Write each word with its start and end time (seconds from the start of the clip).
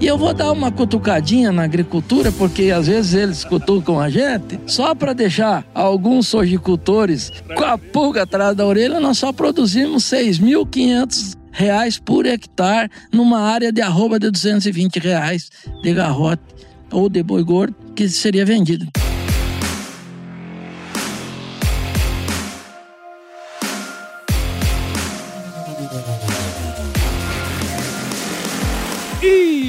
E 0.00 0.06
eu 0.06 0.16
vou 0.16 0.32
dar 0.32 0.50
uma 0.50 0.72
cutucadinha 0.72 1.52
na 1.52 1.64
agricultura, 1.64 2.32
porque 2.32 2.70
às 2.70 2.86
vezes 2.86 3.12
eles 3.12 3.44
cutucam 3.44 4.00
a 4.00 4.08
gente, 4.08 4.58
só 4.66 4.94
para 4.94 5.12
deixar 5.12 5.62
alguns 5.74 6.26
sojicultores 6.26 7.30
com 7.54 7.64
a 7.64 7.76
pulga 7.76 8.22
atrás 8.22 8.56
da 8.56 8.64
orelha, 8.64 8.98
nós 8.98 9.18
só 9.18 9.30
produzimos 9.30 10.04
6.500 10.04 11.36
reais 11.52 11.98
por 11.98 12.24
hectare 12.24 12.90
numa 13.12 13.40
área 13.40 13.70
de 13.70 13.82
arroba 13.82 14.18
de 14.18 14.30
220 14.30 14.98
reais 15.00 15.50
de 15.82 15.92
garrote 15.92 16.42
ou 16.90 17.10
de 17.10 17.22
boi 17.22 17.44
gordo 17.44 17.76
que 17.94 18.08
seria 18.08 18.46
vendido. 18.46 18.88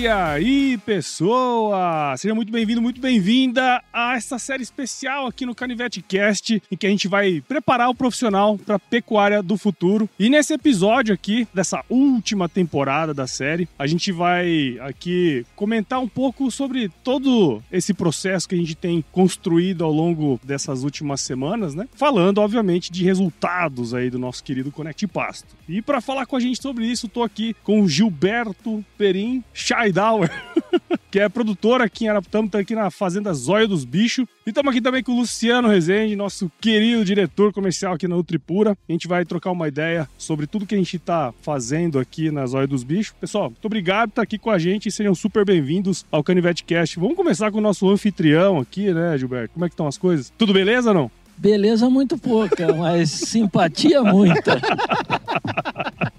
E 0.02 0.08
aí, 0.08 0.80
pessoa! 0.80 2.18
Seja 2.18 2.34
muito 2.34 2.52
bem-vindo, 2.52 2.82
muito 2.82 3.00
bem-vinda 3.00 3.84
a 3.94 4.16
essa 4.16 4.40
série 4.40 4.64
especial 4.64 5.28
aqui 5.28 5.46
no 5.46 5.54
Canivete 5.54 6.02
Cast, 6.02 6.59
em 6.72 6.76
que 6.76 6.88
a 6.88 6.90
gente 6.90 7.08
vai 7.08 7.44
preparar 7.48 7.88
o 7.88 7.94
profissional 7.94 8.58
para 8.58 8.78
a 8.78 8.80
pecuária 8.80 9.44
do 9.44 9.56
futuro. 9.58 10.09
E 10.18 10.28
nesse 10.28 10.56
episódio 10.56 11.14
aqui, 11.14 11.48
dessa 11.54 11.86
última 11.88 12.50
temporada 12.50 13.14
da 13.14 13.28
série, 13.28 13.70
a 13.78 13.86
gente 13.86 14.12
vai 14.12 14.76
aqui 14.80 15.45
comentar 15.56 16.00
um 16.00 16.08
pouco 16.08 16.50
sobre 16.50 16.90
todo 17.04 17.62
esse 17.72 17.94
processo 17.94 18.50
que 18.50 18.56
a 18.56 18.58
gente 18.58 18.73
tem 18.73 19.06
construído 19.12 19.84
ao 19.84 19.92
longo 19.92 20.40
dessas 20.44 20.84
últimas 20.84 21.22
semanas, 21.22 21.76
né? 21.76 21.88
Falando, 21.94 22.40
obviamente, 22.40 22.92
de 22.92 23.04
resultados 23.04 23.94
aí 23.94 24.09
do 24.09 24.18
nosso 24.18 24.44
querido 24.44 24.72
Connect 24.72 25.06
Pasto. 25.06 25.56
E 25.70 25.80
para 25.80 26.02
falar 26.02 26.26
com 26.26 26.36
a 26.36 26.40
gente 26.40 26.59
sobre 26.59 26.88
isso, 26.88 27.08
tô 27.08 27.22
aqui 27.22 27.56
com 27.64 27.84
o 27.84 27.88
Gilberto 27.88 28.84
Perim, 28.97 29.44
Que 31.11 31.20
é 31.20 31.28
produtor 31.28 31.81
aqui 31.81 32.06
em 32.06 32.08
Araputama, 32.08 32.47
tá 32.47 32.59
aqui 32.59 32.73
na 32.73 32.89
Fazenda 32.89 33.34
Zóia 33.34 33.67
dos 33.67 33.84
Bichos. 33.84 34.25
E 34.45 34.50
estamos 34.50 34.72
aqui 34.72 34.80
também 34.80 35.03
com 35.03 35.11
o 35.11 35.20
Luciano 35.20 35.67
Rezende, 35.67 36.16
nosso 36.16 36.50
querido 36.61 37.03
diretor 37.03 37.52
comercial 37.52 37.95
aqui 37.95 38.08
na 38.08 38.16
Nutripura. 38.16 38.78
A 38.88 38.92
gente 38.94 39.09
vai 39.09 39.25
trocar 39.25 39.52
uma 39.52 39.67
ideia 39.67 40.08
sobre 40.17 40.47
tudo 40.47 40.66
que 40.66 40.73
a 40.73 40.78
gente 40.78 40.95
está 40.95 41.34
fazendo 41.42 42.00
aqui 42.00 42.31
na 42.31 42.45
Zóia 42.45 42.66
dos 42.66 42.86
Bichos. 42.86 43.14
Pessoal, 43.19 43.50
muito 43.50 43.66
obrigado 43.66 44.08
por 44.08 44.12
estar 44.14 44.22
aqui 44.22 44.38
com 44.38 44.50
a 44.50 44.58
gente 44.58 44.88
e 44.88 44.92
sejam 44.92 45.14
super 45.14 45.44
bem-vindos 45.44 46.06
ao 46.09 46.23
Canivete 46.23 46.64
Cast. 46.64 46.97
Vamos 46.97 47.17
começar 47.17 47.52
com 47.52 47.58
o 47.58 47.62
nosso 47.62 47.89
anfitrião 47.89 48.59
aqui, 48.59 48.94
né, 48.94 49.17
Gilberto? 49.17 49.53
Como 49.53 49.66
é 49.66 49.67
que 49.67 49.73
estão 49.73 49.88
as 49.88 49.97
coisas? 49.97 50.31
Tudo 50.38 50.53
beleza 50.53 50.92
ou 50.92 50.95
não? 50.95 51.12
Beleza 51.38 51.89
muito 51.89 52.17
pouca, 52.17 52.73
mas 52.73 53.09
simpatia 53.09 54.02
muita. 54.02 54.62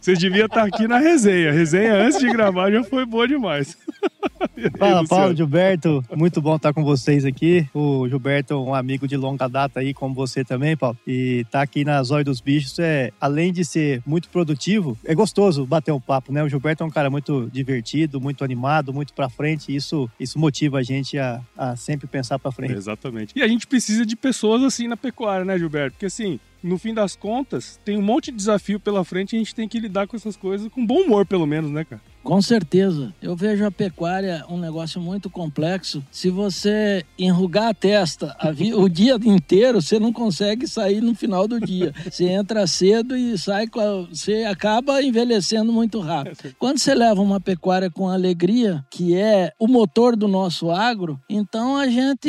Vocês 0.00 0.18
deviam 0.18 0.46
estar 0.46 0.64
aqui 0.64 0.86
na 0.86 0.98
resenha. 0.98 1.50
A 1.50 1.52
resenha 1.52 1.94
antes 1.94 2.18
de 2.18 2.28
gravar 2.30 2.70
já 2.70 2.82
foi 2.84 3.04
boa 3.04 3.26
demais. 3.26 3.76
Fala, 4.78 5.06
Paulo, 5.06 5.34
Gilberto. 5.34 6.04
Muito 6.16 6.40
bom 6.40 6.56
estar 6.56 6.72
com 6.72 6.84
vocês 6.84 7.24
aqui. 7.24 7.68
O 7.74 8.08
Gilberto 8.08 8.54
é 8.54 8.56
um 8.56 8.74
amigo 8.74 9.06
de 9.08 9.16
longa 9.16 9.48
data 9.48 9.80
aí, 9.80 9.92
como 9.92 10.14
você 10.14 10.44
também, 10.44 10.76
Paulo. 10.76 10.96
E 11.06 11.44
tá 11.50 11.62
aqui 11.62 11.84
na 11.84 12.02
Zóia 12.02 12.24
dos 12.24 12.40
Bichos 12.40 12.78
é, 12.78 13.10
além 13.20 13.52
de 13.52 13.64
ser 13.64 14.02
muito 14.06 14.28
produtivo, 14.28 14.96
é 15.04 15.14
gostoso 15.14 15.66
bater 15.66 15.92
um 15.92 16.00
papo, 16.00 16.32
né? 16.32 16.42
O 16.42 16.48
Gilberto 16.48 16.82
é 16.82 16.86
um 16.86 16.90
cara 16.90 17.10
muito 17.10 17.48
divertido, 17.52 18.20
muito 18.20 18.44
animado, 18.44 18.92
muito 18.92 19.12
pra 19.12 19.28
frente. 19.28 19.74
Isso, 19.74 20.08
isso 20.18 20.38
motiva 20.38 20.78
a 20.78 20.82
gente 20.82 21.18
a, 21.18 21.40
a 21.56 21.76
sempre 21.76 22.06
pensar 22.06 22.38
pra 22.38 22.52
frente. 22.52 22.74
Exatamente. 22.74 23.32
E 23.36 23.42
a 23.42 23.48
gente 23.48 23.66
precisa 23.66 24.06
de 24.06 24.16
pessoas 24.16 24.62
assim 24.62 24.86
na 24.86 24.96
pecuária, 24.96 25.44
né, 25.44 25.58
Gilberto? 25.58 25.92
Porque 25.92 26.06
assim, 26.06 26.38
no 26.62 26.78
fim 26.78 26.92
das 26.92 27.14
contas, 27.16 27.80
tem 27.84 27.96
um 27.96 28.02
monte 28.02 28.30
de 28.30 28.36
desafio 28.36 28.80
pela 28.80 29.04
frente 29.04 29.32
e 29.32 29.36
a 29.36 29.38
gente 29.38 29.54
tem 29.54 29.68
que 29.68 29.78
lidar 29.78 30.06
com 30.06 30.16
essas 30.16 30.36
coisas 30.36 30.68
com 30.68 30.84
bom 30.84 31.02
humor, 31.02 31.26
pelo 31.26 31.46
menos, 31.46 31.70
né, 31.70 31.84
cara? 31.84 32.02
Com 32.22 32.42
certeza. 32.42 33.14
Eu 33.22 33.34
vejo 33.34 33.64
a 33.64 33.70
pecuária 33.70 34.44
um 34.50 34.58
negócio 34.58 35.00
muito 35.00 35.30
complexo. 35.30 36.04
Se 36.10 36.30
você 36.30 37.04
enrugar 37.18 37.68
a 37.68 37.74
testa 37.74 38.36
o 38.76 38.88
dia 38.88 39.16
inteiro, 39.24 39.80
você 39.80 39.98
não 39.98 40.12
consegue 40.12 40.66
sair 40.66 41.00
no 41.00 41.14
final 41.14 41.48
do 41.48 41.58
dia. 41.58 41.92
Você 42.08 42.24
entra 42.24 42.66
cedo 42.66 43.16
e 43.16 43.38
sai 43.38 43.66
com 43.66 43.80
a... 43.80 44.06
você 44.06 44.44
acaba 44.44 45.02
envelhecendo 45.02 45.72
muito 45.72 46.00
rápido. 46.00 46.54
Quando 46.58 46.78
você 46.78 46.94
leva 46.94 47.20
uma 47.20 47.40
pecuária 47.40 47.90
com 47.90 48.08
alegria, 48.08 48.84
que 48.90 49.14
é 49.14 49.52
o 49.58 49.66
motor 49.66 50.16
do 50.16 50.26
nosso 50.26 50.70
agro, 50.70 51.20
então 51.28 51.76
a 51.76 51.86
gente 51.88 52.28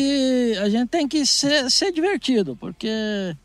a 0.62 0.70
gente 0.70 0.90
tem 0.90 1.08
que 1.08 1.26
ser, 1.26 1.70
ser 1.70 1.92
divertido, 1.92 2.56
porque 2.56 2.90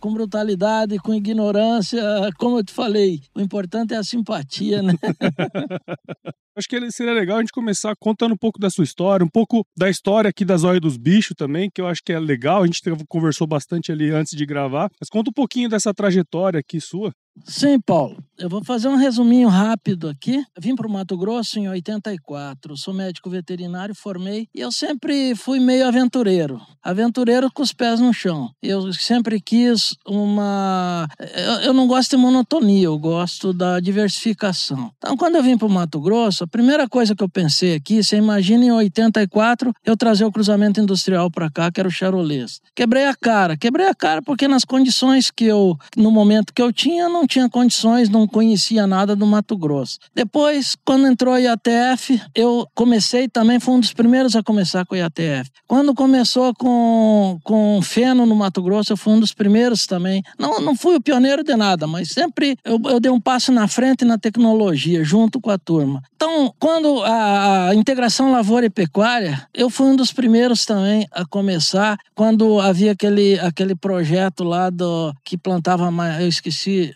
com 0.01 0.13
brutalidade, 0.13 0.99
com 0.99 1.15
ignorância, 1.15 2.03
como 2.39 2.59
eu 2.59 2.65
te 2.65 2.73
falei, 2.73 3.23
o 3.35 3.41
importante 3.41 3.95
é 3.95 3.97
a 3.97 4.05
simpatia, 4.05 4.83
né? 4.83 4.95
Acho 6.57 6.69
que 6.69 6.93
seria 6.93 7.13
legal 7.13 7.39
a 7.39 7.41
gente 7.41 7.51
começar 7.51 7.97
contando 7.97 8.33
um 8.33 8.37
pouco 8.37 8.61
da 8.61 8.71
sua 8.71 8.85
história, 8.85 9.25
um 9.25 9.29
pouco 9.29 9.67
da 9.77 9.91
história 9.91 10.31
aqui 10.31 10.45
da 10.45 10.57
Zóia 10.57 10.79
dos 10.79 10.97
Bichos 10.97 11.35
também, 11.37 11.69
que 11.69 11.81
eu 11.81 11.87
acho 11.89 12.01
que 12.05 12.13
é 12.13 12.19
legal. 12.21 12.63
A 12.63 12.67
gente 12.67 12.81
conversou 13.09 13.45
bastante 13.45 13.91
ali 13.91 14.11
antes 14.11 14.37
de 14.37 14.47
gravar. 14.47 14.89
Mas 15.01 15.09
conta 15.09 15.31
um 15.31 15.33
pouquinho 15.33 15.69
dessa 15.69 15.93
trajetória 15.93 16.61
aqui 16.61 16.81
sua. 16.81 17.13
Sim, 17.45 17.81
Paulo. 17.81 18.23
Eu 18.37 18.49
vou 18.49 18.65
fazer 18.65 18.89
um 18.89 18.97
resuminho 18.97 19.49
rápido 19.49 20.09
aqui. 20.09 20.45
Vim 20.59 20.75
para 20.75 20.89
o 20.89 20.91
Mato 20.91 21.17
Grosso 21.17 21.59
em 21.59 21.69
84. 21.69 22.77
Sou 22.77 22.93
médico 22.93 23.31
veterinário, 23.31 23.95
formei 23.95 24.49
e 24.53 24.61
eu 24.61 24.73
sempre 24.73 25.37
fui 25.37 25.61
meio 25.61 25.87
aventureiro. 25.87 26.61
Aventureiro 26.83 27.49
com 27.53 27.63
os 27.63 27.73
pés 27.73 28.01
no 28.01 28.13
chão. 28.13 28.51
Eu 28.61 28.93
sempre 28.93 29.41
quis 29.41 29.95
uma. 30.05 31.07
Eu, 31.21 31.53
eu 31.67 31.73
não 31.73 31.87
gosto 31.87 32.11
de 32.11 32.17
monotonia, 32.17 32.87
eu 32.87 32.99
gosto 32.99 33.53
da 33.53 33.79
diversificação. 33.79 34.91
Então, 34.99 35.17
quando 35.17 35.37
eu 35.37 35.43
vim 35.43 35.57
para 35.57 35.69
o 35.69 35.71
Mato 35.71 36.01
Grosso, 36.01 36.43
a 36.43 36.49
primeira 36.49 36.89
coisa 36.89 37.15
que 37.15 37.23
eu 37.23 37.29
pensei 37.29 37.77
aqui, 37.77 38.03
você 38.03 38.17
imagina 38.17 38.65
em 38.65 38.73
84 38.73 39.73
eu 39.85 39.97
trazer 39.97 40.25
o 40.25 40.33
cruzamento 40.33 40.81
industrial 40.81 41.31
para 41.31 41.49
cá, 41.49 41.71
que 41.71 41.79
era 41.79 41.89
o 41.89 41.93
Charolês. 41.93 42.61
Quebrei 42.75 43.07
a 43.07 43.15
cara. 43.15 43.57
Quebrei 43.57 43.87
a 43.87 43.95
cara 43.95 44.21
porque 44.21 44.49
nas 44.49 44.65
condições 44.65 45.31
que 45.31 45.45
eu, 45.45 45.77
no 45.97 46.11
momento 46.11 46.53
que 46.53 46.61
eu 46.61 46.73
tinha, 46.73 47.09
não 47.09 47.24
tinha 47.27 47.49
condições, 47.49 48.09
não 48.09 48.27
conhecia 48.27 48.87
nada 48.87 49.15
do 49.15 49.27
Mato 49.27 49.57
Grosso. 49.57 49.99
Depois, 50.15 50.77
quando 50.85 51.07
entrou 51.07 51.35
a 51.35 51.39
IATF, 51.39 52.21
eu 52.35 52.67
comecei 52.75 53.29
também, 53.29 53.61
fui 53.61 53.75
um 53.75 53.81
dos 53.81 53.93
primeiros 53.93 54.37
a 54.37 54.43
começar 54.43 54.85
com 54.85 54.95
a 54.95 54.99
IATF. 54.99 55.51
Quando 55.67 55.95
começou 55.95 56.55
com, 56.55 57.39
com 57.43 57.81
feno 57.83 58.27
no 58.27 58.35
Mato 58.35 58.63
Grosso, 58.63 58.93
eu 58.93 58.97
fui 58.97 59.13
um 59.13 59.21
dos 59.21 59.33
primeiros 59.33 59.87
também. 59.87 60.23
Não, 60.39 60.61
não 60.61 60.77
fui 60.77 60.97
o 60.97 61.01
pioneiro 61.01 61.43
de 61.43 61.55
nada, 61.57 61.87
mas 61.87 62.09
sempre 62.09 62.57
eu, 62.65 62.81
eu 62.87 63.01
dei 63.01 63.11
um 63.11 63.21
passo 63.21 63.53
na 63.53 63.67
frente 63.69 64.05
na 64.05 64.19
tecnologia, 64.19 65.05
junto 65.05 65.41
com 65.41 65.51
a 65.51 65.59
turma. 65.59 66.03
Então, 66.15 66.53
quando 66.59 67.03
a, 67.03 67.75
integração 67.75 68.33
lavoura 68.33 68.67
e 68.67 68.71
pecuária, 68.71 69.47
eu 69.53 69.69
fui 69.69 69.87
um 69.87 69.97
dos 69.97 70.13
primeiros 70.13 70.65
também 70.65 71.07
a 71.13 71.25
começar, 71.25 71.99
quando 72.15 72.61
havia 72.61 72.93
aquele, 72.93 73.39
aquele 73.41 73.75
projeto 73.75 74.43
lá 74.45 74.71
do 74.71 75.13
que 75.25 75.37
plantava 75.37 75.93
eu 76.21 76.29
esqueci, 76.29 76.95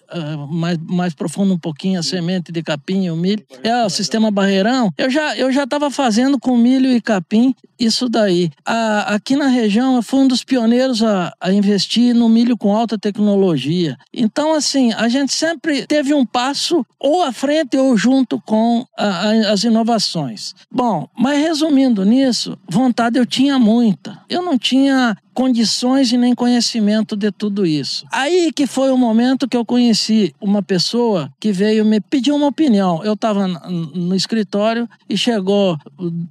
mais, 0.51 0.79
mais 0.79 1.15
profundo 1.15 1.55
um 1.55 1.59
pouquinho 1.59 2.01
a 2.01 2.03
semente 2.03 2.53
de 2.53 2.63
capim 2.63 3.05
e 3.05 3.11
o 3.11 3.17
milho. 3.17 3.45
É 3.63 3.85
o 3.85 3.91
sistema 3.91 4.31
barreirão. 4.31 4.93
Eu 4.97 5.11
já 5.11 5.37
eu 5.37 5.51
já 5.53 5.65
estava 5.65 5.91
fazendo 5.91 6.39
com 6.39 6.57
milho 6.57 6.91
e 6.91 7.01
capim 7.01 7.55
isso 7.79 8.09
daí. 8.09 8.51
A, 8.65 9.15
aqui 9.15 9.37
na 9.37 9.47
região 9.47 9.97
eu 9.97 10.03
fui 10.03 10.21
um 10.21 10.29
dos 10.29 10.45
pioneiros 10.45 11.03
a, 11.03 11.33
a 11.41 11.53
investir 11.53 12.15
no 12.15 12.29
milho 12.29 12.57
com 12.57 12.75
alta 12.75 12.99
tecnologia. 12.99 13.97
Então 14.13 14.53
assim 14.53 14.93
a 14.93 15.09
gente 15.09 15.33
sempre 15.33 15.87
teve 15.87 16.13
um 16.15 16.27
passo 16.27 16.85
ou 16.99 17.23
à 17.23 17.33
frente 17.33 17.77
ou 17.77 17.97
junto 17.97 18.41
com 18.41 18.85
a, 18.97 19.31
as 19.53 19.65
inovações. 19.65 20.55
Bom, 20.71 21.09
mas 21.17 21.39
resumindo 21.39 22.05
nisso, 22.05 22.59
vontade 22.69 23.19
eu 23.19 23.27
tinha 23.27 23.59
muita. 23.59 24.19
Eu 24.29 24.43
não 24.43 24.59
tinha 24.59 25.17
condições 25.39 26.11
e 26.13 26.19
nem 26.19 26.35
conhecimento 26.35 27.15
de 27.15 27.31
tudo 27.31 27.65
isso. 27.65 28.05
Aí 28.11 28.51
que 28.53 28.67
foi 28.67 28.91
o 28.91 28.99
momento 28.99 29.47
que 29.47 29.57
eu 29.57 29.65
conheci 29.65 30.35
uma 30.41 30.65
pessoa 30.65 31.33
que 31.39 31.53
veio 31.53 31.85
me 31.85 32.01
pedir 32.01 32.33
uma 32.33 32.49
opinião. 32.49 33.05
Eu 33.05 33.13
estava 33.13 33.47
no 33.47 34.17
escritório 34.17 34.89
e 35.09 35.17
chegou 35.17 35.79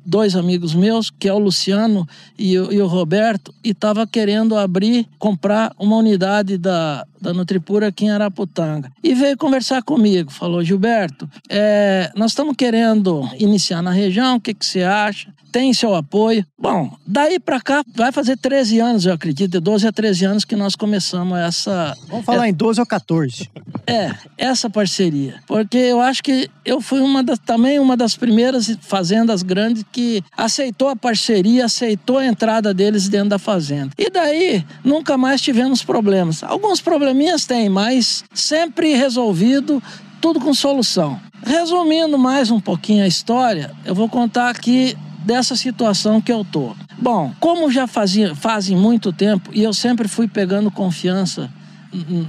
dois 0.05 0.35
amigos 0.35 0.75
meus, 0.75 1.09
que 1.09 1.29
é 1.29 1.33
o 1.33 1.39
Luciano 1.39 2.05
e 2.37 2.59
o, 2.59 2.69
e 2.69 2.81
o 2.81 2.85
Roberto, 2.85 3.55
e 3.63 3.69
estava 3.69 4.05
querendo 4.05 4.57
abrir, 4.57 5.07
comprar 5.17 5.71
uma 5.79 5.95
unidade 5.95 6.57
da, 6.57 7.07
da 7.21 7.33
Nutripura 7.33 7.87
aqui 7.87 8.05
em 8.05 8.09
Araputanga. 8.09 8.91
E 9.03 9.13
veio 9.13 9.37
conversar 9.37 9.81
comigo, 9.83 10.31
falou, 10.31 10.63
Gilberto, 10.63 11.29
é, 11.49 12.11
nós 12.15 12.31
estamos 12.31 12.55
querendo 12.55 13.27
iniciar 13.39 13.81
na 13.81 13.91
região, 13.91 14.37
o 14.37 14.41
que, 14.41 14.53
que 14.53 14.65
você 14.65 14.83
acha? 14.83 15.33
Tem 15.51 15.73
seu 15.73 15.95
apoio? 15.95 16.45
Bom, 16.59 16.95
daí 17.05 17.39
para 17.39 17.61
cá 17.61 17.83
vai 17.95 18.11
fazer 18.11 18.37
13 18.37 18.79
anos, 18.79 19.05
eu 19.05 19.13
acredito, 19.13 19.51
de 19.51 19.59
12 19.59 19.87
a 19.87 19.91
13 19.91 20.25
anos 20.25 20.45
que 20.45 20.55
nós 20.55 20.75
começamos 20.75 21.37
essa... 21.37 21.95
Vamos 22.07 22.25
falar 22.25 22.47
é, 22.47 22.49
em 22.49 22.53
12 22.53 22.79
ou 22.79 22.85
14. 22.85 23.49
É, 23.87 24.13
essa 24.37 24.69
parceria. 24.69 25.35
Porque 25.47 25.77
eu 25.77 26.01
acho 26.01 26.21
que 26.21 26.49
eu 26.65 26.81
fui 26.81 26.99
uma 26.99 27.23
das, 27.23 27.39
também 27.39 27.79
uma 27.79 27.95
das 27.95 28.15
primeiras 28.17 28.77
fazendas 28.81 29.41
grandes 29.41 29.83
que 29.91 30.21
aceitou 30.35 30.89
a 30.89 30.95
parceria, 30.95 31.65
aceitou 31.65 32.17
a 32.17 32.25
entrada 32.25 32.73
deles 32.73 33.07
dentro 33.07 33.29
da 33.29 33.39
fazenda. 33.39 33.91
E 33.97 34.09
daí, 34.09 34.65
nunca 34.83 35.17
mais 35.17 35.41
tivemos 35.41 35.83
problemas. 35.83 36.43
Alguns 36.43 36.81
probleminhas 37.07 37.45
tem, 37.45 37.69
mas 37.69 38.25
sempre 38.33 38.93
resolvido, 38.93 39.81
tudo 40.19 40.41
com 40.41 40.53
solução. 40.53 41.17
Resumindo 41.41 42.17
mais 42.17 42.51
um 42.51 42.59
pouquinho 42.59 43.05
a 43.05 43.07
história, 43.07 43.71
eu 43.85 43.95
vou 43.95 44.09
contar 44.09 44.49
aqui 44.49 44.97
dessa 45.19 45.55
situação 45.55 46.19
que 46.19 46.33
eu 46.33 46.43
tô. 46.43 46.75
Bom, 46.99 47.33
como 47.39 47.71
já 47.71 47.87
fazia, 47.87 48.35
fazem 48.35 48.75
muito 48.75 49.13
tempo 49.13 49.51
e 49.53 49.63
eu 49.63 49.73
sempre 49.73 50.05
fui 50.05 50.27
pegando 50.27 50.69
confiança 50.69 51.49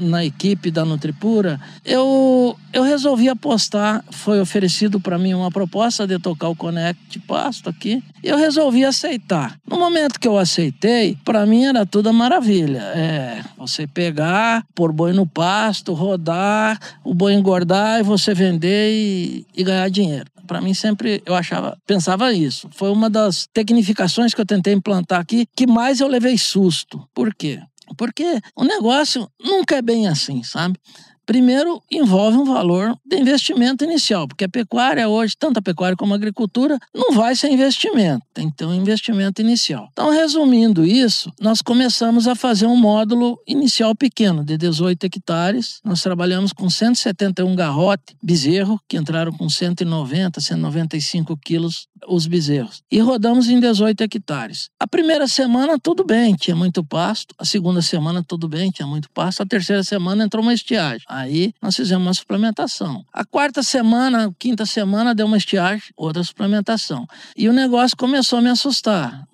na 0.01 0.25
equipe 0.25 0.71
da 0.71 0.85
Nutripura, 0.85 1.61
eu, 1.85 2.57
eu 2.73 2.83
resolvi 2.83 3.29
apostar. 3.29 4.05
Foi 4.11 4.41
oferecido 4.41 5.01
para 5.01 5.19
mim 5.19 5.35
uma 5.35 5.51
proposta 5.51 6.07
de 6.07 6.19
tocar 6.19 6.49
o 6.49 6.57
Connect 6.57 7.19
Pasto 7.21 7.69
aqui. 7.69 8.03
Eu 8.23 8.37
resolvi 8.37 8.85
aceitar. 8.85 9.57
No 9.67 9.79
momento 9.79 10.19
que 10.19 10.29
eu 10.29 10.39
aceitei, 10.39 11.17
para 11.25 11.47
mim 11.47 11.65
era 11.65 11.87
tudo 11.87 12.13
maravilha. 12.13 12.81
É, 12.95 13.43
você 13.57 13.87
pegar, 13.87 14.65
pôr 14.75 14.93
boi 14.93 15.13
no 15.13 15.27
pasto, 15.27 15.93
rodar, 15.93 16.79
o 17.05 17.15
boi 17.15 17.35
engordar 17.35 18.01
e 18.01 18.03
você 18.03 18.35
vender 18.35 18.91
e, 18.93 19.47
e 19.57 19.65
ganhar 19.65 19.89
dinheiro. 19.89 20.27
Para 20.47 20.63
mim 20.63 20.73
sempre 20.73 21.23
eu 21.27 21.35
achava, 21.35 21.77
pensava 21.87 22.33
isso. 22.33 22.69
Foi 22.73 22.91
uma 22.91 23.11
das 23.11 23.47
tecnificações 23.53 24.33
que 24.33 24.41
eu 24.41 24.47
tentei 24.47 24.73
implantar 24.73 25.21
aqui 25.21 25.47
que 25.55 25.67
mais 25.67 26.01
eu 26.01 26.09
levei 26.09 26.39
susto. 26.39 27.07
Por 27.15 27.35
quê? 27.35 27.61
Porque 27.97 28.41
o 28.57 28.65
negócio 28.65 29.31
nunca 29.41 29.77
é 29.77 29.83
bem 29.83 30.09
assim, 30.09 30.43
sabe? 30.43 30.79
Primeiro, 31.29 31.83
envolve 31.93 32.39
um 32.39 32.45
valor 32.47 32.99
de 33.05 33.19
investimento 33.19 33.85
inicial, 33.85 34.27
porque 34.27 34.45
a 34.45 34.49
pecuária 34.49 35.07
hoje, 35.11 35.35
tanto 35.39 35.59
a 35.59 35.63
pecuária 35.63 35.95
como 35.95 36.15
a 36.15 36.17
agricultura, 36.17 36.79
não 36.95 37.13
vai 37.13 37.37
ser 37.37 37.51
investimento, 37.51 38.25
tem 38.33 38.49
que 38.49 38.57
ter 38.57 38.65
um 38.65 38.73
investimento 38.73 39.43
inicial. 39.43 39.91
Então, 39.93 40.09
resumindo 40.09 40.87
isso, 40.87 41.31
nós 41.39 41.61
começamos 41.61 42.27
a 42.27 42.35
fazer 42.35 42.65
um 42.65 42.77
módulo 42.77 43.39
inicial 43.47 43.95
pequeno, 43.95 44.43
de 44.43 44.57
18 44.57 45.05
hectares. 45.05 45.81
Nós 45.85 46.01
trabalhamos 46.01 46.55
com 46.55 46.71
171 46.71 47.55
garrote 47.55 48.17
bezerro, 48.23 48.81
que 48.89 48.97
entraram 48.97 49.31
com 49.31 49.51
190, 49.51 50.41
195 50.41 51.37
quilos 51.37 51.89
os 52.07 52.27
bezerros. 52.27 52.83
E 52.91 53.01
rodamos 53.01 53.49
em 53.49 53.61
18 53.61 54.03
hectares. 54.03 54.71
A 54.79 54.87
primeira 54.87 55.27
semana, 55.27 55.79
tudo 55.79 56.05
bem, 56.05 56.35
tinha 56.35 56.55
muito 56.55 56.85
pasto. 56.85 57.35
A 57.39 57.45
segunda 57.45 57.83
semana, 57.83 58.23
tudo 58.27 58.49
bem, 58.49 58.71
tinha 58.71 58.87
muito 58.87 59.11
pasto. 59.11 59.43
A 59.43 59.47
terceira 59.47 59.83
semana, 59.83 60.25
entrou 60.25 60.43
uma 60.43 60.55
estiagem. 60.55 61.03
Aí, 61.19 61.53
nós 61.61 61.75
fizemos 61.75 62.07
uma 62.07 62.15
suplementação. 62.15 63.05
A 63.13 63.25
quarta 63.25 63.63
semana, 63.63 64.33
quinta 64.39 64.65
semana, 64.65 65.15
deu 65.15 65.27
uma 65.27 65.37
estiagem, 65.37 65.91
outra 65.97 66.23
suplementação. 66.23 67.07
E 67.37 67.49
o 67.49 67.53
negócio 67.53 67.97
começou 67.97 68.39
a 68.39 68.43
me 68.43 68.49
assustar. 68.49 69.27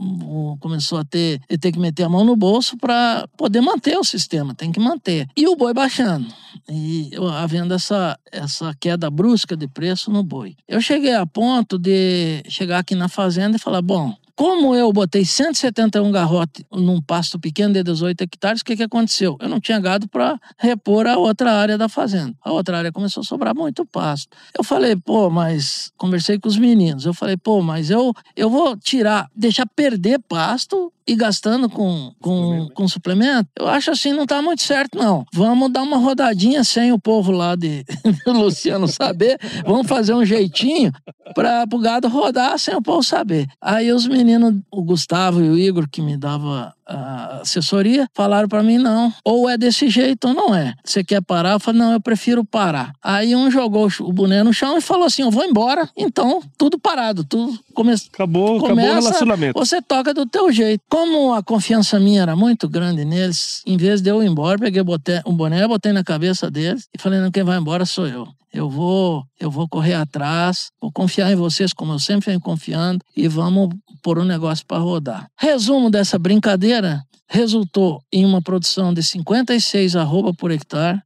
Começou 0.61 0.99
a 0.99 1.05
ter, 1.05 1.41
ter 1.61 1.73
que 1.73 1.79
meter 1.79 2.05
a 2.05 2.09
mão 2.09 2.25
no 2.25 2.37
bolso 2.37 2.77
para 2.79 3.29
poder 3.37 3.61
manter 3.61 3.99
o 3.99 4.05
sistema, 4.05 4.55
tem 4.55 4.73
que 4.73 4.81
manter. 4.81 5.29
E 5.37 5.47
o 5.47 5.57
boi 5.57 5.75
baixando. 5.75 6.27
E 6.69 7.11
havendo 7.39 7.75
essa, 7.75 8.19
essa 8.33 8.75
queda 8.81 9.11
brusca 9.11 9.57
de 9.57 9.69
preço 9.69 10.11
no 10.11 10.23
boi. 10.23 10.57
Eu 10.67 10.81
cheguei 10.81 11.15
a 11.15 11.27
ponto 11.27 11.79
de 11.79 12.43
chegar 12.49 12.79
aqui 12.79 12.95
na 12.95 13.09
fazenda 13.09 13.57
e 13.57 13.61
falar: 13.61 13.83
bom, 13.83 14.17
como 14.37 14.75
eu 14.75 14.93
botei 14.93 15.25
171 15.25 16.11
garrote 16.11 16.67
num 16.73 17.01
pasto 17.01 17.39
pequeno 17.39 17.73
de 17.73 17.83
18 17.83 18.21
hectares, 18.23 18.61
o 18.61 18.65
que, 18.65 18.77
que 18.77 18.83
aconteceu? 18.83 19.37
Eu 19.41 19.49
não 19.49 19.61
tinha 19.61 19.79
gado 19.79 20.09
para 20.09 20.39
repor 20.59 21.07
a 21.07 21.17
outra 21.17 21.53
área 21.53 21.79
da 21.79 21.89
fazenda. 21.89 22.35
A 22.43 22.51
outra 22.53 22.79
área 22.79 22.93
começou 22.93 23.21
a 23.21 23.25
sobrar 23.25 23.55
muito 23.55 23.87
pasto. 23.87 24.37
Eu 24.57 24.65
falei, 24.65 24.97
pô, 24.97 25.31
mas 25.31 25.93
conversei 25.97 26.39
com 26.39 26.49
os 26.49 26.59
meninos. 26.59 27.07
Eu 27.07 27.15
falei, 27.15 27.37
pô, 27.37 27.63
mas 27.63 27.91
eu, 27.91 28.13
eu 28.37 28.51
vou 28.51 28.77
tirar, 28.77 29.31
deixar 29.37 29.67
perder 29.67 30.19
pasto 30.29 30.93
e 31.07 31.15
gastando 31.15 31.69
com, 31.69 32.13
com, 32.21 32.69
com 32.75 32.89
suplemento, 32.89 33.49
eu 33.59 33.69
acho 33.69 33.91
assim, 33.91 34.13
não 34.13 34.27
tá 34.27 34.41
muito 34.41 34.63
certo, 34.63 34.99
não. 34.99 35.25
Vamos 35.33 35.71
dar 35.71 35.83
uma 35.83 35.99
rodadinha 35.99 36.65
sem 36.65 36.93
o 36.93 36.99
povo 36.99 37.31
lá 37.31 37.55
de, 37.55 37.85
Luciano 38.27 38.89
saber. 38.89 39.39
Vamos 39.67 39.87
fazer 39.87 40.15
um 40.15 40.25
jeitinho 40.25 40.93
para 41.35 41.65
o 41.71 41.79
gado 41.79 42.09
rodar 42.09 42.59
sem 42.59 42.75
o 42.75 42.83
povo 42.83 43.03
saber. 43.03 43.47
Aí 43.61 43.93
os 43.93 44.07
meninos, 44.07 44.55
o 44.71 44.83
Gustavo 44.83 45.43
e 45.43 45.51
o 45.51 45.59
Igor, 45.59 45.89
que 45.89 46.01
me 46.01 46.17
dava 46.17 46.75
a 46.87 47.41
assessoria, 47.41 48.09
falaram 48.15 48.49
para 48.49 48.63
mim 48.63 48.79
não, 48.79 49.13
ou 49.25 49.49
é 49.49 49.57
desse 49.57 49.89
jeito 49.89 50.29
ou 50.29 50.35
não 50.35 50.55
é. 50.55 50.75
Você 50.85 51.03
quer 51.03 51.23
parar? 51.23 51.53
Eu 51.53 51.61
falei, 51.61 51.81
não, 51.81 51.93
eu 51.93 52.01
prefiro 52.01 52.45
parar. 52.45 52.93
Aí 53.03 53.35
um 53.35 53.51
jogou 53.51 53.89
o 54.01 54.13
boné 54.13 54.43
no 54.43 54.53
chão 54.53 54.77
e 54.77 54.81
falou 54.81 55.07
assim, 55.07 55.23
eu 55.23 55.31
vou 55.31 55.45
embora. 55.45 55.89
Então, 55.97 56.43
tudo 56.59 56.79
parado, 56.79 57.25
tudo 57.25 57.59
começa. 57.75 58.07
Acabou, 58.13 58.61
começa, 58.61 58.73
acabou 58.73 58.85
o 58.85 58.95
relacionamento. 58.95 59.59
Você 59.59 59.83
toca 59.83 60.13
do 60.13 60.27
teu 60.27 60.53
jeito. 60.53 60.83
Como 60.89 61.33
a 61.33 61.43
confiança 61.43 61.99
minha 61.99 62.23
era 62.23 62.37
muito 62.37 62.69
grande 62.69 63.05
neles, 63.05 63.63
em 63.67 63.77
vez 63.77 64.01
de 64.01 64.11
eu 64.11 64.23
ir 64.23 64.27
embora, 64.27 64.59
peguei 64.59 64.83
um 65.27 65.35
boné, 65.35 65.67
botei 65.67 65.93
na 65.93 66.05
cabeça 66.05 66.51
deles 66.51 66.89
e 66.95 67.01
falei, 67.01 67.21
não, 67.21 67.31
quem 67.31 67.43
vai 67.43 67.59
embora 67.59 67.85
sou 67.85 68.07
eu. 68.07 68.29
Eu 68.55 68.71
vou, 68.71 69.25
eu 69.41 69.51
vou 69.51 69.69
correr 69.69 69.95
atrás, 69.95 70.71
vou 70.81 70.93
confiar 70.93 71.33
em 71.33 71.35
vocês 71.35 71.73
como 71.73 71.93
eu 71.93 71.99
sempre 71.99 72.27
venho 72.27 72.41
confiando 72.41 73.01
e 73.17 73.27
vamos 73.27 73.71
pôr 74.05 74.19
um 74.19 74.25
negócio 74.25 74.67
para 74.67 74.77
rodar. 74.77 75.27
Resumo 75.41 75.89
dessa 75.89 76.19
brincadeira 76.19 77.03
resultou 77.27 78.03
em 78.13 78.27
uma 78.27 78.43
produção 78.43 78.93
de 78.93 79.03
56 79.03 79.97
arroba 79.97 80.35
por 80.35 80.51
hectare. 80.51 81.01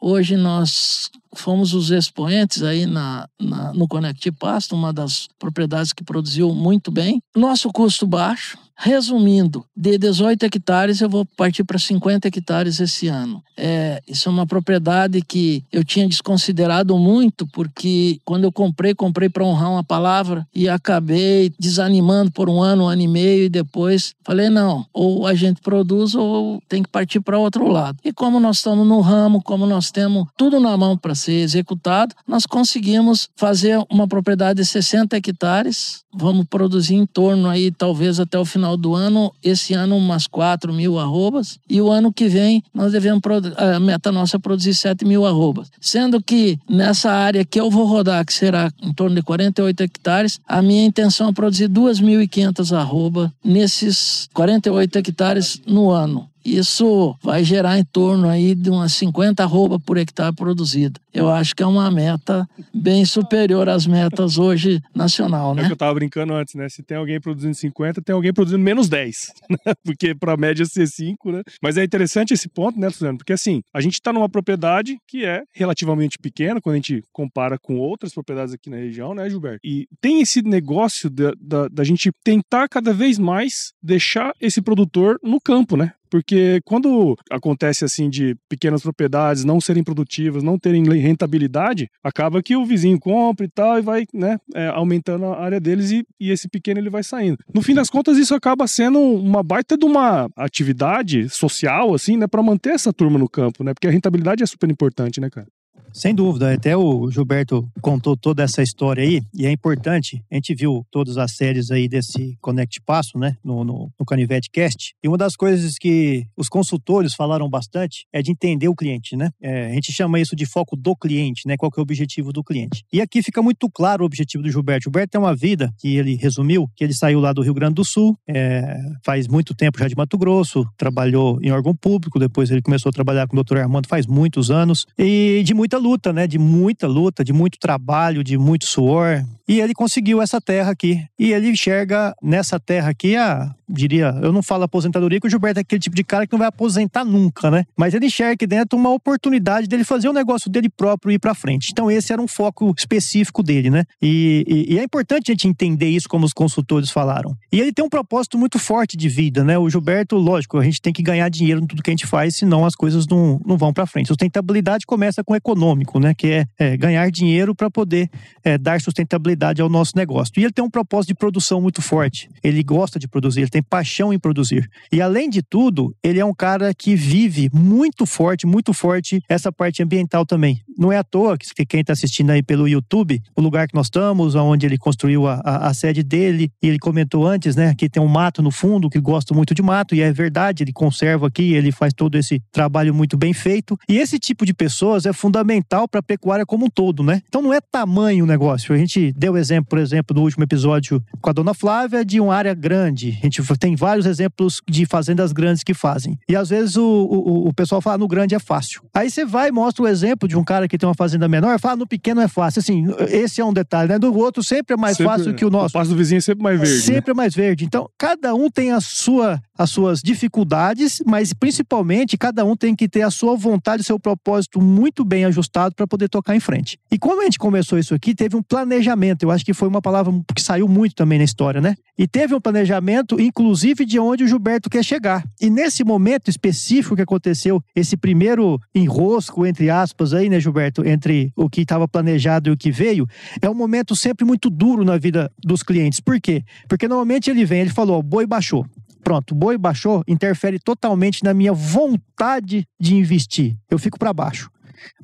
Hoje 0.00 0.36
nós 0.36 1.08
fomos 1.36 1.72
os 1.72 1.92
expoentes 1.92 2.64
aí 2.64 2.84
na, 2.84 3.28
na, 3.40 3.72
no 3.72 3.86
Connect 3.86 4.32
Pasto, 4.32 4.74
uma 4.74 4.92
das 4.92 5.28
propriedades 5.38 5.92
que 5.92 6.02
produziu 6.02 6.52
muito 6.52 6.90
bem. 6.90 7.22
Nosso 7.34 7.70
custo 7.70 8.08
baixo, 8.08 8.58
Resumindo, 8.76 9.64
de 9.76 9.98
18 9.98 10.44
hectares 10.44 11.00
eu 11.00 11.08
vou 11.08 11.24
partir 11.24 11.64
para 11.64 11.78
50 11.78 12.28
hectares 12.28 12.80
esse 12.80 13.08
ano. 13.08 13.42
É, 13.56 14.02
isso 14.08 14.28
é 14.28 14.32
uma 14.32 14.46
propriedade 14.46 15.20
que 15.22 15.64
eu 15.70 15.84
tinha 15.84 16.08
desconsiderado 16.08 16.96
muito, 16.98 17.46
porque 17.48 18.18
quando 18.24 18.44
eu 18.44 18.52
comprei, 18.52 18.94
comprei 18.94 19.28
para 19.28 19.44
honrar 19.44 19.70
uma 19.70 19.84
palavra 19.84 20.46
e 20.54 20.68
acabei 20.68 21.52
desanimando 21.58 22.32
por 22.32 22.48
um 22.48 22.62
ano, 22.62 22.84
um 22.84 22.88
ano 22.88 23.02
e 23.02 23.08
meio, 23.08 23.44
e 23.44 23.48
depois 23.48 24.14
falei: 24.24 24.48
não, 24.48 24.86
ou 24.92 25.26
a 25.26 25.34
gente 25.34 25.60
produz 25.60 26.14
ou 26.14 26.62
tem 26.68 26.82
que 26.82 26.88
partir 26.88 27.20
para 27.20 27.38
outro 27.38 27.68
lado. 27.68 27.98
E 28.04 28.12
como 28.12 28.40
nós 28.40 28.56
estamos 28.56 28.86
no 28.86 29.00
ramo, 29.00 29.42
como 29.42 29.66
nós 29.66 29.90
temos 29.90 30.26
tudo 30.36 30.58
na 30.58 30.76
mão 30.76 30.96
para 30.96 31.14
ser 31.14 31.34
executado, 31.34 32.14
nós 32.26 32.46
conseguimos 32.46 33.28
fazer 33.36 33.78
uma 33.90 34.08
propriedade 34.08 34.60
de 34.60 34.66
60 34.66 35.16
hectares. 35.16 36.02
Vamos 36.14 36.46
produzir 36.46 36.94
em 36.94 37.06
torno 37.06 37.48
aí, 37.48 37.70
talvez 37.70 38.20
até 38.20 38.38
o 38.38 38.44
final 38.44 38.61
final 38.62 38.76
do 38.76 38.94
ano, 38.94 39.34
esse 39.42 39.74
ano 39.74 39.96
umas 39.96 40.28
4 40.28 40.72
mil 40.72 40.96
arrobas, 40.96 41.58
e 41.68 41.80
o 41.80 41.90
ano 41.90 42.12
que 42.12 42.28
vem 42.28 42.62
nós 42.72 42.92
devemos, 42.92 43.20
a 43.56 43.80
meta 43.80 44.12
nossa 44.12 44.36
é 44.36 44.38
produzir 44.38 44.72
7 44.74 45.04
mil 45.04 45.26
arrobas. 45.26 45.68
Sendo 45.80 46.22
que 46.22 46.58
nessa 46.70 47.10
área 47.10 47.44
que 47.44 47.58
eu 47.58 47.68
vou 47.68 47.86
rodar, 47.86 48.24
que 48.24 48.32
será 48.32 48.70
em 48.80 48.92
torno 48.92 49.16
de 49.16 49.22
48 49.22 49.82
hectares, 49.82 50.40
a 50.46 50.62
minha 50.62 50.84
intenção 50.84 51.28
é 51.28 51.32
produzir 51.32 51.68
2.500 51.68 52.76
arrobas 52.76 53.30
nesses 53.44 54.28
48 54.32 54.98
hectares 54.98 55.60
no 55.66 55.90
ano. 55.90 56.31
Isso 56.44 57.16
vai 57.22 57.44
gerar 57.44 57.78
em 57.78 57.84
torno 57.84 58.28
aí 58.28 58.54
de 58.54 58.70
umas 58.70 58.92
50 58.94 59.42
arroba 59.42 59.78
por 59.78 59.96
hectare 59.96 60.34
produzida. 60.34 61.00
Eu 61.12 61.28
acho 61.28 61.54
que 61.54 61.62
é 61.62 61.66
uma 61.66 61.90
meta 61.90 62.48
bem 62.74 63.04
superior 63.04 63.68
às 63.68 63.86
metas 63.86 64.38
hoje 64.38 64.80
nacional, 64.94 65.54
né? 65.54 65.62
É 65.62 65.66
que 65.66 65.72
eu 65.72 65.76
tava 65.76 65.94
brincando 65.94 66.32
antes, 66.32 66.54
né? 66.54 66.68
Se 66.68 66.82
tem 66.82 66.96
alguém 66.96 67.20
produzindo 67.20 67.54
50, 67.54 68.00
tem 68.00 68.14
alguém 68.14 68.32
produzindo 68.32 68.62
menos 68.62 68.88
10, 68.88 69.32
né? 69.50 69.56
Porque 69.84 70.14
para 70.14 70.36
média 70.36 70.64
ser 70.64 70.86
5, 70.86 71.30
né? 71.32 71.42
Mas 71.62 71.76
é 71.76 71.84
interessante 71.84 72.32
esse 72.32 72.48
ponto, 72.48 72.78
né, 72.80 72.88
Suzano? 72.90 73.18
Porque 73.18 73.32
assim, 73.32 73.62
a 73.74 73.80
gente 73.80 73.94
está 73.94 74.12
numa 74.12 74.28
propriedade 74.28 74.96
que 75.06 75.24
é 75.24 75.42
relativamente 75.52 76.18
pequena 76.18 76.60
quando 76.60 76.74
a 76.74 76.78
gente 76.78 77.02
compara 77.12 77.58
com 77.58 77.78
outras 77.78 78.14
propriedades 78.14 78.54
aqui 78.54 78.70
na 78.70 78.76
região, 78.76 79.14
né, 79.14 79.28
Gilberto? 79.28 79.60
E 79.62 79.86
tem 80.00 80.20
esse 80.22 80.42
negócio 80.42 81.10
da, 81.10 81.32
da, 81.38 81.68
da 81.68 81.84
gente 81.84 82.10
tentar 82.24 82.68
cada 82.68 82.92
vez 82.92 83.18
mais 83.18 83.72
deixar 83.82 84.34
esse 84.40 84.62
produtor 84.62 85.18
no 85.22 85.40
campo, 85.40 85.76
né? 85.76 85.92
Porque 86.12 86.60
quando 86.66 87.16
acontece 87.30 87.86
assim 87.86 88.10
de 88.10 88.36
pequenas 88.46 88.82
propriedades 88.82 89.46
não 89.46 89.58
serem 89.62 89.82
produtivas, 89.82 90.42
não 90.42 90.58
terem 90.58 90.84
rentabilidade, 91.00 91.88
acaba 92.04 92.42
que 92.42 92.54
o 92.54 92.66
vizinho 92.66 93.00
compra 93.00 93.46
e 93.46 93.48
tal 93.48 93.78
e 93.78 93.80
vai, 93.80 94.04
né, 94.12 94.36
é, 94.54 94.66
aumentando 94.68 95.24
a 95.24 95.40
área 95.40 95.58
deles 95.58 95.90
e, 95.90 96.04
e, 96.20 96.30
esse 96.30 96.50
pequeno 96.50 96.78
ele 96.78 96.90
vai 96.90 97.02
saindo. 97.02 97.38
No 97.54 97.62
fim 97.62 97.72
das 97.72 97.88
contas, 97.88 98.18
isso 98.18 98.34
acaba 98.34 98.66
sendo 98.66 98.98
uma 98.98 99.42
baita 99.42 99.74
de 99.74 99.86
uma 99.86 100.28
atividade 100.36 101.30
social, 101.30 101.94
assim, 101.94 102.18
né, 102.18 102.26
para 102.26 102.42
manter 102.42 102.74
essa 102.74 102.92
turma 102.92 103.18
no 103.18 103.26
campo, 103.26 103.64
né, 103.64 103.72
porque 103.72 103.88
a 103.88 103.90
rentabilidade 103.90 104.42
é 104.42 104.46
super 104.46 104.70
importante, 104.70 105.18
né, 105.18 105.30
cara? 105.30 105.46
Sem 105.92 106.14
dúvida, 106.14 106.52
até 106.52 106.76
o 106.76 107.10
Gilberto 107.10 107.68
contou 107.80 108.16
toda 108.16 108.42
essa 108.42 108.62
história 108.62 109.04
aí, 109.04 109.20
e 109.34 109.46
é 109.46 109.52
importante, 109.52 110.24
a 110.30 110.34
gente 110.34 110.54
viu 110.54 110.86
todas 110.90 111.18
as 111.18 111.32
séries 111.32 111.70
aí 111.70 111.88
desse 111.88 112.36
Connect 112.40 112.80
Passo, 112.80 113.18
né, 113.18 113.36
no, 113.44 113.62
no, 113.64 113.92
no 113.98 114.06
Canivete 114.06 114.50
Cast, 114.50 114.94
e 115.02 115.08
uma 115.08 115.18
das 115.18 115.36
coisas 115.36 115.74
que 115.78 116.26
os 116.36 116.48
consultores 116.48 117.14
falaram 117.14 117.48
bastante 117.48 118.06
é 118.12 118.22
de 118.22 118.30
entender 118.30 118.68
o 118.68 118.74
cliente, 118.74 119.16
né, 119.16 119.30
é, 119.40 119.66
a 119.66 119.74
gente 119.74 119.92
chama 119.92 120.18
isso 120.18 120.34
de 120.34 120.46
foco 120.46 120.76
do 120.76 120.96
cliente, 120.96 121.46
né, 121.46 121.56
qual 121.56 121.70
que 121.70 121.78
é 121.78 121.82
o 121.82 121.84
objetivo 121.84 122.32
do 122.32 122.42
cliente. 122.42 122.84
E 122.92 123.00
aqui 123.00 123.22
fica 123.22 123.42
muito 123.42 123.68
claro 123.70 124.02
o 124.02 124.06
objetivo 124.06 124.42
do 124.42 124.50
Gilberto. 124.50 124.84
Gilberto 124.84 125.10
tem 125.12 125.20
uma 125.20 125.34
vida 125.34 125.72
que 125.78 125.96
ele 125.96 126.14
resumiu, 126.16 126.68
que 126.74 126.84
ele 126.84 126.94
saiu 126.94 127.20
lá 127.20 127.32
do 127.32 127.42
Rio 127.42 127.54
Grande 127.54 127.74
do 127.74 127.84
Sul, 127.84 128.16
é, 128.26 128.76
faz 129.04 129.28
muito 129.28 129.54
tempo 129.54 129.78
já 129.78 129.88
de 129.88 129.96
Mato 129.96 130.16
Grosso, 130.16 130.64
trabalhou 130.76 131.38
em 131.42 131.50
órgão 131.50 131.74
público, 131.74 132.18
depois 132.18 132.50
ele 132.50 132.62
começou 132.62 132.88
a 132.88 132.92
trabalhar 132.92 133.26
com 133.26 133.36
o 133.36 133.42
Dr. 133.42 133.58
Armando 133.58 133.88
faz 133.88 134.06
muitos 134.06 134.50
anos, 134.50 134.86
e 134.98 135.42
de 135.44 135.52
muita 135.52 135.81
luta, 135.82 136.12
né? 136.12 136.26
De 136.26 136.38
muita 136.38 136.86
luta, 136.86 137.24
de 137.24 137.32
muito 137.32 137.58
trabalho, 137.58 138.22
de 138.22 138.38
muito 138.38 138.64
suor. 138.64 139.24
E 139.48 139.60
ele 139.60 139.74
conseguiu 139.74 140.22
essa 140.22 140.40
terra 140.40 140.70
aqui. 140.70 141.04
E 141.18 141.32
ele 141.32 141.48
enxerga 141.48 142.14
nessa 142.22 142.60
terra 142.60 142.90
aqui 142.90 143.16
a, 143.16 143.52
diria, 143.72 144.14
eu 144.22 144.32
não 144.32 144.42
falo 144.42 144.64
aposentadoria, 144.64 145.20
que 145.20 145.26
o 145.26 145.30
Gilberto 145.30 145.58
é 145.58 145.62
aquele 145.62 145.80
tipo 145.80 145.96
de 145.96 146.04
cara 146.04 146.26
que 146.26 146.32
não 146.32 146.38
vai 146.38 146.48
aposentar 146.48 147.04
nunca, 147.04 147.50
né? 147.50 147.64
Mas 147.76 147.94
ele 147.94 148.06
enxerga 148.06 148.34
aqui 148.34 148.46
dentro 148.46 148.78
uma 148.78 148.90
oportunidade 148.90 149.66
dele 149.66 149.84
fazer 149.84 150.08
o 150.08 150.12
negócio 150.12 150.50
dele 150.50 150.68
próprio 150.68 151.10
e 151.12 151.14
ir 151.14 151.18
para 151.18 151.34
frente. 151.34 151.68
Então 151.72 151.90
esse 151.90 152.12
era 152.12 152.20
um 152.20 152.28
foco 152.28 152.74
específico 152.76 153.42
dele, 153.42 153.70
né? 153.70 153.84
E, 154.00 154.44
e, 154.46 154.74
e, 154.74 154.78
é 154.78 154.84
importante 154.84 155.30
a 155.30 155.34
gente 155.34 155.48
entender 155.48 155.88
isso 155.88 156.08
como 156.08 156.24
os 156.24 156.32
consultores 156.32 156.90
falaram. 156.90 157.36
E 157.50 157.60
ele 157.60 157.72
tem 157.72 157.84
um 157.84 157.88
propósito 157.88 158.38
muito 158.38 158.58
forte 158.58 158.96
de 158.96 159.08
vida, 159.08 159.44
né? 159.44 159.58
O 159.58 159.68
Gilberto, 159.68 160.16
lógico, 160.16 160.58
a 160.58 160.64
gente 160.64 160.80
tem 160.80 160.92
que 160.92 161.02
ganhar 161.02 161.28
dinheiro 161.28 161.60
em 161.62 161.66
tudo 161.66 161.82
que 161.82 161.90
a 161.90 161.92
gente 161.92 162.06
faz, 162.06 162.36
senão 162.36 162.64
as 162.64 162.74
coisas 162.74 163.06
não, 163.06 163.40
não 163.44 163.56
vão 163.56 163.72
para 163.72 163.86
frente. 163.86 164.08
Sustentabilidade 164.08 164.86
começa 164.86 165.24
com 165.24 165.34
econômico, 165.34 165.98
né? 165.98 166.14
Que 166.14 166.26
é, 166.28 166.46
é 166.58 166.76
ganhar 166.76 167.10
dinheiro 167.10 167.54
para 167.54 167.70
poder 167.70 168.10
é, 168.44 168.58
dar 168.58 168.80
sustentabilidade 168.80 169.62
ao 169.62 169.68
nosso 169.68 169.92
negócio. 169.96 170.32
E 170.36 170.44
ele 170.44 170.52
tem 170.52 170.64
um 170.64 170.70
propósito 170.70 171.08
de 171.08 171.14
produção 171.14 171.60
muito 171.60 171.80
forte. 171.80 172.28
Ele 172.42 172.62
gosta 172.62 172.98
de 172.98 173.08
produzir, 173.08 173.42
ele 173.42 173.50
tem 173.50 173.61
paixão 173.62 174.12
em 174.12 174.18
produzir. 174.18 174.68
E 174.90 175.00
além 175.00 175.28
de 175.28 175.42
tudo, 175.42 175.94
ele 176.02 176.18
é 176.18 176.24
um 176.24 176.34
cara 176.34 176.74
que 176.74 176.94
vive 176.94 177.50
muito 177.52 178.06
forte, 178.06 178.46
muito 178.46 178.72
forte 178.72 179.22
essa 179.28 179.52
parte 179.52 179.82
ambiental 179.82 180.24
também. 180.24 180.60
Não 180.76 180.90
é 180.90 180.98
à 180.98 181.04
toa 181.04 181.36
que 181.36 181.66
quem 181.66 181.80
está 181.80 181.92
assistindo 181.92 182.30
aí 182.30 182.42
pelo 182.42 182.66
YouTube, 182.66 183.20
o 183.36 183.40
lugar 183.40 183.68
que 183.68 183.74
nós 183.74 183.86
estamos, 183.86 184.34
onde 184.34 184.66
ele 184.66 184.78
construiu 184.78 185.26
a, 185.26 185.40
a, 185.44 185.68
a, 185.68 185.74
sede 185.74 186.02
dele, 186.02 186.50
e 186.62 186.68
ele 186.68 186.78
comentou 186.78 187.26
antes, 187.26 187.54
né, 187.54 187.74
que 187.74 187.88
tem 187.88 188.02
um 188.02 188.08
mato 188.08 188.42
no 188.42 188.50
fundo, 188.50 188.88
que 188.88 189.00
gosta 189.00 189.34
muito 189.34 189.54
de 189.54 189.62
mato, 189.62 189.94
e 189.94 190.00
é 190.00 190.12
verdade, 190.12 190.62
ele 190.62 190.72
conserva 190.72 191.26
aqui, 191.26 191.52
ele 191.54 191.70
faz 191.70 191.92
todo 191.92 192.16
esse 192.16 192.40
trabalho 192.50 192.94
muito 192.94 193.16
bem 193.16 193.32
feito. 193.32 193.78
E 193.88 193.98
esse 193.98 194.18
tipo 194.18 194.46
de 194.46 194.54
pessoas 194.54 195.06
é 195.06 195.12
fundamental 195.12 195.86
para 195.86 196.00
a 196.00 196.02
pecuária 196.02 196.46
como 196.46 196.66
um 196.66 196.70
todo, 196.70 197.02
né? 197.02 197.20
Então 197.28 197.42
não 197.42 197.52
é 197.52 197.60
tamanho 197.60 198.24
o 198.24 198.26
negócio. 198.26 198.74
A 198.74 198.78
gente 198.78 199.12
deu 199.12 199.36
exemplo, 199.36 199.68
por 199.68 199.78
exemplo, 199.78 200.16
no 200.16 200.22
último 200.22 200.44
episódio 200.44 201.02
com 201.20 201.30
a 201.30 201.32
dona 201.32 201.54
Flávia, 201.54 202.04
de 202.04 202.20
uma 202.20 202.34
área 202.34 202.54
grande. 202.54 203.18
A 203.20 203.24
gente 203.26 203.41
tem 203.58 203.76
vários 203.76 204.06
exemplos 204.06 204.60
de 204.68 204.86
fazendas 204.86 205.32
grandes 205.32 205.62
que 205.62 205.74
fazem. 205.74 206.18
E 206.28 206.36
às 206.36 206.48
vezes 206.48 206.76
o, 206.76 206.84
o, 206.84 207.48
o 207.48 207.54
pessoal 207.54 207.80
fala, 207.80 207.98
no 207.98 208.08
grande 208.08 208.34
é 208.34 208.38
fácil. 208.38 208.82
Aí 208.94 209.10
você 209.10 209.24
vai 209.24 209.48
e 209.48 209.52
mostra 209.52 209.84
o 209.84 209.88
exemplo 209.88 210.28
de 210.28 210.36
um 210.36 210.44
cara 210.44 210.68
que 210.68 210.78
tem 210.78 210.88
uma 210.88 210.94
fazenda 210.94 211.28
menor, 211.28 211.58
fala, 211.58 211.76
no 211.76 211.86
pequeno 211.86 212.20
é 212.20 212.28
fácil. 212.28 212.60
Assim, 212.60 212.86
esse 213.08 213.40
é 213.40 213.44
um 213.44 213.52
detalhe, 213.52 213.88
né? 213.88 213.98
Do 213.98 214.14
outro 214.16 214.42
sempre 214.42 214.74
é 214.74 214.76
mais 214.76 214.96
sempre, 214.96 215.12
fácil 215.12 215.34
que 215.34 215.44
o 215.44 215.50
nosso. 215.50 215.68
O 215.68 215.72
passo 215.72 215.90
do 215.90 215.96
vizinho 215.96 216.18
é 216.18 216.20
sempre 216.20 216.42
mais 216.42 216.60
verde. 216.60 216.80
Sempre 216.80 217.10
né? 217.10 217.12
é 217.12 217.14
mais 217.14 217.34
verde. 217.34 217.64
Então, 217.64 217.88
cada 217.98 218.34
um 218.34 218.50
tem 218.50 218.72
a 218.72 218.80
sua, 218.80 219.40
as 219.56 219.70
suas 219.70 220.00
dificuldades, 220.00 221.02
mas 221.06 221.32
principalmente 221.32 222.16
cada 222.16 222.44
um 222.44 222.56
tem 222.56 222.74
que 222.74 222.88
ter 222.88 223.02
a 223.02 223.10
sua 223.10 223.36
vontade, 223.36 223.84
seu 223.84 223.98
propósito 223.98 224.60
muito 224.60 225.04
bem 225.04 225.24
ajustado 225.24 225.74
para 225.74 225.86
poder 225.86 226.08
tocar 226.08 226.34
em 226.36 226.40
frente. 226.40 226.78
E 226.90 226.98
como 226.98 227.20
a 227.20 227.24
gente 227.24 227.38
começou 227.38 227.78
isso 227.78 227.94
aqui, 227.94 228.14
teve 228.14 228.36
um 228.36 228.42
planejamento. 228.42 229.22
Eu 229.22 229.30
acho 229.30 229.44
que 229.44 229.54
foi 229.54 229.68
uma 229.68 229.82
palavra 229.82 230.12
que 230.34 230.42
saiu 230.42 230.68
muito 230.68 230.94
também 230.94 231.18
na 231.18 231.24
história, 231.24 231.60
né? 231.60 231.74
E 231.98 232.06
teve 232.06 232.34
um 232.34 232.40
planejamento, 232.40 233.20
inclusive, 233.32 233.86
de 233.86 233.98
onde 233.98 234.24
o 234.24 234.28
Gilberto 234.28 234.68
quer 234.68 234.84
chegar. 234.84 235.24
E 235.40 235.48
nesse 235.48 235.82
momento 235.82 236.28
específico 236.28 236.94
que 236.94 237.00
aconteceu, 237.00 237.62
esse 237.74 237.96
primeiro 237.96 238.60
enrosco, 238.74 239.46
entre 239.46 239.70
aspas, 239.70 240.12
aí, 240.12 240.28
né, 240.28 240.38
Gilberto, 240.38 240.86
entre 240.86 241.32
o 241.34 241.48
que 241.48 241.62
estava 241.62 241.88
planejado 241.88 242.50
e 242.50 242.52
o 242.52 242.56
que 242.56 242.70
veio, 242.70 243.06
é 243.40 243.48
um 243.48 243.54
momento 243.54 243.96
sempre 243.96 244.26
muito 244.26 244.50
duro 244.50 244.84
na 244.84 244.98
vida 244.98 245.32
dos 245.42 245.62
clientes. 245.62 245.98
Por 245.98 246.20
quê? 246.20 246.44
Porque 246.68 246.86
normalmente 246.86 247.30
ele 247.30 247.44
vem, 247.46 247.62
ele 247.62 247.70
falou, 247.70 247.98
o 247.98 248.02
boi 248.02 248.26
baixou. 248.26 248.66
Pronto, 249.02 249.34
boi 249.34 249.56
baixou, 249.56 250.04
interfere 250.06 250.58
totalmente 250.58 251.24
na 251.24 251.32
minha 251.32 251.52
vontade 251.52 252.64
de 252.78 252.94
investir. 252.94 253.56
Eu 253.70 253.78
fico 253.78 253.98
para 253.98 254.12
baixo. 254.12 254.50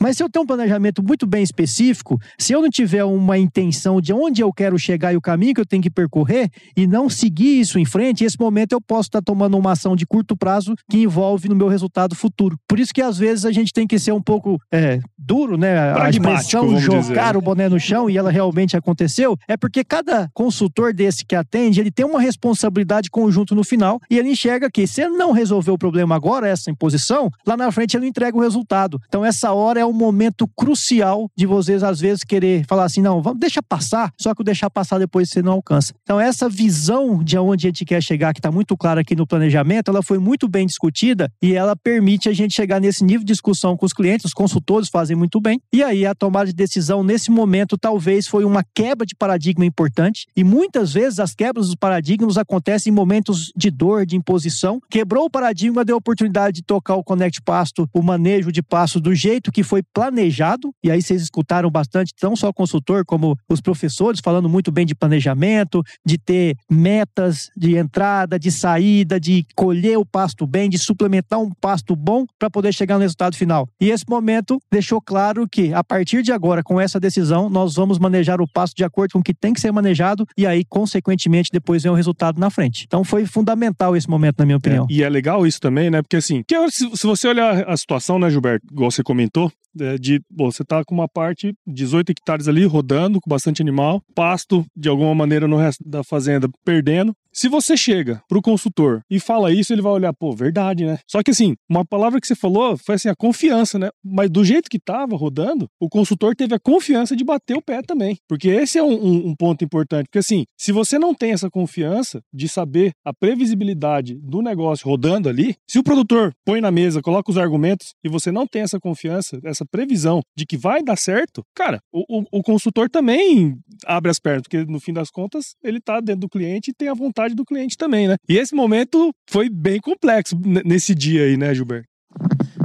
Mas 0.00 0.16
se 0.16 0.22
eu 0.22 0.28
tenho 0.28 0.44
um 0.44 0.46
planejamento 0.46 1.02
muito 1.02 1.26
bem 1.26 1.42
específico, 1.42 2.20
se 2.38 2.52
eu 2.52 2.62
não 2.62 2.70
tiver 2.70 3.04
uma 3.04 3.38
intenção 3.38 4.00
de 4.00 4.12
onde 4.12 4.42
eu 4.42 4.52
quero 4.52 4.78
chegar 4.78 5.12
e 5.12 5.16
o 5.16 5.20
caminho 5.20 5.54
que 5.54 5.60
eu 5.60 5.66
tenho 5.66 5.82
que 5.82 5.90
percorrer 5.90 6.50
e 6.76 6.86
não 6.86 7.08
seguir 7.08 7.60
isso 7.60 7.78
em 7.78 7.84
frente, 7.84 8.24
esse 8.24 8.38
momento 8.38 8.72
eu 8.72 8.80
posso 8.80 9.08
estar 9.08 9.22
tomando 9.22 9.56
uma 9.56 9.72
ação 9.72 9.94
de 9.94 10.06
curto 10.06 10.36
prazo 10.36 10.74
que 10.90 10.98
envolve 10.98 11.48
no 11.48 11.56
meu 11.56 11.68
resultado 11.68 12.14
futuro. 12.14 12.58
Por 12.66 12.78
isso 12.78 12.92
que 12.92 13.02
às 13.02 13.18
vezes 13.18 13.44
a 13.44 13.52
gente 13.52 13.72
tem 13.72 13.86
que 13.86 13.98
ser 13.98 14.12
um 14.12 14.22
pouco 14.22 14.60
é, 14.72 15.00
duro, 15.16 15.56
né? 15.56 15.92
A 15.92 16.10
expressão 16.10 16.78
jogar 16.78 17.32
dizer. 17.32 17.36
o 17.36 17.40
boné 17.40 17.68
no 17.68 17.78
chão 17.78 18.08
e 18.08 18.16
ela 18.16 18.30
realmente 18.30 18.76
aconteceu, 18.76 19.36
é 19.46 19.56
porque 19.56 19.84
cada 19.84 20.28
consultor 20.34 20.92
desse 20.92 21.24
que 21.24 21.34
atende, 21.34 21.80
ele 21.80 21.90
tem 21.90 22.06
uma 22.06 22.20
responsabilidade 22.20 23.10
conjunto 23.10 23.54
no 23.54 23.64
final 23.64 24.00
e 24.10 24.18
ele 24.18 24.30
enxerga 24.30 24.70
que 24.70 24.86
se 24.86 25.02
ele 25.02 25.16
não 25.16 25.32
resolver 25.32 25.70
o 25.70 25.78
problema 25.78 26.16
agora, 26.16 26.48
essa 26.48 26.70
imposição, 26.70 27.30
lá 27.46 27.56
na 27.56 27.70
frente 27.70 27.96
ele 27.96 28.02
não 28.02 28.08
entrega 28.08 28.36
o 28.36 28.40
resultado. 28.40 29.00
Então 29.08 29.24
essa 29.24 29.52
hora 29.52 29.67
é 29.76 29.84
o 29.84 29.92
momento 29.92 30.48
crucial 30.56 31.30
de 31.36 31.46
vocês, 31.46 31.82
às 31.82 32.00
vezes, 32.00 32.24
querer 32.24 32.64
falar 32.66 32.84
assim: 32.84 33.02
não, 33.02 33.20
vamos, 33.22 33.40
deixa 33.40 33.62
passar, 33.62 34.12
só 34.18 34.34
que 34.34 34.40
o 34.40 34.44
deixar 34.44 34.70
passar 34.70 34.98
depois 34.98 35.28
você 35.30 35.42
não 35.42 35.52
alcança. 35.52 35.92
Então, 36.02 36.20
essa 36.20 36.48
visão 36.48 37.22
de 37.22 37.36
onde 37.38 37.66
a 37.66 37.70
gente 37.70 37.84
quer 37.84 38.02
chegar, 38.02 38.32
que 38.32 38.40
está 38.40 38.50
muito 38.50 38.76
clara 38.76 39.00
aqui 39.00 39.14
no 39.14 39.26
planejamento, 39.26 39.90
ela 39.90 40.02
foi 40.02 40.18
muito 40.18 40.48
bem 40.48 40.66
discutida 40.66 41.30
e 41.42 41.54
ela 41.54 41.76
permite 41.76 42.28
a 42.28 42.32
gente 42.32 42.54
chegar 42.54 42.80
nesse 42.80 43.04
nível 43.04 43.24
de 43.24 43.32
discussão 43.32 43.76
com 43.76 43.84
os 43.86 43.92
clientes, 43.92 44.24
os 44.24 44.32
consultores 44.32 44.88
fazem 44.88 45.16
muito 45.16 45.40
bem. 45.40 45.60
E 45.72 45.82
aí, 45.82 46.06
a 46.06 46.14
tomada 46.14 46.46
de 46.46 46.54
decisão 46.54 47.02
nesse 47.02 47.30
momento 47.30 47.76
talvez 47.76 48.26
foi 48.26 48.44
uma 48.44 48.64
quebra 48.74 49.06
de 49.06 49.14
paradigma 49.14 49.64
importante. 49.64 50.26
E 50.36 50.44
muitas 50.44 50.92
vezes 50.92 51.18
as 51.18 51.34
quebras 51.34 51.66
dos 51.66 51.76
paradigmas 51.76 52.36
acontecem 52.36 52.92
em 52.92 52.94
momentos 52.94 53.52
de 53.56 53.70
dor, 53.70 54.06
de 54.06 54.16
imposição. 54.16 54.80
Quebrou 54.90 55.26
o 55.26 55.30
paradigma, 55.30 55.84
deu 55.84 55.96
a 55.96 55.98
oportunidade 55.98 56.56
de 56.56 56.62
tocar 56.62 56.94
o 56.94 57.04
Connect 57.04 57.42
Pasto, 57.42 57.88
o 57.92 58.02
manejo 58.02 58.52
de 58.52 58.62
pasto 58.62 59.00
do 59.00 59.14
jeito 59.14 59.52
que 59.52 59.57
que 59.58 59.64
foi 59.64 59.82
planejado, 59.92 60.72
e 60.84 60.88
aí 60.88 61.02
vocês 61.02 61.20
escutaram 61.20 61.68
bastante, 61.68 62.12
não 62.22 62.36
só 62.36 62.48
o 62.48 62.54
consultor, 62.54 63.04
como 63.04 63.36
os 63.48 63.60
professores, 63.60 64.20
falando 64.22 64.48
muito 64.48 64.70
bem 64.70 64.86
de 64.86 64.94
planejamento, 64.94 65.82
de 66.06 66.16
ter 66.16 66.54
metas 66.70 67.48
de 67.56 67.76
entrada, 67.76 68.38
de 68.38 68.52
saída, 68.52 69.18
de 69.18 69.44
colher 69.56 69.98
o 69.98 70.06
pasto 70.06 70.46
bem, 70.46 70.70
de 70.70 70.78
suplementar 70.78 71.40
um 71.40 71.50
pasto 71.60 71.96
bom 71.96 72.24
para 72.38 72.48
poder 72.48 72.72
chegar 72.72 72.98
no 72.98 73.00
resultado 73.00 73.34
final. 73.34 73.68
E 73.80 73.90
esse 73.90 74.04
momento 74.08 74.60
deixou 74.70 75.00
claro 75.00 75.48
que, 75.50 75.74
a 75.74 75.82
partir 75.82 76.22
de 76.22 76.30
agora, 76.30 76.62
com 76.62 76.80
essa 76.80 77.00
decisão, 77.00 77.50
nós 77.50 77.74
vamos 77.74 77.98
manejar 77.98 78.40
o 78.40 78.46
pasto 78.46 78.76
de 78.76 78.84
acordo 78.84 79.14
com 79.14 79.18
o 79.18 79.24
que 79.24 79.34
tem 79.34 79.52
que 79.52 79.60
ser 79.60 79.72
manejado, 79.72 80.24
e 80.36 80.46
aí, 80.46 80.64
consequentemente, 80.64 81.50
depois 81.52 81.82
vem 81.82 81.90
o 81.90 81.96
resultado 81.96 82.38
na 82.38 82.48
frente. 82.48 82.84
Então 82.86 83.02
foi 83.02 83.26
fundamental 83.26 83.96
esse 83.96 84.08
momento, 84.08 84.38
na 84.38 84.46
minha 84.46 84.58
opinião. 84.58 84.86
É, 84.88 84.92
e 84.92 85.02
é 85.02 85.08
legal 85.08 85.44
isso 85.44 85.58
também, 85.58 85.90
né? 85.90 86.00
Porque 86.00 86.14
assim, 86.14 86.44
se 86.70 87.04
você 87.04 87.26
olhar 87.26 87.68
a 87.68 87.76
situação, 87.76 88.20
né, 88.20 88.30
Gilberto, 88.30 88.64
igual 88.70 88.88
você 88.88 89.02
comentou, 89.02 89.37
é, 89.80 89.98
de 89.98 90.20
bom, 90.30 90.50
você 90.50 90.64
tá 90.64 90.84
com 90.84 90.94
uma 90.94 91.08
parte 91.08 91.54
18 91.66 92.10
hectares 92.10 92.48
ali 92.48 92.64
rodando 92.64 93.20
com 93.20 93.30
bastante 93.30 93.62
animal, 93.62 94.02
pasto 94.14 94.64
de 94.76 94.88
alguma 94.88 95.14
maneira 95.14 95.46
no 95.46 95.56
resto 95.56 95.82
da 95.86 96.02
fazenda 96.02 96.48
perdendo, 96.64 97.14
se 97.38 97.48
você 97.48 97.76
chega 97.76 98.20
pro 98.28 98.42
consultor 98.42 99.00
e 99.08 99.20
fala 99.20 99.52
isso, 99.52 99.72
ele 99.72 99.82
vai 99.82 99.92
olhar, 99.92 100.12
pô, 100.12 100.32
verdade, 100.32 100.84
né? 100.84 100.98
Só 101.06 101.22
que 101.22 101.30
assim, 101.30 101.54
uma 101.68 101.84
palavra 101.84 102.20
que 102.20 102.26
você 102.26 102.34
falou 102.34 102.76
foi 102.76 102.96
assim, 102.96 103.08
a 103.08 103.14
confiança, 103.14 103.78
né? 103.78 103.90
Mas 104.04 104.28
do 104.28 104.44
jeito 104.44 104.68
que 104.68 104.78
tava 104.78 105.16
rodando, 105.16 105.68
o 105.78 105.88
consultor 105.88 106.34
teve 106.34 106.54
a 106.54 106.58
confiança 106.58 107.14
de 107.14 107.22
bater 107.22 107.56
o 107.56 107.62
pé 107.62 107.80
também. 107.80 108.18
Porque 108.28 108.48
esse 108.48 108.78
é 108.78 108.82
um, 108.82 108.92
um, 108.92 109.28
um 109.28 109.36
ponto 109.36 109.64
importante. 109.64 110.06
Porque 110.06 110.18
assim, 110.18 110.46
se 110.56 110.72
você 110.72 110.98
não 110.98 111.14
tem 111.14 111.30
essa 111.30 111.48
confiança 111.48 112.20
de 112.32 112.48
saber 112.48 112.92
a 113.04 113.12
previsibilidade 113.12 114.14
do 114.16 114.42
negócio 114.42 114.88
rodando 114.88 115.28
ali, 115.28 115.54
se 115.68 115.78
o 115.78 115.84
produtor 115.84 116.34
põe 116.44 116.60
na 116.60 116.72
mesa, 116.72 117.02
coloca 117.02 117.30
os 117.30 117.38
argumentos 117.38 117.94
e 118.02 118.08
você 118.08 118.32
não 118.32 118.48
tem 118.48 118.62
essa 118.62 118.80
confiança, 118.80 119.27
essa 119.44 119.64
previsão 119.64 120.20
de 120.36 120.46
que 120.46 120.56
vai 120.56 120.82
dar 120.82 120.96
certo, 120.96 121.42
cara, 121.54 121.80
o, 121.92 122.20
o, 122.20 122.38
o 122.38 122.42
consultor 122.42 122.88
também 122.88 123.58
abre 123.86 124.10
as 124.10 124.18
pernas, 124.18 124.42
porque 124.42 124.64
no 124.64 124.80
fim 124.80 124.92
das 124.92 125.10
contas 125.10 125.54
ele 125.62 125.80
tá 125.80 126.00
dentro 126.00 126.22
do 126.22 126.28
cliente 126.28 126.70
e 126.70 126.74
tem 126.74 126.88
a 126.88 126.94
vontade 126.94 127.34
do 127.34 127.44
cliente 127.44 127.76
também, 127.76 128.08
né? 128.08 128.16
E 128.28 128.36
esse 128.36 128.54
momento 128.54 129.12
foi 129.28 129.48
bem 129.48 129.80
complexo 129.80 130.38
nesse 130.64 130.94
dia 130.94 131.24
aí, 131.24 131.36
né, 131.36 131.54
Gilberto? 131.54 131.88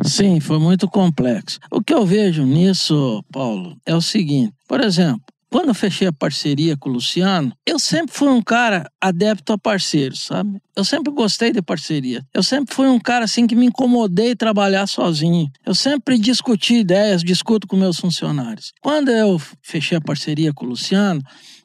Sim, 0.03 0.39
foi 0.39 0.59
muito 0.59 0.87
complexo. 0.89 1.59
O 1.71 1.81
que 1.81 1.93
eu 1.93 2.05
vejo 2.05 2.43
nisso, 2.45 3.23
Paulo, 3.31 3.77
é 3.85 3.95
o 3.95 4.01
seguinte: 4.01 4.53
por 4.67 4.81
exemplo, 4.81 5.21
quando 5.53 5.67
eu 5.67 5.75
fechei 5.75 6.07
a 6.07 6.11
parceria 6.11 6.75
com 6.75 6.89
o 6.89 6.93
Luciano, 6.93 7.55
eu 7.63 7.77
sempre 7.77 8.11
fui 8.11 8.27
um 8.27 8.41
cara 8.41 8.89
adepto 8.99 9.53
a 9.53 9.57
parceiros, 9.57 10.21
sabe? 10.21 10.59
Eu 10.75 10.83
sempre 10.83 11.13
gostei 11.13 11.51
de 11.51 11.61
parceria. 11.61 12.25
Eu 12.33 12.41
sempre 12.41 12.73
fui 12.73 12.87
um 12.87 12.99
cara 12.99 13.25
assim 13.25 13.45
que 13.45 13.55
me 13.55 13.67
incomodei 13.67 14.35
trabalhar 14.35 14.87
sozinho. 14.87 15.47
Eu 15.63 15.75
sempre 15.75 16.17
discuti 16.17 16.77
ideias, 16.77 17.23
discuto 17.23 17.67
com 17.67 17.75
meus 17.75 17.99
funcionários. 17.99 18.73
Quando 18.81 19.11
eu 19.11 19.39
fechei 19.61 19.95
a 19.95 20.01
parceria 20.01 20.51
com 20.51 20.65
o 20.65 20.69
Luciano, 20.69 21.21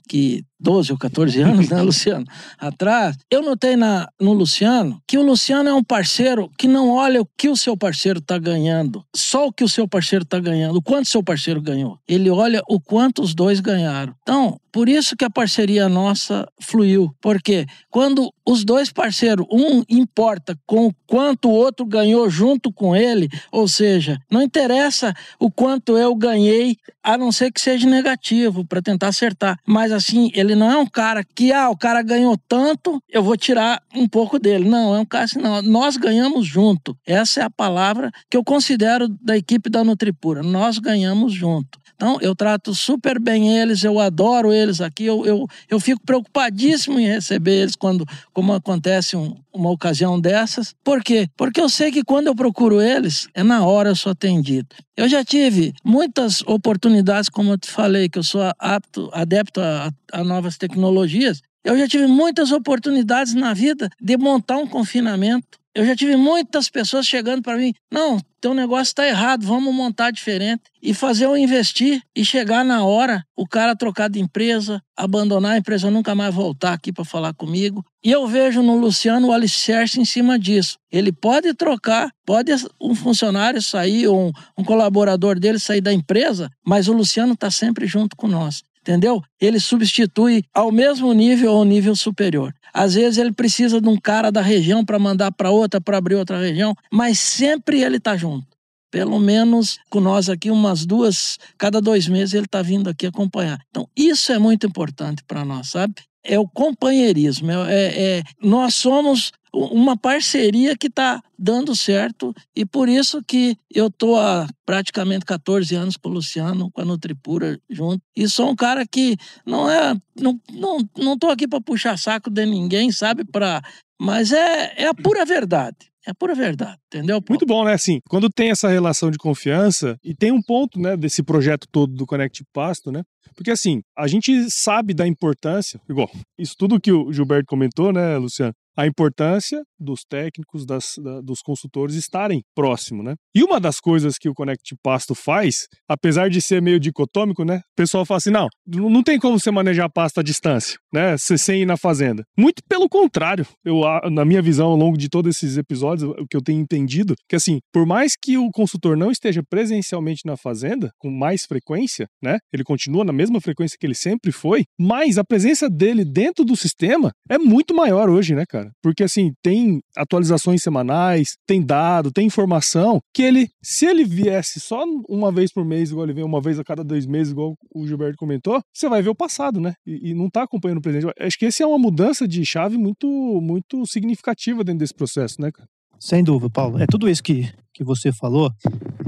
que 0.09 0.43
12 0.59 0.93
ou 0.93 0.99
14 0.99 1.41
anos, 1.41 1.69
né, 1.69 1.81
Luciano? 1.83 2.25
Atrás, 2.59 3.17
eu 3.31 3.43
notei 3.43 3.77
na, 3.77 4.09
no 4.21 4.33
Luciano 4.33 5.01
que 5.07 5.19
o 5.19 5.23
Luciano 5.23 5.69
é 5.69 5.75
um 5.75 5.85
parceiro 5.85 6.51
que 6.59 6.67
não 6.67 6.91
olha 6.91 7.21
o 7.21 7.29
que 7.37 7.49
o 7.49 7.57
seu 7.57 7.77
parceiro 7.77 8.19
está 8.19 8.39
ganhando, 8.39 9.05
só 9.15 9.47
o 9.47 9.53
que 9.53 9.63
o 9.63 9.69
seu 9.69 9.87
parceiro 9.87 10.25
está 10.25 10.41
ganhando, 10.41 10.77
o 10.77 10.83
quanto 10.83 11.09
seu 11.09 11.23
parceiro 11.23 11.61
ganhou. 11.61 11.99
Ele 12.09 12.31
olha 12.31 12.63
o 12.69 12.81
quanto 12.81 13.23
os 13.23 13.35
dois 13.35 13.61
ganharam. 13.61 14.15
Então, 14.23 14.59
por 14.73 14.89
isso 14.89 15.17
que 15.17 15.25
a 15.25 15.31
parceria 15.31 15.89
nossa 15.89 16.47
fluiu. 16.61 17.11
Porque 17.21 17.67
quando 17.91 18.33
os 18.49 18.65
dois 18.65 18.91
parceiros, 18.91 19.47
um 19.53 19.83
importa 19.91 20.59
com 20.65 20.91
quanto 21.07 21.51
o 21.51 21.53
outro 21.53 21.85
ganhou 21.85 22.31
junto 22.31 22.73
com 22.73 22.97
ele, 22.97 23.29
ou 23.53 23.69
seja, 23.69 24.19
não 24.31 24.41
interessa 24.41 25.13
o 25.39 25.51
quanto 25.51 25.99
eu 25.99 26.15
ganhei, 26.15 26.79
a 27.03 27.19
não 27.19 27.31
ser 27.31 27.53
que 27.53 27.61
seja 27.61 27.87
negativo, 27.87 28.67
para 28.67 28.81
tentar 28.81 29.09
acertar. 29.09 29.59
Mas 29.67 29.93
assim, 29.93 30.31
ele 30.33 30.55
não 30.55 30.71
é 30.71 30.79
um 30.79 30.87
cara 30.87 31.23
que, 31.23 31.53
ah, 31.53 31.69
o 31.69 31.77
cara 31.77 32.01
ganhou 32.01 32.39
tanto, 32.49 33.03
eu 33.11 33.23
vou 33.23 33.37
tirar 33.37 33.83
um 33.95 34.09
pouco 34.09 34.39
dele. 34.39 34.67
Não, 34.67 34.95
é 34.95 35.01
um 35.01 35.05
cara 35.05 35.25
assim, 35.25 35.39
não, 35.39 35.61
nós 35.61 35.99
ganhamos 35.99 36.47
junto. 36.47 36.97
Essa 37.07 37.41
é 37.41 37.45
a 37.45 37.51
palavra 37.51 38.11
que 38.31 38.37
eu 38.37 38.43
considero 38.43 39.09
da 39.21 39.37
equipe 39.37 39.69
da 39.69 39.85
Nutripura. 39.85 40.43
Nós 40.43 40.79
ganhamos 40.79 41.35
junto. 41.35 41.79
Então, 42.01 42.17
eu 42.21 42.33
trato 42.33 42.73
super 42.77 43.19
bem 43.19 43.59
eles, 43.59 43.83
eu 43.83 43.99
adoro 43.99 44.53
eles 44.53 44.81
aqui, 44.81 45.05
eu, 45.05 45.27
eu, 45.27 45.49
eu 45.69 45.81
fico 45.81 46.01
preocupadíssimo 46.07 47.01
em 47.01 47.09
receber 47.09 47.63
eles 47.63 47.75
quando, 47.75 48.07
como 48.33 48.53
acontece 48.53 49.17
um, 49.17 49.35
uma 49.53 49.69
ocasião 49.69 50.21
dessas. 50.21 50.77
Por 50.85 51.03
quê? 51.03 51.29
Porque 51.37 51.61
eu 51.61 51.69
sei 51.69 51.91
que 51.91 52.05
quando 52.05 52.29
eu 52.29 52.37
procuro 52.37 52.81
eles, 52.81 53.29
é 53.35 53.43
na 53.43 53.67
hora 53.67 53.89
eu 53.89 53.97
sou 53.97 54.13
atendido. 54.13 54.69
Eu 54.97 55.09
já 55.09 55.25
tive 55.25 55.75
muitas 55.85 56.41
oportunidades, 56.43 57.29
como 57.29 57.51
eu 57.55 57.59
te 57.59 57.69
falei, 57.69 58.09
que 58.09 58.21
eu 58.21 58.23
sou 58.23 58.43
apto, 58.61 59.11
adepto 59.13 59.61
a, 59.61 59.91
a 60.13 60.23
novas 60.23 60.57
tecnologias. 60.57 61.43
Eu 61.65 61.77
já 61.77 61.89
tive 61.89 62.07
muitas 62.07 62.53
oportunidades 62.53 63.35
na 63.35 63.53
vida 63.53 63.91
de 64.01 64.17
montar 64.17 64.59
um 64.59 64.69
confinamento 64.69 65.59
eu 65.79 65.87
já 65.87 65.95
tive 65.95 66.17
muitas 66.17 66.69
pessoas 66.69 67.07
chegando 67.07 67.41
para 67.41 67.57
mim: 67.57 67.73
não, 67.89 68.19
teu 68.41 68.53
negócio 68.53 68.91
está 68.91 69.07
errado, 69.07 69.47
vamos 69.47 69.73
montar 69.73 70.11
diferente. 70.11 70.63
E 70.83 70.93
fazer 70.93 71.27
eu 71.27 71.37
investir 71.37 72.03
e 72.17 72.25
chegar 72.25 72.65
na 72.65 72.85
hora, 72.85 73.25
o 73.37 73.47
cara 73.47 73.77
trocar 73.77 74.11
de 74.11 74.19
empresa, 74.19 74.83
abandonar 74.97 75.53
a 75.53 75.59
empresa, 75.59 75.89
nunca 75.89 76.17
mais 76.17 76.35
voltar 76.35 76.73
aqui 76.73 76.93
para 76.93 77.05
falar 77.05 77.33
comigo. 77.33 77.85
E 78.03 78.11
eu 78.11 78.27
vejo 78.27 78.61
no 78.61 78.77
Luciano 78.77 79.29
o 79.29 79.33
alicerce 79.33 80.01
em 80.01 80.05
cima 80.05 80.37
disso. 80.37 80.79
Ele 80.91 81.13
pode 81.13 81.55
trocar, 81.55 82.11
pode 82.27 82.51
um 82.83 82.97
funcionário 82.97 83.63
sair, 83.63 84.09
ou 84.09 84.29
um, 84.29 84.33
um 84.59 84.65
colaborador 84.65 85.39
dele 85.39 85.61
sair 85.61 85.81
da 85.81 85.93
empresa, 85.93 86.51
mas 86.67 86.89
o 86.89 86.93
Luciano 86.93 87.35
está 87.35 87.53
sempre 87.53 87.87
junto 87.87 88.17
com 88.17 88.27
nós 88.27 88.65
entendeu? 88.89 89.23
Ele 89.39 89.61
substitui 89.61 90.43
ao 90.55 90.73
mesmo 90.73 91.13
nível 91.13 91.53
ou 91.53 91.65
nível 91.65 91.95
superior. 91.95 92.55
Às 92.73 92.95
vezes 92.95 93.19
ele 93.19 93.33
precisa 93.33 93.81
de 93.81 93.89
um 93.89 93.99
cara 93.99 94.33
da 94.33 94.41
região 94.41 94.83
para 94.83 94.99
mandar 94.99 95.31
para 95.33 95.51
outra, 95.51 95.79
para 95.81 95.99
abrir 95.99 96.15
outra 96.15 96.39
região, 96.39 96.75
mas 96.91 97.19
sempre 97.19 97.83
ele 97.83 97.99
está 97.99 98.17
junto. 98.17 98.47
Pelo 98.91 99.19
menos 99.19 99.79
com 99.91 100.01
nós 100.01 100.29
aqui, 100.29 100.51
umas 100.51 100.87
duas, 100.87 101.39
cada 101.59 101.81
dois 101.81 102.09
meses 102.09 102.35
ele 102.35 102.47
está 102.47 102.63
vindo 102.63 102.89
aqui 102.89 103.07
acompanhar. 103.07 103.61
Então, 103.71 103.89
isso 103.97 104.33
é 104.33 104.39
muito 104.39 104.67
importante 104.67 105.23
para 105.27 105.45
nós, 105.45 105.71
sabe? 105.71 105.95
É 106.25 106.39
o 106.39 106.49
companheirismo. 106.49 107.51
É, 107.51 107.55
é, 107.71 108.19
é, 108.19 108.23
nós 108.43 108.75
somos 108.75 109.33
uma 109.53 109.97
parceria 109.97 110.77
que 110.77 110.89
está 110.89 111.23
dando 111.39 111.75
certo 111.75 112.35
e 112.55 112.67
por 112.67 112.89
isso 112.89 113.23
que 113.27 113.57
eu 113.73 113.87
estou 113.89 114.19
há 114.19 114.47
praticamente 114.67 115.25
14 115.25 115.75
anos 115.75 115.97
com 115.97 116.09
o 116.09 116.13
Luciano, 116.13 116.71
com 116.71 116.81
a 116.81 116.85
Nutripura 116.85 117.59
junto. 117.71 118.03
E 118.17 118.29
sou 118.29 118.51
um 118.51 118.57
cara 118.57 118.87
que 118.87 119.17
não 119.47 119.71
é, 119.71 119.95
não 120.19 120.41
não 120.53 120.79
não 120.97 121.15
estou 121.15 121.31
aqui 121.31 121.47
para 121.49 121.61
puxar 121.61 121.99
saco 121.99 122.31
de 122.31 122.45
ninguém, 122.45 122.93
sabe? 122.93 123.25
Para, 123.25 123.63
mas 124.01 124.33
é 124.33 124.75
é 124.77 124.87
a 124.87 124.95
pura 124.95 125.25
verdade. 125.25 125.88
É 126.09 126.15
pura 126.15 126.35
verdade, 126.35 126.79
entendeu? 126.87 127.23
Muito 127.29 127.45
bom, 127.45 127.67
né? 127.67 127.75
Assim, 127.75 128.01
quando 128.09 128.31
tem 128.31 128.51
essa 128.51 128.67
relação 128.67 129.11
de 129.11 129.19
confiança, 129.19 129.95
e 130.03 130.15
tem 130.15 130.33
um 130.33 130.41
ponto, 130.41 130.81
né, 130.81 130.97
desse 130.97 131.23
projeto 131.23 131.67
todo 131.71 131.95
do 131.95 132.07
Connect 132.07 132.43
Pasto, 132.51 132.91
né? 132.91 133.03
Porque 133.37 133.51
assim, 133.51 133.83
a 133.97 134.07
gente 134.09 134.51
sabe 134.51 134.95
da 134.95 135.07
importância, 135.07 135.79
igual, 135.87 136.11
isso 136.39 136.55
tudo 136.59 136.81
que 136.81 136.91
o 136.91 137.13
Gilberto 137.13 137.45
comentou, 137.47 137.93
né, 137.93 138.17
Luciano? 138.17 138.55
A 138.79 138.87
importância 138.87 139.61
dos 139.77 140.05
técnicos, 140.09 140.65
das, 140.65 140.95
da, 141.03 141.21
dos 141.21 141.41
consultores 141.43 141.97
estarem 141.97 142.43
próximo, 142.55 143.03
né? 143.03 143.17
E 143.35 143.43
uma 143.43 143.59
das 143.59 143.81
coisas 143.81 144.17
que 144.17 144.29
o 144.29 144.35
Connect 144.35 144.77
Pasto 144.81 145.17
faz, 145.17 145.67
apesar 145.89 146.31
de 146.31 146.41
ser 146.41 146.63
meio 146.63 146.79
dicotômico, 146.79 147.45
né? 147.45 147.57
O 147.57 147.77
pessoal 147.77 148.07
fala 148.07 148.19
assim, 148.19 148.31
não, 148.31 148.47
não 148.65 149.03
tem 149.03 149.19
como 149.19 149.39
você 149.39 149.51
manejar 149.51 149.91
pasta 149.91 150.21
à 150.21 150.23
distância, 150.23 150.79
né? 150.93 151.17
Sem 151.19 151.63
ir 151.63 151.67
na 151.67 151.77
fazenda. 151.77 152.23
Muito 152.39 152.63
pelo 152.69 152.89
contrário, 152.89 153.45
eu, 153.65 153.81
na 154.13 154.25
minha 154.25 154.41
visão, 154.41 154.69
ao 154.69 154.77
longo 154.77 154.97
de 154.97 155.09
todos 155.09 155.37
esses 155.37 155.57
episódios, 155.57 156.09
o 156.17 156.27
que 156.29 156.37
eu 156.37 156.43
tenho 156.43 156.61
entendido, 156.61 157.17
que 157.29 157.35
assim, 157.35 157.59
por 157.73 157.85
mais 157.85 158.13
que 158.21 158.39
o 158.39 158.49
consultor 158.53 158.97
não 158.97 159.11
esteja 159.11 159.43
presencialmente 159.43 160.23
na 160.25 160.37
fazenda, 160.37 160.93
com 160.99 161.11
mais 161.11 161.45
frequência, 161.47 162.07
né? 162.23 162.39
Ele 162.53 162.63
continua 162.63 163.05
na 163.05 163.13
mesma 163.13 163.41
frequência 163.41 163.77
que 163.79 163.87
ele 163.87 163.95
sempre 163.95 164.31
foi, 164.31 164.65
mas 164.79 165.19
a 165.19 165.25
presença 165.25 165.69
dele 165.69 166.05
dentro 166.05 166.45
do 166.45 166.55
sistema 166.55 167.11
é 167.29 167.39
muito 167.39 167.75
maior 167.75 168.09
hoje, 168.09 168.37
né, 168.37 168.45
cara? 168.49 168.68
Porque 168.83 169.05
assim, 169.05 169.33
tem 169.43 169.81
atualizações 169.97 170.63
semanais, 170.63 171.37
tem 171.47 171.65
dado, 171.65 172.13
tem 172.13 172.27
informação 172.27 173.01
que 173.15 173.23
ele, 173.23 173.49
se 173.63 173.87
ele 173.87 174.05
viesse 174.05 174.61
só 174.61 174.85
uma 175.09 175.33
vez 175.33 175.53
por 175.53 175.65
mês, 175.65 175.91
igual 175.91 176.07
ele 176.07 176.15
vem 176.15 176.25
uma 176.25 176.41
vez 176.41 176.59
a 176.59 176.65
cada 176.65 176.85
dois 176.85 177.07
meses, 177.07 177.33
igual 177.33 177.55
o 177.75 177.87
Gilberto 177.87 178.17
comentou, 178.17 178.61
você 178.73 178.89
vai 178.89 179.03
ver 179.03 179.11
o 179.11 179.15
passado, 179.15 179.61
né? 179.61 179.75
E, 179.87 180.11
e 180.11 180.15
não 180.15 180.29
tá 180.31 180.43
acompanhando 180.43 180.79
o 180.79 180.83
presente. 180.83 181.13
Acho 181.19 181.39
que 181.39 181.47
esse 181.47 181.63
é 181.63 181.67
uma 181.67 181.79
mudança 181.79 182.27
de 182.27 182.45
chave 182.45 182.77
muito, 182.79 183.07
muito 183.41 183.87
significativa 183.87 184.65
dentro 184.65 184.81
desse 184.81 184.95
processo, 184.95 185.41
né, 185.41 185.51
cara? 185.51 185.69
Sem 186.01 186.23
dúvida, 186.23 186.51
Paulo. 186.51 186.81
É 186.81 186.87
tudo 186.87 187.09
isso 187.09 187.23
que, 187.23 187.53
que 187.75 187.83
você 187.83 188.13
falou, 188.13 188.53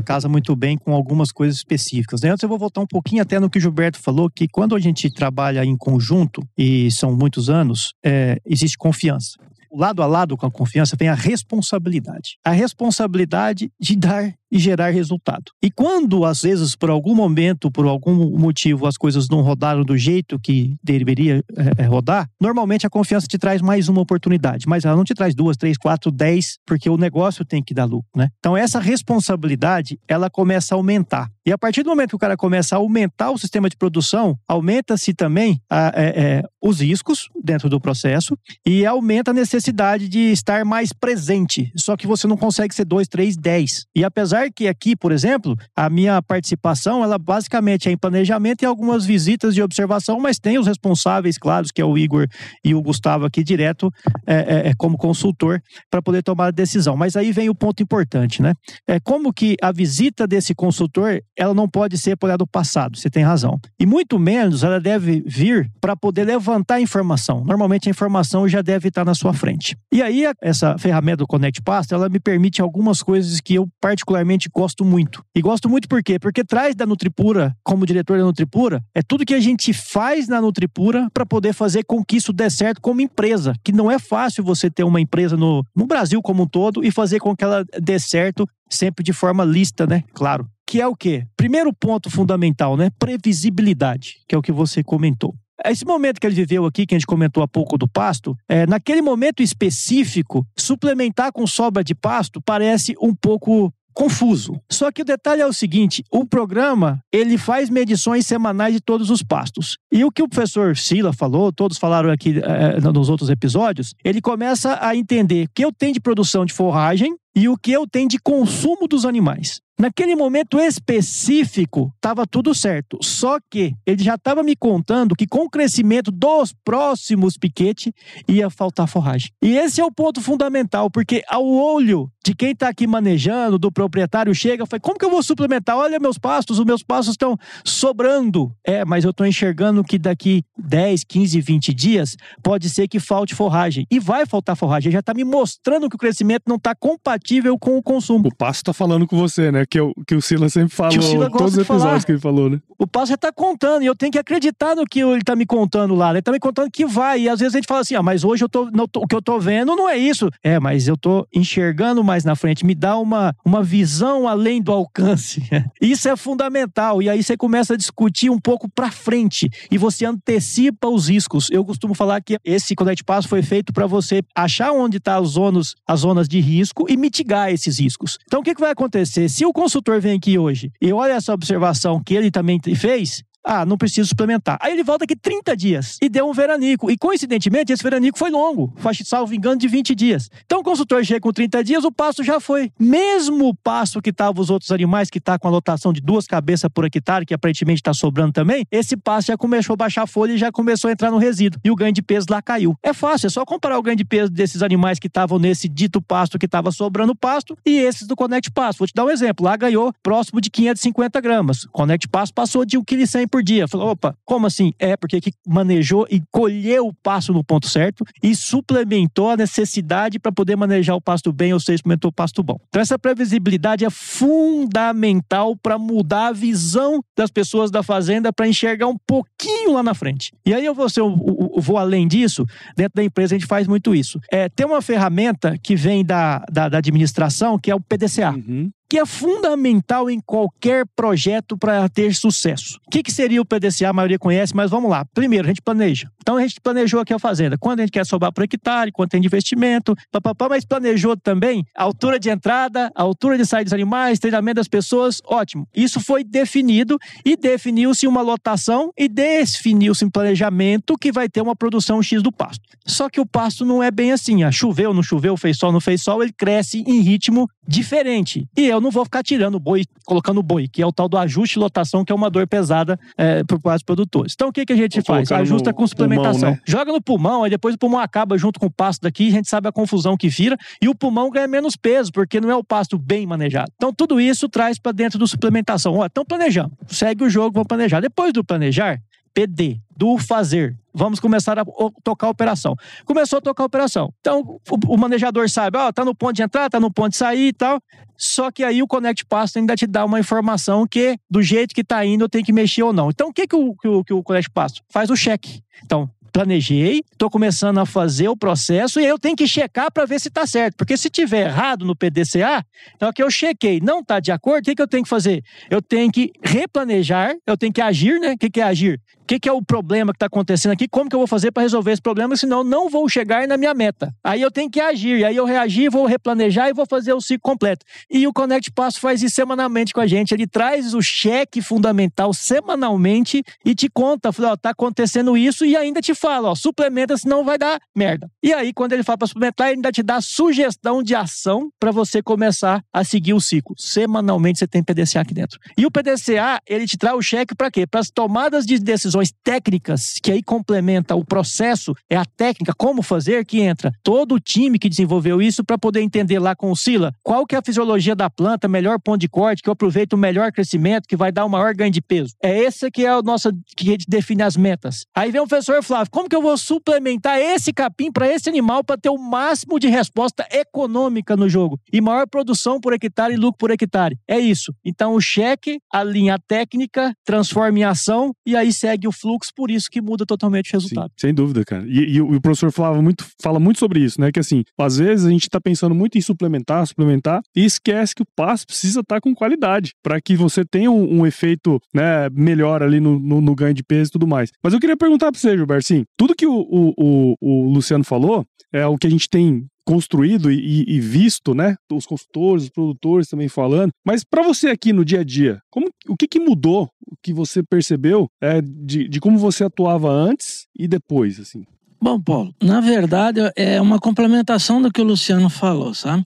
casa 0.04 0.28
muito 0.28 0.56
bem 0.56 0.76
com 0.76 0.92
algumas 0.92 1.30
coisas 1.30 1.56
específicas. 1.56 2.20
Né? 2.20 2.30
Antes 2.30 2.42
eu 2.42 2.48
vou 2.48 2.58
voltar 2.58 2.80
um 2.80 2.86
pouquinho 2.86 3.22
até 3.22 3.38
no 3.38 3.48
que 3.48 3.58
o 3.58 3.60
Gilberto 3.60 4.00
falou, 4.00 4.28
que 4.28 4.48
quando 4.48 4.74
a 4.74 4.80
gente 4.80 5.08
trabalha 5.10 5.64
em 5.64 5.76
conjunto, 5.76 6.42
e 6.58 6.90
são 6.90 7.14
muitos 7.14 7.48
anos, 7.48 7.92
é, 8.04 8.38
existe 8.44 8.76
confiança 8.76 9.34
lado 9.72 10.02
a 10.02 10.06
lado 10.06 10.36
com 10.36 10.46
a 10.46 10.50
confiança 10.50 10.96
vem 10.98 11.08
a 11.08 11.14
responsabilidade. 11.14 12.38
A 12.44 12.50
responsabilidade 12.50 13.72
de 13.78 13.96
dar 13.96 14.34
e 14.50 14.58
gerar 14.58 14.90
resultado. 14.90 15.52
E 15.62 15.70
quando, 15.70 16.24
às 16.24 16.42
vezes, 16.42 16.74
por 16.74 16.90
algum 16.90 17.14
momento, 17.14 17.70
por 17.70 17.86
algum 17.86 18.38
motivo, 18.38 18.86
as 18.86 18.96
coisas 18.96 19.28
não 19.28 19.42
rodaram 19.42 19.84
do 19.84 19.96
jeito 19.96 20.38
que 20.38 20.76
deveria 20.82 21.42
é, 21.76 21.84
rodar, 21.84 22.28
normalmente 22.40 22.86
a 22.86 22.90
confiança 22.90 23.26
te 23.26 23.38
traz 23.38 23.62
mais 23.62 23.88
uma 23.88 24.00
oportunidade, 24.00 24.66
mas 24.68 24.84
ela 24.84 24.96
não 24.96 25.04
te 25.04 25.14
traz 25.14 25.34
duas, 25.34 25.56
três, 25.56 25.76
quatro, 25.78 26.10
dez, 26.10 26.58
porque 26.66 26.88
o 26.90 26.96
negócio 26.96 27.44
tem 27.44 27.62
que 27.62 27.74
dar 27.74 27.84
lucro, 27.84 28.10
né? 28.16 28.28
Então, 28.38 28.56
essa 28.56 28.80
responsabilidade, 28.80 29.98
ela 30.08 30.28
começa 30.28 30.74
a 30.74 30.76
aumentar. 30.76 31.30
E 31.46 31.52
a 31.52 31.58
partir 31.58 31.82
do 31.82 31.90
momento 31.90 32.10
que 32.10 32.16
o 32.16 32.18
cara 32.18 32.36
começa 32.36 32.76
a 32.76 32.78
aumentar 32.78 33.30
o 33.30 33.38
sistema 33.38 33.68
de 33.68 33.76
produção, 33.76 34.38
aumenta-se 34.48 35.14
também 35.14 35.60
a, 35.68 35.92
é, 35.94 36.42
os 36.62 36.80
riscos 36.80 37.28
dentro 37.42 37.68
do 37.68 37.80
processo 37.80 38.36
e 38.66 38.84
aumenta 38.86 39.30
a 39.30 39.34
necessidade 39.34 40.08
de 40.08 40.30
estar 40.32 40.64
mais 40.64 40.92
presente. 40.92 41.72
Só 41.76 41.96
que 41.96 42.06
você 42.06 42.26
não 42.26 42.36
consegue 42.36 42.74
ser 42.74 42.84
dois, 42.84 43.08
três, 43.08 43.36
dez. 43.36 43.86
E 43.94 44.04
apesar 44.04 44.39
Apesar 44.40 44.50
que 44.50 44.68
aqui, 44.68 44.96
por 44.96 45.12
exemplo, 45.12 45.54
a 45.76 45.90
minha 45.90 46.22
participação, 46.22 47.04
ela 47.04 47.18
basicamente 47.18 47.88
é 47.88 47.92
em 47.92 47.96
planejamento 47.96 48.62
e 48.62 48.66
algumas 48.66 49.04
visitas 49.04 49.54
de 49.54 49.62
observação, 49.62 50.18
mas 50.18 50.38
tem 50.38 50.58
os 50.58 50.66
responsáveis, 50.66 51.36
claro, 51.36 51.66
que 51.74 51.82
é 51.82 51.84
o 51.84 51.98
Igor 51.98 52.26
e 52.64 52.74
o 52.74 52.80
Gustavo 52.80 53.26
aqui 53.26 53.44
direto 53.44 53.90
é, 54.26 54.34
é, 54.34 54.68
é 54.68 54.72
como 54.78 54.96
consultor 54.96 55.60
para 55.90 56.00
poder 56.00 56.22
tomar 56.22 56.46
a 56.46 56.50
decisão. 56.50 56.96
Mas 56.96 57.16
aí 57.16 57.32
vem 57.32 57.50
o 57.50 57.54
ponto 57.54 57.82
importante, 57.82 58.40
né? 58.40 58.54
É 58.88 58.98
como 58.98 59.32
que 59.32 59.56
a 59.60 59.72
visita 59.72 60.26
desse 60.26 60.54
consultor, 60.54 61.20
ela 61.36 61.52
não 61.52 61.68
pode 61.68 61.98
ser 61.98 62.16
por 62.16 62.30
do 62.38 62.46
passado, 62.46 62.96
você 62.96 63.10
tem 63.10 63.24
razão. 63.24 63.58
E 63.78 63.84
muito 63.84 64.18
menos 64.18 64.62
ela 64.62 64.80
deve 64.80 65.22
vir 65.26 65.68
para 65.80 65.96
poder 65.96 66.24
levantar 66.24 66.76
a 66.76 66.80
informação. 66.80 67.44
Normalmente 67.44 67.88
a 67.88 67.90
informação 67.90 68.48
já 68.48 68.62
deve 68.62 68.88
estar 68.88 69.04
na 69.04 69.14
sua 69.14 69.34
frente. 69.34 69.76
E 69.92 70.00
aí 70.00 70.24
essa 70.40 70.78
ferramenta 70.78 71.18
do 71.18 71.26
Connect 71.26 71.60
Pasta, 71.62 71.94
ela 71.94 72.08
me 72.08 72.20
permite 72.20 72.62
algumas 72.62 73.02
coisas 73.02 73.40
que 73.40 73.54
eu 73.54 73.68
particularmente 73.80 74.29
particularmente 74.30 74.48
gosto 74.48 74.84
muito. 74.84 75.24
E 75.34 75.40
gosto 75.40 75.68
muito 75.68 75.88
por 75.88 76.02
quê? 76.02 76.18
Porque 76.18 76.44
traz 76.44 76.74
da 76.74 76.86
Nutripura, 76.86 77.56
como 77.64 77.84
diretor 77.84 78.18
da 78.18 78.24
Nutripura, 78.24 78.82
é 78.94 79.02
tudo 79.02 79.24
que 79.24 79.34
a 79.34 79.40
gente 79.40 79.72
faz 79.72 80.28
na 80.28 80.40
Nutripura 80.40 81.08
para 81.12 81.26
poder 81.26 81.52
fazer 81.52 81.84
com 81.84 82.04
que 82.04 82.16
isso 82.16 82.32
dê 82.32 82.48
certo 82.48 82.80
como 82.80 83.00
empresa. 83.00 83.54
Que 83.64 83.72
não 83.72 83.90
é 83.90 83.98
fácil 83.98 84.44
você 84.44 84.70
ter 84.70 84.84
uma 84.84 85.00
empresa 85.00 85.36
no, 85.36 85.64
no 85.74 85.86
Brasil 85.86 86.22
como 86.22 86.44
um 86.44 86.46
todo 86.46 86.84
e 86.84 86.90
fazer 86.90 87.18
com 87.18 87.34
que 87.34 87.44
ela 87.44 87.64
dê 87.80 87.98
certo 87.98 88.46
sempre 88.68 89.02
de 89.02 89.12
forma 89.12 89.44
lista, 89.44 89.86
né? 89.86 90.04
Claro. 90.14 90.48
Que 90.66 90.80
é 90.80 90.86
o 90.86 90.94
quê? 90.94 91.26
Primeiro 91.36 91.72
ponto 91.72 92.08
fundamental, 92.08 92.76
né? 92.76 92.90
Previsibilidade, 92.98 94.18
que 94.28 94.34
é 94.34 94.38
o 94.38 94.42
que 94.42 94.52
você 94.52 94.84
comentou. 94.84 95.34
Esse 95.64 95.84
momento 95.84 96.18
que 96.18 96.26
ele 96.26 96.34
viveu 96.34 96.64
aqui, 96.64 96.86
que 96.86 96.94
a 96.94 96.98
gente 96.98 97.06
comentou 97.06 97.42
há 97.42 97.48
pouco 97.48 97.76
do 97.76 97.86
pasto, 97.86 98.36
é, 98.48 98.66
naquele 98.66 99.02
momento 99.02 99.42
específico, 99.42 100.46
suplementar 100.56 101.32
com 101.32 101.46
sobra 101.46 101.84
de 101.84 101.94
pasto 101.94 102.40
parece 102.40 102.94
um 103.00 103.14
pouco 103.14 103.72
confuso. 103.94 104.60
Só 104.70 104.90
que 104.90 105.02
o 105.02 105.04
detalhe 105.04 105.42
é 105.42 105.46
o 105.46 105.52
seguinte: 105.52 106.04
o 106.10 106.26
programa 106.26 107.00
ele 107.12 107.36
faz 107.36 107.70
medições 107.70 108.26
semanais 108.26 108.74
de 108.74 108.80
todos 108.80 109.10
os 109.10 109.22
pastos. 109.22 109.76
E 109.92 110.04
o 110.04 110.10
que 110.10 110.22
o 110.22 110.28
professor 110.28 110.76
Sila 110.76 111.12
falou, 111.12 111.52
todos 111.52 111.78
falaram 111.78 112.10
aqui 112.10 112.34
é, 112.38 112.80
nos 112.80 113.08
outros 113.08 113.30
episódios, 113.30 113.94
ele 114.04 114.20
começa 114.20 114.78
a 114.80 114.96
entender 114.96 115.46
o 115.46 115.50
que 115.54 115.64
eu 115.64 115.72
tenho 115.72 115.94
de 115.94 116.00
produção 116.00 116.44
de 116.44 116.52
forragem 116.52 117.14
e 117.34 117.48
o 117.48 117.56
que 117.56 117.72
eu 117.72 117.86
tenho 117.86 118.08
de 118.08 118.18
consumo 118.18 118.88
dos 118.88 119.04
animais. 119.04 119.60
Naquele 119.80 120.14
momento 120.14 120.60
específico, 120.60 121.90
estava 121.96 122.26
tudo 122.26 122.54
certo. 122.54 122.98
Só 123.00 123.38
que 123.40 123.74
ele 123.86 124.04
já 124.04 124.16
estava 124.16 124.42
me 124.42 124.54
contando 124.54 125.16
que 125.16 125.26
com 125.26 125.44
o 125.44 125.48
crescimento 125.48 126.10
dos 126.10 126.52
próximos 126.52 127.38
piquete 127.38 127.90
ia 128.28 128.50
faltar 128.50 128.86
forragem. 128.86 129.30
E 129.42 129.56
esse 129.56 129.80
é 129.80 129.84
o 129.84 129.90
ponto 129.90 130.20
fundamental, 130.20 130.90
porque 130.90 131.22
ao 131.26 131.46
olho 131.46 132.12
de 132.22 132.34
quem 132.34 132.50
está 132.50 132.68
aqui 132.68 132.86
manejando, 132.86 133.58
do 133.58 133.72
proprietário, 133.72 134.34
chega 134.34 134.66
fala: 134.66 134.80
como 134.80 134.98
que 134.98 135.04
eu 135.04 135.10
vou 135.10 135.22
suplementar? 135.22 135.78
Olha 135.78 135.98
meus 135.98 136.18
pastos, 136.18 136.58
os 136.58 136.64
meus 136.66 136.82
pastos 136.82 137.14
estão 137.14 137.38
sobrando. 137.64 138.54
É, 138.62 138.84
mas 138.84 139.04
eu 139.04 139.12
estou 139.12 139.26
enxergando 139.26 139.82
que 139.82 139.98
daqui 139.98 140.44
10, 140.58 141.04
15, 141.04 141.40
20 141.40 141.72
dias 141.72 142.16
pode 142.42 142.68
ser 142.68 142.86
que 142.86 143.00
falte 143.00 143.34
forragem. 143.34 143.86
E 143.90 143.98
vai 143.98 144.26
faltar 144.26 144.56
forragem. 144.56 144.92
Já 144.92 145.00
está 145.00 145.14
me 145.14 145.24
mostrando 145.24 145.88
que 145.88 145.96
o 145.96 145.98
crescimento 145.98 146.42
não 146.46 146.56
está 146.56 146.74
compatível 146.74 147.58
com 147.58 147.78
o 147.78 147.82
consumo. 147.82 148.28
O 148.28 148.36
pasto 148.36 148.60
está 148.60 148.72
falando 148.74 149.06
com 149.06 149.16
você, 149.16 149.50
né? 149.50 149.64
Que, 149.70 149.78
eu, 149.78 149.94
que 150.04 150.16
o 150.16 150.20
Sila 150.20 150.48
sempre 150.48 150.74
falou, 150.74 151.30
todos 151.30 151.52
os 151.52 151.58
episódios 151.58 151.82
falar. 151.82 152.04
que 152.04 152.12
ele 152.12 152.18
falou, 152.18 152.50
né? 152.50 152.60
O 152.76 152.86
pasto 152.88 153.10
já 153.10 153.14
está 153.14 153.30
contando 153.32 153.82
e 153.82 153.86
eu 153.86 153.94
tenho 153.94 154.10
que 154.10 154.18
acreditar 154.18 154.74
no 154.74 154.84
que 154.84 155.00
ele 155.00 155.18
está 155.18 155.36
me 155.36 155.46
contando 155.46 155.94
lá. 155.94 156.10
Ele 156.10 156.18
está 156.18 156.32
me 156.32 156.40
contando 156.40 156.68
que 156.70 156.84
vai. 156.84 157.22
E 157.22 157.28
às 157.28 157.38
vezes 157.38 157.54
a 157.54 157.58
gente 157.58 157.68
fala 157.68 157.80
assim: 157.80 157.94
ah, 157.94 158.02
mas 158.02 158.24
hoje 158.24 158.42
eu 158.42 158.48
tô, 158.48 158.68
não, 158.72 158.86
o 158.96 159.06
que 159.06 159.14
eu 159.14 159.20
estou 159.20 159.38
vendo 159.38 159.76
não 159.76 159.88
é 159.88 159.96
isso. 159.96 160.28
É, 160.42 160.58
mas 160.58 160.88
eu 160.88 160.94
estou 160.94 161.24
enxergando 161.32 162.02
mais 162.02 162.24
na 162.24 162.34
frente, 162.34 162.66
me 162.66 162.74
dá 162.74 162.98
uma, 162.98 163.32
uma 163.44 163.62
visão 163.62 164.26
além 164.26 164.60
do 164.60 164.72
alcance. 164.72 165.42
Isso 165.80 166.08
é 166.08 166.16
fundamental. 166.16 167.00
E 167.00 167.08
aí 167.08 167.22
você 167.22 167.36
começa 167.36 167.74
a 167.74 167.76
discutir 167.76 168.30
um 168.30 168.38
pouco 168.38 168.68
para 168.68 168.90
frente 168.90 169.48
e 169.70 169.78
você 169.78 170.04
antecipa 170.04 170.88
os 170.88 171.08
riscos. 171.08 171.48
Eu 171.50 171.64
costumo 171.64 171.94
falar 171.94 172.20
que 172.20 172.38
esse 172.44 172.74
Connect 172.74 173.04
Passo 173.04 173.28
foi 173.28 173.42
feito 173.42 173.72
para 173.72 173.86
você 173.86 174.22
achar 174.34 174.72
onde 174.72 174.98
tá 174.98 175.16
as 175.16 175.28
zonas, 175.28 175.74
as 175.86 176.00
zonas 176.00 176.28
de 176.28 176.40
risco 176.40 176.86
e 176.88 176.96
mitigar 176.96 177.52
esses 177.52 177.78
riscos. 177.78 178.18
Então, 178.26 178.40
o 178.40 178.42
que, 178.42 178.54
que 178.54 178.60
vai 178.60 178.70
acontecer? 178.70 179.28
Se 179.28 179.44
o 179.44 179.52
consultor 179.60 180.00
vem 180.00 180.16
aqui 180.16 180.38
hoje 180.38 180.72
e 180.80 180.90
olha 180.90 181.12
essa 181.12 181.34
observação 181.34 182.02
que 182.02 182.14
ele 182.14 182.30
também 182.30 182.58
fez, 182.74 183.22
ah, 183.44 183.64
não 183.64 183.76
preciso 183.76 184.08
suplementar. 184.08 184.58
Aí 184.60 184.72
ele 184.72 184.82
volta 184.82 185.04
aqui 185.04 185.16
30 185.16 185.56
dias 185.56 185.98
e 186.02 186.08
deu 186.08 186.28
um 186.28 186.32
veranico. 186.32 186.90
E 186.90 186.96
coincidentemente, 186.96 187.72
esse 187.72 187.82
veranico 187.82 188.18
foi 188.18 188.30
longo, 188.30 188.72
faz, 188.76 189.00
salvo 189.04 189.34
engano, 189.34 189.58
de 189.58 189.68
20 189.68 189.94
dias. 189.94 190.30
Então 190.44 190.60
o 190.60 190.62
consultor 190.62 191.04
chega 191.04 191.20
com 191.20 191.32
30 191.32 191.64
dias, 191.64 191.84
o 191.84 191.92
pasto 191.92 192.22
já 192.22 192.38
foi. 192.40 192.70
Mesmo 192.78 193.48
o 193.48 193.54
pasto 193.54 194.00
que 194.02 194.10
estava 194.10 194.40
os 194.40 194.50
outros 194.50 194.70
animais, 194.70 195.10
que 195.10 195.18
está 195.18 195.38
com 195.38 195.48
a 195.48 195.50
lotação 195.50 195.92
de 195.92 196.00
duas 196.00 196.26
cabeças 196.26 196.70
por 196.72 196.84
hectare, 196.84 197.24
que 197.24 197.34
aparentemente 197.34 197.80
está 197.80 197.94
sobrando 197.94 198.32
também, 198.32 198.64
esse 198.70 198.96
pasto 198.96 199.28
já 199.28 199.36
começou 199.36 199.74
a 199.74 199.76
baixar 199.76 200.02
a 200.02 200.06
folha 200.06 200.32
e 200.32 200.38
já 200.38 200.52
começou 200.52 200.88
a 200.88 200.92
entrar 200.92 201.10
no 201.10 201.18
resíduo. 201.18 201.60
E 201.64 201.70
o 201.70 201.76
ganho 201.76 201.92
de 201.92 202.02
peso 202.02 202.26
lá 202.30 202.42
caiu. 202.42 202.74
É 202.82 202.92
fácil, 202.92 203.26
é 203.26 203.30
só 203.30 203.44
comparar 203.44 203.78
o 203.78 203.82
ganho 203.82 203.96
de 203.96 204.04
peso 204.04 204.30
desses 204.30 204.62
animais 204.62 204.98
que 204.98 205.06
estavam 205.06 205.38
nesse 205.38 205.68
dito 205.68 206.00
pasto 206.00 206.38
que 206.38 206.46
estava 206.46 206.70
sobrando 206.70 207.14
pasto 207.14 207.56
e 207.64 207.78
esses 207.78 208.06
do 208.06 208.16
Connect 208.16 208.50
Pasto. 208.50 208.78
Vou 208.78 208.88
te 208.88 208.94
dar 208.94 209.04
um 209.04 209.10
exemplo. 209.10 209.44
Lá 209.44 209.56
ganhou 209.56 209.92
próximo 210.02 210.40
de 210.40 210.50
550 210.50 211.20
gramas. 211.20 211.64
Connect 211.66 212.08
Pasto 212.08 212.34
passou 212.34 212.64
de 212.64 212.78
1,1 212.78 212.84
kg 212.84 213.29
por 213.30 213.42
dia. 213.42 213.68
Falou, 213.68 213.90
opa, 213.90 214.16
como 214.24 214.46
assim? 214.46 214.72
É, 214.78 214.96
porque 214.96 215.20
que 215.20 215.32
manejou 215.46 216.06
e 216.10 216.22
colheu 216.30 216.88
o 216.88 216.94
pasto 216.94 217.32
no 217.32 217.44
ponto 217.44 217.68
certo 217.68 218.04
e 218.22 218.34
suplementou 218.34 219.30
a 219.30 219.36
necessidade 219.36 220.18
para 220.18 220.32
poder 220.32 220.56
manejar 220.56 220.94
o 220.94 221.00
pasto 221.00 221.32
bem, 221.32 221.52
ou 221.52 221.60
seja, 221.60 221.78
suplementou 221.78 222.10
o 222.10 222.12
pasto 222.12 222.42
bom. 222.42 222.58
Então, 222.68 222.82
essa 222.82 222.98
previsibilidade 222.98 223.84
é 223.84 223.90
fundamental 223.90 225.56
para 225.56 225.78
mudar 225.78 226.28
a 226.28 226.32
visão 226.32 227.02
das 227.16 227.30
pessoas 227.30 227.70
da 227.70 227.82
fazenda 227.82 228.32
para 228.32 228.48
enxergar 228.48 228.88
um 228.88 228.96
pouquinho 229.06 229.74
lá 229.74 229.82
na 229.82 229.94
frente. 229.94 230.32
E 230.44 230.52
aí 230.52 230.64
eu 230.64 230.74
vou, 230.74 230.88
ser, 230.88 231.00
eu, 231.00 231.16
vou 231.56 231.78
além 231.78 232.08
disso, 232.08 232.44
dentro 232.76 232.94
da 232.96 233.04
empresa 233.04 233.34
a 233.34 233.38
gente 233.38 233.46
faz 233.46 233.66
muito 233.66 233.94
isso. 233.94 234.18
É, 234.30 234.48
tem 234.48 234.66
uma 234.66 234.82
ferramenta 234.82 235.56
que 235.62 235.76
vem 235.76 236.04
da, 236.04 236.44
da, 236.50 236.68
da 236.68 236.78
administração, 236.78 237.58
que 237.58 237.70
é 237.70 237.74
o 237.74 237.80
PDCA. 237.80 238.30
Uhum 238.30 238.70
que 238.90 238.98
é 238.98 239.06
fundamental 239.06 240.10
em 240.10 240.18
qualquer 240.18 240.84
projeto 240.96 241.56
para 241.56 241.88
ter 241.88 242.12
sucesso. 242.12 242.76
O 242.88 242.90
que, 242.90 243.04
que, 243.04 243.12
seria 243.12 243.40
o 243.40 243.44
PDCA? 243.44 243.90
A 243.90 243.92
maioria 243.92 244.18
conhece, 244.18 244.52
mas 244.52 244.68
vamos 244.68 244.90
lá. 244.90 245.04
Primeiro, 245.14 245.46
a 245.46 245.48
gente 245.48 245.62
planeja. 245.62 246.10
Então, 246.20 246.36
a 246.36 246.42
gente 246.42 246.60
planejou 246.60 247.00
aqui 247.00 247.14
a 247.14 247.18
fazenda. 247.18 247.56
Quando 247.56 247.78
a 247.78 247.82
gente 247.84 247.92
quer 247.92 248.04
sobrar 248.04 248.32
por 248.32 248.42
hectare, 248.42 248.90
quanto 248.90 249.12
tem 249.12 249.20
de 249.20 249.28
investimento, 249.28 249.94
papapá, 250.10 250.48
mas 250.48 250.64
planejou 250.64 251.16
também 251.16 251.64
a 251.76 251.84
altura 251.84 252.18
de 252.18 252.30
entrada, 252.30 252.90
a 252.92 253.02
altura 253.02 253.38
de 253.38 253.46
saída 253.46 253.66
dos 253.66 253.72
animais, 253.72 254.18
treinamento 254.18 254.56
das 254.56 254.66
pessoas. 254.66 255.18
Ótimo. 255.24 255.68
Isso 255.72 256.00
foi 256.00 256.24
definido 256.24 256.98
e 257.24 257.36
definiu-se 257.36 258.08
uma 258.08 258.22
lotação 258.22 258.90
e 258.98 259.08
definiu-se 259.08 260.04
um 260.04 260.10
planejamento 260.10 260.98
que 260.98 261.12
vai 261.12 261.28
ter 261.28 261.40
uma 261.40 261.54
produção 261.54 262.02
X 262.02 262.24
do 262.24 262.32
pasto. 262.32 262.64
Só 262.84 263.08
que 263.08 263.20
o 263.20 263.26
pasto 263.26 263.64
não 263.64 263.80
é 263.80 263.92
bem 263.92 264.10
assim. 264.10 264.42
Ah, 264.42 264.50
choveu, 264.50 264.92
não 264.92 265.02
choveu, 265.02 265.36
fez 265.36 265.58
sol, 265.58 265.70
não 265.70 265.80
fez 265.80 266.02
sol, 266.02 266.24
ele 266.24 266.32
cresce 266.32 266.82
em 266.88 267.00
ritmo 267.02 267.48
diferente. 267.70 268.48
E 268.56 268.66
eu 268.66 268.80
não 268.80 268.90
vou 268.90 269.04
ficar 269.04 269.22
tirando 269.22 269.54
o 269.54 269.60
boi, 269.60 269.84
colocando 270.04 270.42
boi, 270.42 270.66
que 270.66 270.82
é 270.82 270.86
o 270.86 270.92
tal 270.92 271.08
do 271.08 271.16
ajuste 271.16 271.54
de 271.54 271.60
lotação, 271.60 272.04
que 272.04 272.12
é 272.12 272.14
uma 272.14 272.28
dor 272.28 272.46
pesada 272.46 272.98
é, 273.16 273.44
parte 273.62 273.78
dos 273.78 273.82
produtores. 273.84 274.32
Então 274.34 274.48
o 274.48 274.52
que, 274.52 274.66
que 274.66 274.72
a 274.72 274.76
gente 274.76 274.96
vou 274.96 275.04
faz? 275.04 275.30
Ajusta 275.30 275.72
com 275.72 275.86
suplementação. 275.86 276.40
Pulmão, 276.40 276.50
né? 276.50 276.60
Joga 276.66 276.92
no 276.92 277.00
pulmão, 277.00 277.44
aí 277.44 277.50
depois 277.50 277.76
o 277.76 277.78
pulmão 277.78 278.00
acaba 278.00 278.36
junto 278.36 278.58
com 278.58 278.66
o 278.66 278.70
pasto 278.70 279.02
daqui, 279.02 279.28
a 279.28 279.30
gente 279.30 279.48
sabe 279.48 279.68
a 279.68 279.72
confusão 279.72 280.16
que 280.16 280.28
vira, 280.28 280.56
e 280.82 280.88
o 280.88 280.94
pulmão 280.94 281.30
ganha 281.30 281.46
menos 281.46 281.76
peso, 281.76 282.10
porque 282.10 282.40
não 282.40 282.50
é 282.50 282.56
o 282.56 282.64
pasto 282.64 282.98
bem 282.98 283.24
manejado. 283.24 283.70
Então 283.76 283.92
tudo 283.92 284.20
isso 284.20 284.48
traz 284.48 284.78
para 284.78 284.90
dentro 284.90 285.18
do 285.18 285.26
suplementação. 285.26 285.94
Ó, 285.94 286.06
então 286.06 286.24
planejando. 286.24 286.72
Segue 286.88 287.22
o 287.22 287.30
jogo, 287.30 287.52
vamos 287.54 287.68
planejar. 287.68 288.00
Depois 288.00 288.32
do 288.32 288.42
planejar, 288.42 289.00
PD, 289.34 289.80
do 289.96 290.18
fazer. 290.18 290.76
Vamos 290.92 291.20
começar 291.20 291.58
a 291.58 291.64
tocar 292.02 292.26
a 292.26 292.30
operação. 292.30 292.74
Começou 293.04 293.38
a 293.38 293.40
tocar 293.40 293.62
a 293.62 293.66
operação. 293.66 294.12
Então, 294.20 294.60
o, 294.88 294.96
manejador 294.96 295.48
sabe, 295.48 295.78
ó, 295.78 295.92
tá 295.92 296.04
no 296.04 296.14
ponto 296.14 296.34
de 296.34 296.42
entrar, 296.42 296.68
tá 296.68 296.80
no 296.80 296.90
ponto 296.90 297.10
de 297.10 297.16
sair 297.16 297.48
e 297.48 297.52
tal. 297.52 297.80
Só 298.16 298.50
que 298.50 298.64
aí 298.64 298.82
o 298.82 298.86
Connect 298.86 299.24
Pasto 299.24 299.58
ainda 299.58 299.74
te 299.76 299.86
dá 299.86 300.04
uma 300.04 300.20
informação 300.20 300.86
que, 300.86 301.16
do 301.30 301.42
jeito 301.42 301.74
que 301.74 301.84
tá 301.84 302.04
indo, 302.04 302.24
eu 302.24 302.28
tenho 302.28 302.44
que 302.44 302.52
mexer 302.52 302.82
ou 302.82 302.92
não. 302.92 303.08
Então, 303.08 303.28
o 303.28 303.32
que, 303.32 303.46
que, 303.46 303.56
o, 303.56 303.74
que, 303.76 303.88
o, 303.88 304.04
que 304.04 304.12
o 304.12 304.22
Connect 304.22 304.50
Pasto? 304.50 304.82
Faz 304.90 305.10
o 305.10 305.16
cheque. 305.16 305.62
Então, 305.84 306.10
planejei, 306.30 307.02
estou 307.12 307.28
começando 307.28 307.78
a 307.78 307.86
fazer 307.86 308.28
o 308.28 308.36
processo 308.36 309.00
e 309.00 309.04
eu 309.04 309.18
tenho 309.18 309.36
que 309.36 309.46
checar 309.46 309.90
para 309.92 310.06
ver 310.06 310.20
se 310.20 310.28
está 310.28 310.46
certo. 310.46 310.76
Porque 310.76 310.96
se 310.96 311.10
tiver 311.10 311.46
errado 311.46 311.84
no 311.84 311.94
PDCA, 311.94 312.64
então 312.94 313.12
que 313.12 313.22
eu 313.22 313.30
chequei, 313.30 313.80
não 313.80 314.00
está 314.00 314.20
de 314.20 314.32
acordo, 314.32 314.60
o 314.60 314.64
que, 314.64 314.74
que 314.74 314.82
eu 314.82 314.88
tenho 314.88 315.02
que 315.02 315.08
fazer? 315.08 315.42
Eu 315.68 315.82
tenho 315.82 316.10
que 316.10 316.32
replanejar, 316.42 317.34
eu 317.46 317.56
tenho 317.56 317.72
que 317.72 317.80
agir, 317.80 318.18
né? 318.18 318.32
O 318.32 318.38
que, 318.38 318.50
que 318.50 318.60
é 318.60 318.64
agir? 318.64 319.00
Que, 319.30 319.38
que 319.38 319.48
é 319.48 319.52
o 319.52 319.62
problema 319.62 320.12
que 320.12 320.16
está 320.16 320.26
acontecendo 320.26 320.72
aqui? 320.72 320.88
Como 320.88 321.08
que 321.08 321.14
eu 321.14 321.20
vou 321.20 321.26
fazer 321.28 321.52
para 321.52 321.62
resolver 321.62 321.92
esse 321.92 322.02
problema? 322.02 322.36
Senão 322.36 322.64
não 322.64 322.88
vou 322.88 323.08
chegar 323.08 323.46
na 323.46 323.56
minha 323.56 323.72
meta. 323.72 324.12
Aí 324.24 324.42
eu 324.42 324.50
tenho 324.50 324.68
que 324.68 324.80
agir, 324.80 325.24
aí 325.24 325.36
eu 325.36 325.44
reagir, 325.44 325.88
vou 325.88 326.04
replanejar 326.04 326.68
e 326.68 326.72
vou 326.72 326.84
fazer 326.84 327.12
o 327.12 327.20
ciclo 327.20 327.42
completo. 327.42 327.86
E 328.10 328.26
o 328.26 328.32
Connect 328.32 328.72
Passo 328.72 328.98
faz 328.98 329.22
isso 329.22 329.36
semanalmente 329.36 329.94
com 329.94 330.00
a 330.00 330.06
gente. 330.08 330.34
Ele 330.34 330.48
traz 330.48 330.94
o 330.94 331.00
cheque 331.00 331.62
fundamental 331.62 332.34
semanalmente 332.34 333.44
e 333.64 333.72
te 333.72 333.88
conta, 333.88 334.32
fala, 334.32 334.54
ó, 334.54 334.56
tá 334.56 334.70
acontecendo 334.70 335.36
isso 335.36 335.64
e 335.64 335.76
ainda 335.76 336.00
te 336.00 336.12
fala, 336.12 336.50
ó, 336.50 336.56
suplementa, 336.56 337.16
senão 337.16 337.44
vai 337.44 337.56
dar 337.56 337.80
merda. 337.94 338.28
E 338.42 338.52
aí, 338.52 338.72
quando 338.72 338.94
ele 338.94 339.04
fala 339.04 339.18
para 339.18 339.28
suplementar, 339.28 339.68
ele 339.68 339.76
ainda 339.76 339.92
te 339.92 340.02
dá 340.02 340.20
sugestão 340.20 341.04
de 341.04 341.14
ação 341.14 341.70
para 341.78 341.92
você 341.92 342.20
começar 342.20 342.82
a 342.92 343.04
seguir 343.04 343.34
o 343.34 343.40
ciclo. 343.40 343.76
Semanalmente 343.78 344.58
você 344.58 344.66
tem 344.66 344.82
PDCA 344.82 345.20
aqui 345.20 345.34
dentro. 345.34 345.60
E 345.78 345.86
o 345.86 345.90
PDCA, 345.90 346.60
ele 346.66 346.84
te 346.84 346.98
traz 346.98 347.16
o 347.16 347.22
cheque 347.22 347.54
para 347.54 347.70
quê? 347.70 347.86
Para 347.86 348.00
as 348.00 348.10
tomadas 348.10 348.66
de 348.66 348.76
decisões 348.80 349.19
técnicas, 349.30 350.14
que 350.22 350.32
aí 350.32 350.42
complementa 350.42 351.14
o 351.14 351.24
processo, 351.24 351.94
é 352.08 352.16
a 352.16 352.24
técnica, 352.24 352.72
como 352.76 353.02
fazer, 353.02 353.44
que 353.44 353.60
entra 353.60 353.92
todo 354.02 354.36
o 354.36 354.40
time 354.40 354.78
que 354.78 354.88
desenvolveu 354.88 355.42
isso 355.42 355.62
para 355.62 355.76
poder 355.76 356.00
entender 356.00 356.38
lá 356.38 356.56
com 356.56 356.70
o 356.70 356.76
Sila 356.76 357.12
qual 357.22 357.46
que 357.46 357.54
é 357.54 357.58
a 357.58 357.62
fisiologia 357.62 358.14
da 358.14 358.30
planta, 358.30 358.68
melhor 358.68 358.98
ponto 358.98 359.20
de 359.20 359.28
corte, 359.28 359.62
que 359.62 359.68
eu 359.68 359.72
aproveito 359.72 360.14
o 360.14 360.18
melhor 360.18 360.52
crescimento, 360.52 361.06
que 361.08 361.16
vai 361.16 361.30
dar 361.30 361.44
o 361.44 361.48
maior 361.48 361.74
ganho 361.74 361.90
de 361.90 362.00
peso. 362.00 362.34
É 362.42 362.58
esse 362.58 362.90
que 362.90 363.04
é 363.04 363.16
o 363.16 363.22
nosso 363.22 363.50
que 363.76 363.88
a 363.88 363.92
gente 363.92 364.06
define 364.08 364.42
as 364.42 364.56
metas. 364.56 365.04
Aí 365.14 365.30
vem 365.30 365.40
o 365.40 365.46
professor 365.46 365.82
Flávio, 365.82 366.10
como 366.10 366.28
que 366.28 366.36
eu 366.36 366.42
vou 366.42 366.56
suplementar 366.56 367.38
esse 367.38 367.72
capim 367.72 368.10
para 368.10 368.28
esse 368.28 368.48
animal 368.48 368.82
para 368.82 368.96
ter 368.96 369.10
o 369.10 369.18
máximo 369.18 369.78
de 369.78 369.88
resposta 369.88 370.46
econômica 370.50 371.36
no 371.36 371.48
jogo 371.48 371.78
e 371.92 372.00
maior 372.00 372.26
produção 372.26 372.80
por 372.80 372.92
hectare 372.92 373.34
e 373.34 373.36
lucro 373.36 373.58
por 373.58 373.70
hectare? 373.70 374.18
É 374.26 374.38
isso. 374.38 374.74
Então 374.84 375.14
o 375.14 375.20
cheque, 375.20 375.78
a 375.92 376.02
linha 376.02 376.38
técnica, 376.38 377.12
transforma 377.24 377.78
em 377.78 377.84
ação 377.84 378.32
e 378.46 378.56
aí 378.56 378.72
segue 378.72 379.06
o 379.06 379.09
fluxo, 379.12 379.50
por 379.54 379.70
isso 379.70 379.88
que 379.90 380.00
muda 380.00 380.24
totalmente 380.24 380.70
o 380.70 380.72
resultado. 380.72 381.10
Sim, 381.10 381.28
sem 381.28 381.34
dúvida, 381.34 381.64
cara. 381.64 381.84
E, 381.86 382.16
e, 382.16 382.20
o 382.20 382.40
professor 382.40 382.72
falava 382.72 383.00
muito, 383.00 383.26
fala 383.40 383.58
muito 383.58 383.78
sobre 383.78 384.00
isso, 384.00 384.20
né? 384.20 384.30
Que 384.32 384.40
assim, 384.40 384.64
às 384.78 384.98
vezes 384.98 385.26
a 385.26 385.30
gente 385.30 385.44
está 385.44 385.60
pensando 385.60 385.94
muito 385.94 386.18
em 386.18 386.20
suplementar, 386.20 386.86
suplementar 386.86 387.42
e 387.54 387.64
esquece 387.64 388.14
que 388.14 388.22
o 388.22 388.26
passo 388.36 388.66
precisa 388.66 389.00
estar 389.00 389.16
tá 389.16 389.20
com 389.20 389.34
qualidade 389.34 389.92
para 390.02 390.20
que 390.20 390.36
você 390.36 390.64
tenha 390.64 390.90
um, 390.90 391.20
um, 391.20 391.26
efeito 391.26 391.80
né, 391.94 392.28
melhor 392.30 392.82
ali 392.82 393.00
no, 393.00 393.18
no, 393.18 393.40
no 393.40 393.54
ganho 393.54 393.74
de 393.74 393.82
peso 393.82 394.10
e 394.10 394.12
tudo 394.12 394.26
mais. 394.26 394.50
Mas 394.62 394.72
eu 394.72 394.80
queria 394.80 394.96
perguntar 394.96 395.30
para 395.30 395.40
você, 395.40 395.56
Gilberto, 395.56 395.84
assim, 395.84 396.04
tudo 396.16 396.34
que 396.34 396.46
o, 396.46 396.66
o, 396.70 397.34
o, 397.40 397.72
Luciano 397.72 398.04
falou 398.04 398.44
é 398.72 398.86
o 398.86 398.96
que 398.96 399.06
a 399.06 399.10
gente 399.10 399.28
tem 399.28 399.66
construído 399.90 400.52
e, 400.52 400.84
e, 400.86 401.00
visto, 401.00 401.52
né? 401.52 401.74
Os 401.90 402.06
consultores, 402.06 402.62
os 402.62 402.70
produtores 402.70 403.26
também 403.26 403.48
falando. 403.48 403.90
Mas 404.06 404.22
para 404.22 404.40
você 404.40 404.68
aqui 404.68 404.92
no 404.92 405.04
dia 405.04 405.20
a 405.20 405.24
dia, 405.24 405.60
como, 405.68 405.88
o 406.08 406.16
que, 406.16 406.28
que 406.28 406.38
mudou? 406.38 406.88
O 407.04 407.16
que 407.20 407.32
você 407.32 407.60
percebeu 407.60 408.28
é, 408.40 408.60
de, 408.62 409.08
de 409.08 409.18
como 409.18 409.36
você 409.36 409.64
atuava 409.64 410.08
antes 410.08 410.68
e 410.78 410.86
depois, 410.86 411.40
assim? 411.40 411.64
Bom, 412.00 412.20
Paulo, 412.20 412.54
na 412.62 412.80
verdade 412.80 413.40
é 413.56 413.80
uma 413.80 413.98
complementação 413.98 414.80
do 414.80 414.92
que 414.92 415.00
o 415.00 415.04
Luciano 415.04 415.50
falou, 415.50 415.92
sabe? 415.92 416.24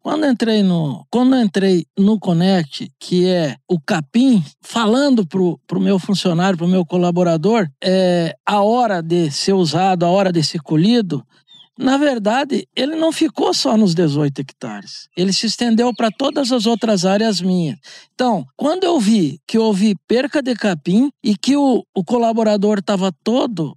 Quando 0.00 0.24
entrei 0.24 0.62
no, 0.62 1.04
quando 1.10 1.36
entrei 1.36 1.84
no 1.98 2.18
Connect, 2.18 2.92
que 2.98 3.26
é 3.26 3.56
o 3.68 3.78
capim, 3.80 4.42
falando 4.62 5.26
pro, 5.26 5.58
pro 5.66 5.80
meu 5.80 5.98
funcionário, 5.98 6.56
pro 6.56 6.68
meu 6.68 6.86
colaborador, 6.86 7.68
é, 7.82 8.36
a 8.46 8.62
hora 8.62 9.02
de 9.02 9.32
ser 9.32 9.52
usado, 9.52 10.06
a 10.06 10.08
hora 10.08 10.32
de 10.32 10.42
ser 10.44 10.62
colhido, 10.62 11.22
na 11.80 11.96
verdade, 11.96 12.68
ele 12.76 12.94
não 12.94 13.10
ficou 13.10 13.54
só 13.54 13.74
nos 13.74 13.94
18 13.94 14.38
hectares. 14.38 15.08
Ele 15.16 15.32
se 15.32 15.46
estendeu 15.46 15.94
para 15.94 16.10
todas 16.10 16.52
as 16.52 16.66
outras 16.66 17.06
áreas 17.06 17.40
minhas. 17.40 17.78
Então, 18.14 18.44
quando 18.54 18.84
eu 18.84 19.00
vi 19.00 19.40
que 19.46 19.58
houve 19.58 19.94
perca 20.06 20.42
de 20.42 20.54
capim 20.54 21.10
e 21.24 21.34
que 21.34 21.56
o, 21.56 21.82
o 21.94 22.04
colaborador 22.04 22.80
estava 22.80 23.10
todo 23.24 23.74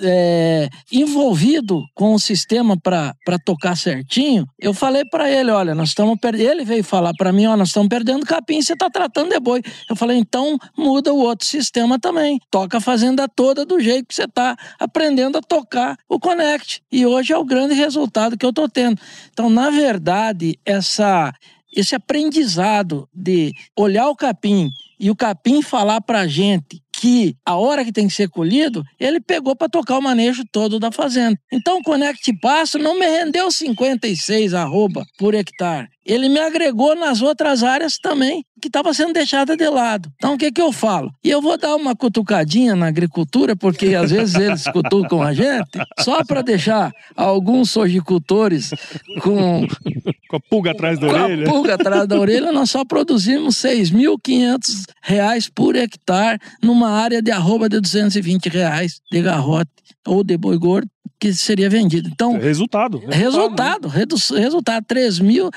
é, 0.00 0.68
envolvido 0.90 1.82
com 1.94 2.14
o 2.14 2.18
sistema 2.18 2.76
para 2.76 3.38
tocar 3.44 3.76
certinho, 3.76 4.46
eu 4.58 4.74
falei 4.74 5.04
para 5.04 5.30
ele, 5.30 5.50
olha, 5.50 5.74
nós 5.74 5.90
estamos 5.90 6.18
perdendo. 6.20 6.50
Ele 6.50 6.64
veio 6.64 6.84
falar 6.84 7.12
para 7.16 7.32
mim, 7.32 7.46
ó, 7.46 7.56
nós 7.56 7.68
estamos 7.68 7.88
perdendo 7.88 8.26
capim, 8.26 8.60
você 8.60 8.72
está 8.72 8.90
tratando 8.90 9.30
de 9.30 9.40
boi. 9.40 9.62
Eu 9.88 9.96
falei, 9.96 10.18
então 10.18 10.58
muda 10.76 11.12
o 11.12 11.18
outro 11.18 11.46
sistema 11.46 11.98
também. 11.98 12.38
Toca 12.50 12.78
a 12.78 12.80
fazenda 12.80 13.28
toda 13.28 13.64
do 13.64 13.80
jeito 13.80 14.08
que 14.08 14.14
você 14.14 14.24
está 14.24 14.56
aprendendo 14.78 15.38
a 15.38 15.42
tocar 15.42 15.96
o 16.08 16.18
Connect. 16.18 16.82
E 16.90 17.06
hoje 17.06 17.32
é 17.32 17.38
o 17.38 17.44
grande 17.44 17.74
resultado 17.74 18.36
que 18.36 18.44
eu 18.44 18.50
estou 18.50 18.68
tendo. 18.68 19.00
Então, 19.32 19.48
na 19.48 19.70
verdade, 19.70 20.58
essa 20.64 21.32
esse 21.74 21.94
aprendizado 21.94 23.08
de 23.14 23.50
olhar 23.74 24.08
o 24.08 24.14
capim 24.14 24.68
e 25.00 25.10
o 25.10 25.16
capim 25.16 25.62
falar 25.62 26.02
para 26.02 26.20
a 26.20 26.26
gente 26.26 26.81
que 27.02 27.34
a 27.44 27.56
hora 27.56 27.84
que 27.84 27.90
tem 27.90 28.06
que 28.06 28.14
ser 28.14 28.28
colhido, 28.28 28.84
ele 29.00 29.18
pegou 29.18 29.56
para 29.56 29.68
tocar 29.68 29.98
o 29.98 30.00
manejo 30.00 30.44
todo 30.52 30.78
da 30.78 30.92
fazenda. 30.92 31.36
Então 31.52 31.78
o 31.78 31.82
Conect 31.82 32.32
Pasto 32.40 32.78
não 32.78 32.96
me 32.96 33.04
rendeu 33.04 33.50
56 33.50 34.54
arroba 34.54 35.04
por 35.18 35.34
hectare 35.34 35.88
ele 36.04 36.28
me 36.28 36.40
agregou 36.40 36.94
nas 36.94 37.22
outras 37.22 37.62
áreas 37.62 37.98
também, 37.98 38.44
que 38.60 38.68
estava 38.68 38.92
sendo 38.94 39.12
deixada 39.12 39.56
de 39.56 39.68
lado. 39.68 40.10
Então, 40.16 40.34
o 40.34 40.38
que, 40.38 40.52
que 40.52 40.60
eu 40.60 40.72
falo? 40.72 41.12
E 41.22 41.30
eu 41.30 41.40
vou 41.40 41.56
dar 41.58 41.74
uma 41.74 41.96
cutucadinha 41.96 42.76
na 42.76 42.86
agricultura, 42.86 43.56
porque 43.56 43.94
às 43.94 44.10
vezes 44.10 44.34
eles 44.34 44.64
cutucam 44.64 45.22
a 45.22 45.32
gente, 45.32 45.70
só 46.00 46.24
para 46.24 46.42
deixar 46.42 46.92
alguns 47.16 47.70
sojicultores 47.70 48.70
com... 49.20 49.66
com 50.28 50.36
a 50.36 50.40
pulga 50.40 50.70
atrás 50.72 50.98
da 50.98 51.08
orelha. 51.08 51.44
Com 51.44 51.50
a 51.50 51.54
pulga 51.54 51.74
atrás 51.74 52.06
da 52.06 52.18
orelha, 52.18 52.52
nós 52.52 52.70
só 52.70 52.84
produzimos 52.84 53.62
R$ 53.62 53.70
6.500 53.74 55.50
por 55.54 55.76
hectare 55.76 56.38
numa 56.62 56.90
área 56.90 57.20
de 57.20 57.30
arroba 57.30 57.68
de 57.68 57.80
220 57.80 58.46
reais 58.46 59.00
de 59.10 59.20
garrote 59.20 59.70
ou 60.06 60.22
de 60.24 60.36
boi 60.36 60.58
gordo 60.58 60.88
que 61.18 61.32
seria 61.32 61.70
vendido. 61.70 62.08
Então, 62.12 62.36
resultado. 62.38 62.98
Resultado, 63.08 63.86
resultado, 63.88 64.40
resultado 64.40 64.84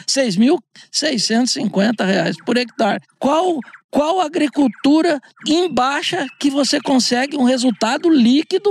6.650 0.07 2.05
reais 2.05 2.35
por 2.45 2.55
hectare. 2.57 3.01
Qual 3.17 3.59
qual 3.89 4.19
agricultura 4.19 5.19
em 5.47 5.73
baixa 5.73 6.27
que 6.37 6.49
você 6.49 6.81
consegue 6.81 7.37
um 7.37 7.45
resultado 7.45 8.09
líquido 8.09 8.69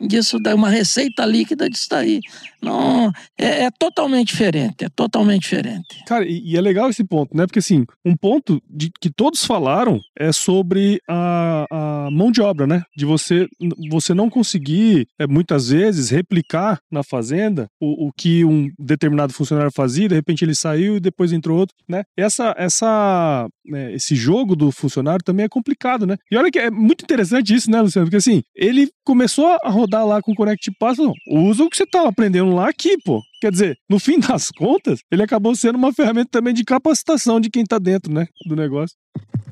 disso 0.00 0.40
uma 0.54 0.68
receita 0.68 1.24
líquida 1.24 1.70
disso 1.70 1.88
daí. 1.90 2.20
Não, 2.64 3.12
é, 3.38 3.64
é, 3.64 3.70
totalmente 3.70 4.28
diferente, 4.28 4.84
é 4.84 4.88
totalmente 4.88 5.42
diferente. 5.42 6.02
Cara, 6.06 6.24
e, 6.24 6.52
e, 6.52 6.56
é 6.56 6.60
legal 6.60 6.88
esse 6.88 7.04
ponto, 7.04 7.36
né? 7.36 7.46
Porque 7.46 7.58
assim, 7.58 7.84
um 8.04 8.16
ponto 8.16 8.62
de, 8.68 8.90
que 9.00 9.10
todos 9.10 9.44
falaram 9.44 10.00
é 10.18 10.32
sobre 10.32 11.00
a, 11.08 11.66
a 11.70 12.10
mão 12.10 12.30
de 12.30 12.40
obra, 12.40 12.66
né? 12.66 12.82
De 12.96 13.04
você, 13.04 13.46
você 13.90 14.14
não 14.14 14.30
conseguir, 14.30 15.06
é, 15.18 15.26
muitas 15.26 15.68
vezes, 15.68 16.10
replicar 16.10 16.78
na 16.90 17.02
fazenda 17.02 17.68
o, 17.80 18.08
o 18.08 18.12
que 18.12 18.44
um 18.44 18.70
determinado 18.78 19.32
funcionário 19.32 19.70
fazia, 19.72 20.08
de 20.08 20.14
repente 20.14 20.44
ele 20.44 20.54
saiu 20.54 20.96
e 20.96 21.00
depois 21.00 21.32
entrou 21.32 21.58
outro, 21.58 21.74
né? 21.88 22.04
Essa, 22.16 22.54
essa, 22.56 23.46
né, 23.66 23.92
esse 23.92 24.14
jogo 24.14 24.56
do 24.56 24.70
funcionário 24.70 25.24
também 25.24 25.44
é 25.44 25.48
complicado, 25.48 26.06
né? 26.06 26.16
E 26.30 26.36
olha 26.36 26.50
que 26.50 26.58
é 26.58 26.70
muito 26.70 27.02
interessante 27.02 27.54
isso, 27.54 27.70
né, 27.70 27.80
Luciano? 27.80 28.06
Porque 28.06 28.16
assim, 28.16 28.42
ele 28.54 28.88
começou 29.04 29.46
a 29.62 29.68
rodar 29.68 30.06
lá 30.06 30.22
com 30.22 30.32
o 30.32 30.34
Connect 30.34 30.70
Pass, 30.78 30.98
usa 31.28 31.64
o 31.64 31.70
que 31.70 31.76
você 31.76 31.84
estava 31.84 32.08
aprendendo 32.08 32.53
lá 32.54 32.68
aqui, 32.68 32.96
pô. 32.98 33.22
Quer 33.44 33.50
dizer, 33.50 33.78
no 33.90 33.98
fim 33.98 34.18
das 34.18 34.48
contas, 34.48 35.00
ele 35.12 35.22
acabou 35.22 35.54
sendo 35.54 35.76
uma 35.76 35.92
ferramenta 35.92 36.30
também 36.30 36.54
de 36.54 36.64
capacitação 36.64 37.38
de 37.38 37.50
quem 37.50 37.62
está 37.62 37.78
dentro, 37.78 38.10
né, 38.10 38.26
do 38.46 38.56
negócio. 38.56 38.96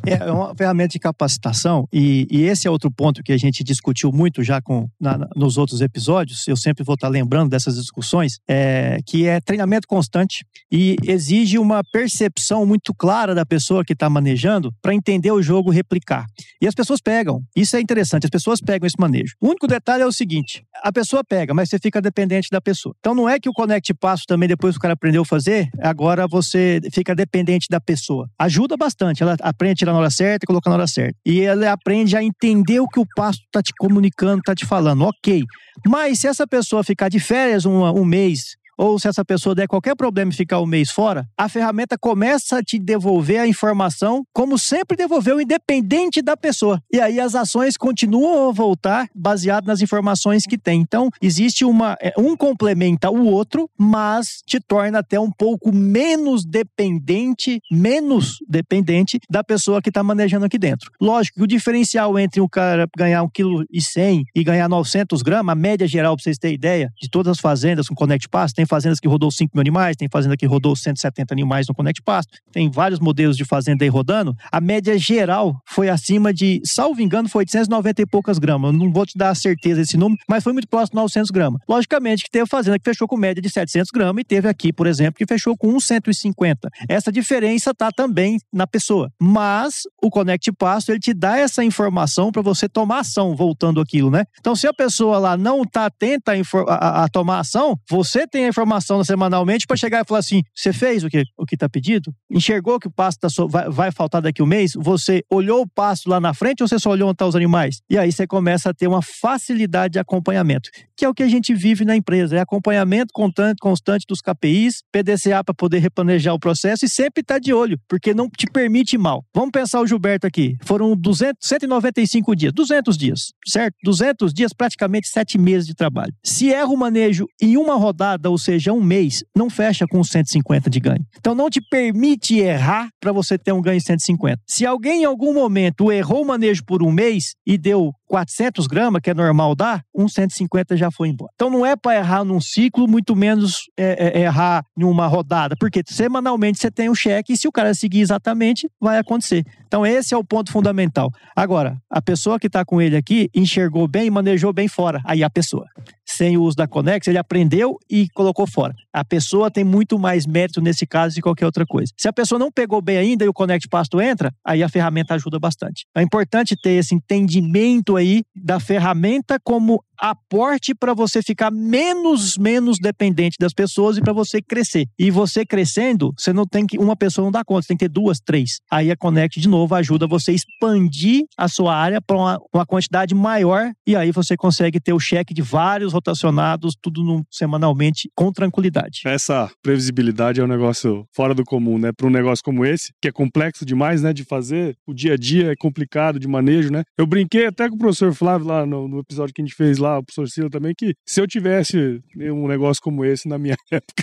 É, 0.04 0.14
é 0.14 0.32
uma 0.32 0.52
ferramenta 0.56 0.92
de 0.92 0.98
capacitação 0.98 1.86
e, 1.92 2.26
e, 2.28 2.42
esse 2.42 2.66
é 2.66 2.70
outro 2.70 2.90
ponto 2.90 3.22
que 3.22 3.32
a 3.32 3.36
gente 3.36 3.62
discutiu 3.62 4.10
muito 4.10 4.42
já 4.42 4.60
com, 4.60 4.88
na, 5.00 5.28
nos 5.36 5.56
outros 5.56 5.80
episódios. 5.80 6.48
Eu 6.48 6.56
sempre 6.56 6.82
vou 6.82 6.94
estar 6.94 7.08
lembrando 7.08 7.50
dessas 7.50 7.76
discussões, 7.76 8.38
é, 8.48 8.98
que 9.06 9.28
é 9.28 9.40
treinamento 9.40 9.86
constante 9.86 10.44
e 10.72 10.96
exige 11.04 11.56
uma 11.56 11.82
percepção 11.92 12.66
muito 12.66 12.92
clara 12.92 13.32
da 13.32 13.46
pessoa 13.46 13.84
que 13.84 13.92
está 13.92 14.10
manejando 14.10 14.72
para 14.82 14.92
entender 14.92 15.30
o 15.30 15.40
jogo 15.40 15.70
replicar. 15.70 16.26
E 16.60 16.66
as 16.66 16.74
pessoas 16.74 17.00
pegam. 17.00 17.40
Isso 17.54 17.76
é 17.76 17.80
interessante. 17.80 18.24
As 18.24 18.30
pessoas 18.30 18.60
pegam 18.60 18.88
esse 18.88 18.98
manejo. 18.98 19.34
O 19.40 19.48
único 19.48 19.68
detalhe 19.68 20.02
é 20.02 20.06
o 20.06 20.12
seguinte: 20.12 20.64
a 20.82 20.90
pessoa 20.90 21.22
pega, 21.22 21.54
mas 21.54 21.68
você 21.68 21.78
fica 21.78 22.00
dependente 22.00 22.48
da 22.50 22.60
pessoa. 22.60 22.94
Então 22.98 23.14
não 23.14 23.28
é 23.28 23.38
que 23.38 23.48
o 23.48 23.52
Connect 23.52 23.81
Passo 23.94 24.24
também 24.26 24.48
depois 24.48 24.74
que 24.74 24.78
o 24.78 24.80
cara 24.82 24.94
aprendeu 24.94 25.22
a 25.22 25.24
fazer, 25.24 25.68
agora 25.80 26.28
você 26.28 26.80
fica 26.92 27.14
dependente 27.14 27.66
da 27.70 27.80
pessoa. 27.80 28.28
Ajuda 28.38 28.76
bastante. 28.76 29.22
Ela 29.22 29.36
aprende 29.40 29.72
a 29.72 29.76
tirar 29.76 29.92
na 29.92 29.98
hora 29.98 30.10
certa 30.10 30.44
e 30.44 30.46
colocar 30.46 30.70
na 30.70 30.76
hora 30.76 30.86
certa. 30.86 31.18
E 31.24 31.40
ela 31.40 31.72
aprende 31.72 32.16
a 32.16 32.22
entender 32.22 32.80
o 32.80 32.88
que 32.88 33.00
o 33.00 33.06
pasto 33.16 33.42
está 33.44 33.62
te 33.62 33.72
comunicando, 33.78 34.40
está 34.40 34.54
te 34.54 34.66
falando. 34.66 35.04
Ok. 35.04 35.42
Mas 35.86 36.20
se 36.20 36.28
essa 36.28 36.46
pessoa 36.46 36.84
ficar 36.84 37.08
de 37.08 37.18
férias 37.18 37.64
um, 37.64 37.82
um 37.82 38.04
mês, 38.04 38.56
ou 38.76 38.98
se 38.98 39.08
essa 39.08 39.24
pessoa 39.24 39.54
der 39.54 39.68
qualquer 39.68 39.94
problema 39.94 40.30
e 40.30 40.34
ficar 40.34 40.60
um 40.60 40.66
mês 40.66 40.90
fora, 40.90 41.26
a 41.36 41.48
ferramenta 41.48 41.96
começa 41.98 42.58
a 42.58 42.62
te 42.62 42.78
devolver 42.78 43.40
a 43.40 43.46
informação 43.46 44.24
como 44.32 44.58
sempre 44.58 44.96
devolveu, 44.96 45.40
independente 45.40 46.22
da 46.22 46.36
pessoa. 46.36 46.80
E 46.92 47.00
aí 47.00 47.20
as 47.20 47.34
ações 47.34 47.76
continuam 47.76 48.48
a 48.48 48.52
voltar 48.52 49.08
baseado 49.14 49.66
nas 49.66 49.80
informações 49.80 50.44
que 50.44 50.58
tem. 50.58 50.80
Então, 50.80 51.10
existe 51.20 51.64
uma. 51.64 51.96
É, 52.00 52.12
um 52.18 52.36
complementa 52.36 53.10
o 53.10 53.26
outro, 53.26 53.68
mas 53.78 54.42
te 54.46 54.60
torna 54.60 54.98
até 54.98 55.18
um 55.18 55.30
pouco 55.30 55.72
menos 55.74 56.44
dependente, 56.44 57.60
menos 57.70 58.38
dependente 58.48 59.18
da 59.30 59.44
pessoa 59.44 59.80
que 59.80 59.90
está 59.90 60.02
manejando 60.02 60.46
aqui 60.46 60.58
dentro. 60.58 60.90
Lógico 61.00 61.38
que 61.38 61.44
o 61.44 61.46
diferencial 61.46 62.18
entre 62.18 62.40
o 62.40 62.48
cara 62.48 62.86
ganhar 62.96 63.22
1,1 63.22 63.30
kg 63.32 64.24
e 64.34 64.44
ganhar 64.44 64.68
900 64.68 65.22
gramas, 65.22 65.52
a 65.52 65.56
média 65.56 65.86
geral, 65.86 66.16
para 66.16 66.24
vocês 66.24 66.38
terem 66.38 66.54
ideia, 66.54 66.92
de 67.00 67.08
todas 67.08 67.32
as 67.32 67.40
fazendas 67.40 67.88
com 67.88 67.94
Connect 67.94 68.28
Pass, 68.28 68.52
tem 68.52 68.66
fazendas 68.72 68.98
que 68.98 69.06
rodou 69.06 69.30
5 69.30 69.50
mil 69.54 69.60
animais, 69.60 69.96
tem 69.98 70.08
fazenda 70.10 70.34
que 70.34 70.46
rodou 70.46 70.74
170 70.74 71.34
animais 71.34 71.68
no 71.68 71.74
Connect 71.74 72.00
Pasto, 72.02 72.32
tem 72.50 72.70
vários 72.70 72.98
modelos 72.98 73.36
de 73.36 73.44
fazenda 73.44 73.84
aí 73.84 73.88
rodando. 73.90 74.34
A 74.50 74.62
média 74.62 74.96
geral 74.96 75.54
foi 75.68 75.90
acima 75.90 76.32
de, 76.32 76.62
salvo 76.64 77.02
engano, 77.02 77.28
foi 77.28 77.40
890 77.40 78.00
e 78.00 78.06
poucas 78.06 78.38
gramas. 78.38 78.72
Não 78.74 78.90
vou 78.90 79.04
te 79.04 79.18
dar 79.18 79.28
a 79.28 79.34
certeza 79.34 79.82
desse 79.82 79.98
número, 79.98 80.18
mas 80.26 80.42
foi 80.42 80.54
muito 80.54 80.66
próximo 80.68 80.96
de 80.96 81.02
900 81.02 81.30
gramas. 81.30 81.60
Logicamente 81.68 82.24
que 82.24 82.30
teve 82.30 82.46
fazenda 82.46 82.78
que 82.78 82.84
fechou 82.84 83.06
com 83.06 83.16
média 83.18 83.42
de 83.42 83.50
700 83.50 83.90
gramas 83.90 84.22
e 84.22 84.24
teve 84.24 84.48
aqui, 84.48 84.72
por 84.72 84.86
exemplo, 84.86 85.14
que 85.18 85.26
fechou 85.26 85.54
com 85.54 85.78
150. 85.78 86.70
Essa 86.88 87.12
diferença 87.12 87.72
está 87.72 87.90
também 87.92 88.38
na 88.50 88.66
pessoa. 88.66 89.10
Mas 89.20 89.82
o 90.02 90.08
Connect 90.08 90.50
Pasto, 90.52 90.92
ele 90.92 90.98
te 90.98 91.12
dá 91.12 91.36
essa 91.36 91.62
informação 91.62 92.32
para 92.32 92.40
você 92.40 92.68
tomar 92.68 93.00
ação, 93.00 93.36
voltando 93.36 93.80
aquilo, 93.80 94.10
né? 94.10 94.24
Então, 94.40 94.56
se 94.56 94.66
a 94.66 94.72
pessoa 94.72 95.18
lá 95.18 95.36
não 95.36 95.62
está 95.62 95.86
atenta 95.86 96.32
a, 96.32 96.72
a, 96.72 97.04
a 97.04 97.08
tomar 97.08 97.40
ação, 97.40 97.78
você 97.88 98.26
tem 98.26 98.46
a 98.46 98.48
informação 98.52 99.02
semanalmente 99.02 99.66
para 99.66 99.76
chegar 99.76 100.02
e 100.02 100.06
falar 100.06 100.20
assim: 100.20 100.42
você 100.54 100.72
fez 100.72 101.02
o 101.02 101.08
que 101.08 101.24
o 101.36 101.44
que 101.44 101.56
está 101.56 101.68
pedido? 101.68 102.14
Enxergou 102.30 102.78
que 102.78 102.86
o 102.86 102.90
pasto 102.90 103.20
tá 103.20 103.28
so, 103.28 103.48
vai, 103.48 103.68
vai, 103.68 103.90
faltar 103.90 104.22
daqui 104.22 104.42
um 104.42 104.46
mês? 104.46 104.72
Você 104.76 105.22
olhou 105.30 105.62
o 105.62 105.68
pasto 105.68 106.08
lá 106.08 106.20
na 106.20 106.34
frente 106.34 106.62
ou 106.62 106.68
você 106.68 106.78
só 106.78 106.90
olhou 106.90 107.08
onde 107.08 107.14
estão 107.14 107.26
tá 107.26 107.30
os 107.30 107.36
animais? 107.36 107.80
E 107.88 107.98
aí 107.98 108.12
você 108.12 108.26
começa 108.26 108.70
a 108.70 108.74
ter 108.74 108.86
uma 108.86 109.02
facilidade 109.02 109.92
de 109.92 109.98
acompanhamento, 109.98 110.70
que 110.96 111.04
é 111.04 111.08
o 111.08 111.14
que 111.14 111.22
a 111.22 111.28
gente 111.28 111.54
vive 111.54 111.84
na 111.84 111.96
empresa: 111.96 112.36
é 112.36 112.40
acompanhamento 112.40 113.12
constante, 113.12 113.58
constante 113.60 114.06
dos 114.08 114.20
KPIs, 114.20 114.82
PDCA 114.92 115.42
para 115.44 115.54
poder 115.54 115.78
replanejar 115.78 116.34
o 116.34 116.38
processo 116.38 116.84
e 116.84 116.88
sempre 116.88 117.22
estar 117.22 117.34
tá 117.34 117.40
de 117.40 117.52
olho, 117.52 117.78
porque 117.88 118.14
não 118.14 118.28
te 118.28 118.46
permite 118.46 118.96
mal. 118.98 119.24
Vamos 119.34 119.50
pensar 119.50 119.80
o 119.80 119.86
Gilberto 119.86 120.26
aqui: 120.26 120.56
foram 120.62 120.96
200, 120.96 121.36
195 121.40 122.36
dias, 122.36 122.52
200 122.52 122.96
dias, 122.96 123.32
certo? 123.46 123.76
200 123.82 124.32
dias, 124.32 124.52
praticamente 124.52 125.08
7 125.08 125.38
meses 125.38 125.66
de 125.66 125.74
trabalho. 125.74 126.12
Se 126.24 126.52
erra 126.52 126.68
o 126.68 126.76
manejo 126.76 127.26
em 127.40 127.56
uma 127.56 127.74
rodada 127.74 128.30
ou 128.30 128.38
seja, 128.42 128.72
um 128.72 128.82
mês, 128.82 129.22
não 129.34 129.48
fecha 129.48 129.86
com 129.86 130.02
150 130.02 130.68
de 130.68 130.80
ganho. 130.80 131.06
Então 131.18 131.34
não 131.34 131.48
te 131.48 131.60
permite 131.60 132.38
errar 132.38 132.88
para 133.00 133.12
você 133.12 133.38
ter 133.38 133.52
um 133.52 133.62
ganho 133.62 133.78
de 133.78 133.86
150. 133.86 134.38
Se 134.46 134.66
alguém 134.66 135.02
em 135.02 135.04
algum 135.04 135.32
momento 135.32 135.90
errou 135.90 136.22
o 136.22 136.26
manejo 136.26 136.62
por 136.64 136.82
um 136.82 136.92
mês 136.92 137.34
e 137.46 137.56
deu 137.56 137.92
400 138.12 138.66
gramas, 138.66 139.00
que 139.00 139.08
é 139.08 139.14
normal 139.14 139.54
dar, 139.54 139.82
um 139.94 140.06
150 140.06 140.76
já 140.76 140.90
foi 140.90 141.08
embora. 141.08 141.32
Então 141.34 141.48
não 141.48 141.64
é 141.64 141.74
para 141.74 141.96
errar 141.96 142.22
num 142.22 142.42
ciclo, 142.42 142.86
muito 142.86 143.16
menos 143.16 143.70
é, 143.74 144.18
é, 144.18 144.20
errar 144.24 144.62
em 144.76 144.84
uma 144.84 145.06
rodada, 145.06 145.56
porque 145.58 145.82
semanalmente 145.86 146.58
você 146.58 146.70
tem 146.70 146.90
um 146.90 146.94
cheque 146.94 147.32
e 147.32 147.36
se 147.38 147.48
o 147.48 147.52
cara 147.52 147.72
seguir 147.72 148.00
exatamente, 148.02 148.68
vai 148.78 148.98
acontecer. 148.98 149.46
Então 149.66 149.86
esse 149.86 150.12
é 150.12 150.16
o 150.16 150.22
ponto 150.22 150.52
fundamental. 150.52 151.10
Agora, 151.34 151.78
a 151.88 152.02
pessoa 152.02 152.38
que 152.38 152.48
está 152.48 152.66
com 152.66 152.82
ele 152.82 152.98
aqui 152.98 153.30
enxergou 153.34 153.88
bem 153.88 154.08
e 154.08 154.10
manejou 154.10 154.52
bem 154.52 154.68
fora. 154.68 155.00
Aí 155.06 155.24
a 155.24 155.30
pessoa 155.30 155.64
sem 156.04 156.36
o 156.36 156.42
uso 156.42 156.56
da 156.56 156.66
Conex, 156.66 157.06
ele 157.06 157.18
aprendeu 157.18 157.78
e 157.90 158.08
colocou 158.10 158.46
fora. 158.46 158.74
A 158.92 159.04
pessoa 159.04 159.50
tem 159.50 159.64
muito 159.64 159.98
mais 159.98 160.26
mérito 160.26 160.60
nesse 160.60 160.86
caso 160.86 161.14
de 161.14 161.22
qualquer 161.22 161.46
outra 161.46 161.64
coisa. 161.64 161.92
Se 161.96 162.08
a 162.08 162.12
pessoa 162.12 162.38
não 162.38 162.50
pegou 162.50 162.82
bem 162.82 162.98
ainda 162.98 163.24
e 163.24 163.28
o 163.28 163.32
Connect 163.32 163.68
Pasto 163.68 164.00
entra, 164.00 164.32
aí 164.44 164.62
a 164.62 164.68
ferramenta 164.68 165.14
ajuda 165.14 165.38
bastante. 165.38 165.86
É 165.96 166.02
importante 166.02 166.54
ter 166.56 166.72
esse 166.72 166.94
entendimento 166.94 167.96
aí 167.96 168.01
da 168.34 168.58
ferramenta 168.60 169.38
como 169.42 169.82
aporte 170.02 170.74
para 170.74 170.92
você 170.92 171.22
ficar 171.22 171.52
menos 171.52 172.36
menos 172.36 172.78
dependente 172.80 173.36
das 173.38 173.52
pessoas 173.52 173.96
e 173.96 174.00
para 174.00 174.12
você 174.12 174.42
crescer. 174.42 174.86
E 174.98 175.10
você 175.12 175.46
crescendo, 175.46 176.12
você 176.18 176.32
não 176.32 176.44
tem 176.44 176.66
que 176.66 176.76
uma 176.76 176.96
pessoa 176.96 177.24
não 177.24 177.30
dá 177.30 177.44
conta, 177.44 177.62
você 177.62 177.68
tem 177.68 177.76
que 177.76 177.84
ter 177.84 177.92
duas, 177.92 178.18
três. 178.18 178.58
Aí 178.70 178.90
a 178.90 178.96
Connect 178.96 179.40
de 179.40 179.48
novo 179.48 179.74
ajuda 179.76 180.06
você 180.08 180.32
a 180.32 180.34
expandir 180.34 181.24
a 181.38 181.46
sua 181.46 181.76
área 181.76 182.00
para 182.00 182.16
uma, 182.16 182.38
uma, 182.52 182.66
quantidade 182.66 183.14
maior 183.14 183.70
e 183.86 183.94
aí 183.94 184.10
você 184.10 184.36
consegue 184.36 184.80
ter 184.80 184.92
o 184.92 184.98
cheque 184.98 185.32
de 185.32 185.42
vários 185.42 185.92
rotacionados, 185.92 186.74
tudo 186.80 187.02
no, 187.04 187.24
semanalmente 187.30 188.10
com 188.14 188.32
tranquilidade. 188.32 189.02
Essa 189.04 189.50
previsibilidade 189.62 190.40
é 190.40 190.44
um 190.44 190.48
negócio 190.48 191.06
fora 191.14 191.34
do 191.34 191.44
comum, 191.44 191.78
né? 191.78 191.92
Para 191.92 192.06
um 192.06 192.10
negócio 192.10 192.42
como 192.44 192.64
esse, 192.64 192.92
que 193.00 193.08
é 193.08 193.12
complexo 193.12 193.64
demais, 193.64 194.02
né, 194.02 194.12
de 194.12 194.24
fazer, 194.24 194.74
o 194.86 194.92
dia 194.92 195.14
a 195.14 195.16
dia 195.16 195.52
é 195.52 195.56
complicado 195.56 196.18
de 196.18 196.26
manejo, 196.26 196.70
né? 196.70 196.82
Eu 196.98 197.06
brinquei 197.06 197.46
até 197.46 197.68
com 197.68 197.76
o 197.76 197.78
professor 197.92 198.14
Flávio 198.14 198.46
lá 198.46 198.64
no, 198.64 198.88
no 198.88 199.00
episódio 199.00 199.34
que 199.34 199.42
a 199.42 199.44
gente 199.44 199.54
fez 199.54 199.78
lá 199.78 199.98
o 199.98 200.02
professor 200.02 200.28
Ciro 200.28 200.50
também, 200.50 200.74
que 200.76 200.94
se 201.06 201.20
eu 201.20 201.26
tivesse 201.26 202.02
um 202.16 202.48
negócio 202.48 202.82
como 202.82 203.04
esse 203.04 203.28
na 203.28 203.38
minha 203.38 203.56
época, 203.70 204.02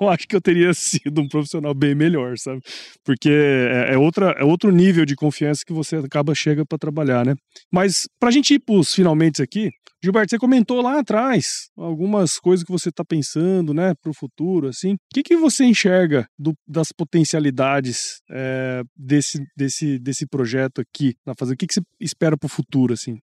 eu 0.00 0.08
acho 0.08 0.28
que 0.28 0.36
eu 0.36 0.40
teria 0.40 0.72
sido 0.74 1.20
um 1.20 1.28
profissional 1.28 1.74
bem 1.74 1.94
melhor, 1.94 2.36
sabe? 2.38 2.60
Porque 3.04 3.30
é, 3.30 3.94
é 3.94 3.98
outra, 3.98 4.32
é 4.38 4.44
outro 4.44 4.70
nível 4.70 5.04
de 5.04 5.16
confiança 5.16 5.62
que 5.66 5.72
você 5.72 5.96
acaba 5.96 6.34
chega 6.34 6.64
para 6.64 6.78
trabalhar, 6.78 7.24
né? 7.24 7.34
Mas 7.72 8.08
pra 8.20 8.30
gente 8.30 8.54
ir 8.54 8.58
pros 8.58 8.94
finalmente 8.94 9.42
aqui, 9.42 9.70
Gilberto, 10.02 10.30
você 10.30 10.38
comentou 10.38 10.80
lá 10.82 11.00
atrás 11.00 11.70
algumas 11.76 12.38
coisas 12.38 12.64
que 12.64 12.72
você 12.72 12.90
está 12.90 13.04
pensando, 13.04 13.72
né, 13.72 13.94
para 13.94 14.10
o 14.10 14.14
futuro, 14.14 14.68
assim. 14.68 14.94
O 14.94 14.98
que, 15.12 15.22
que 15.22 15.36
você 15.36 15.64
enxerga 15.64 16.28
do, 16.38 16.54
das 16.66 16.92
potencialidades 16.92 18.20
é, 18.30 18.82
desse, 18.96 19.44
desse, 19.56 19.98
desse 19.98 20.26
projeto 20.26 20.80
aqui 20.80 21.14
na 21.24 21.34
fazenda? 21.38 21.54
O 21.54 21.56
que, 21.58 21.66
que 21.66 21.74
você 21.74 21.82
espera 22.00 22.36
para 22.36 22.46
o 22.46 22.50
futuro, 22.50 22.92
assim? 22.92 23.18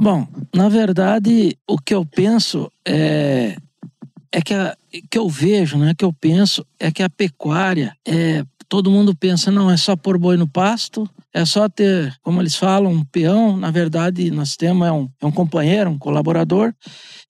Bom, 0.00 0.26
na 0.54 0.68
verdade, 0.68 1.56
o 1.66 1.78
que 1.78 1.94
eu 1.94 2.04
penso 2.04 2.70
é, 2.86 3.56
é 4.30 4.42
que, 4.42 4.52
a, 4.52 4.76
que 5.10 5.18
eu 5.18 5.28
vejo, 5.28 5.78
né, 5.78 5.94
que 5.96 6.04
eu 6.04 6.12
penso 6.12 6.66
é 6.78 6.90
que 6.90 7.02
a 7.02 7.08
pecuária 7.08 7.96
é 8.06 8.44
todo 8.68 8.90
mundo 8.90 9.14
pensa, 9.14 9.50
não, 9.52 9.70
é 9.70 9.76
só 9.76 9.94
pôr 9.94 10.18
boi 10.18 10.36
no 10.36 10.48
pasto, 10.48 11.08
é 11.34 11.44
só 11.44 11.68
ter, 11.68 12.16
como 12.22 12.40
eles 12.40 12.54
falam, 12.54 12.92
um 12.92 13.04
peão. 13.04 13.56
Na 13.56 13.72
verdade, 13.72 14.30
nós 14.30 14.54
temos 14.56 14.86
é 14.86 14.92
um, 14.92 15.08
é 15.20 15.26
um 15.26 15.32
companheiro, 15.32 15.90
um 15.90 15.98
colaborador. 15.98 16.72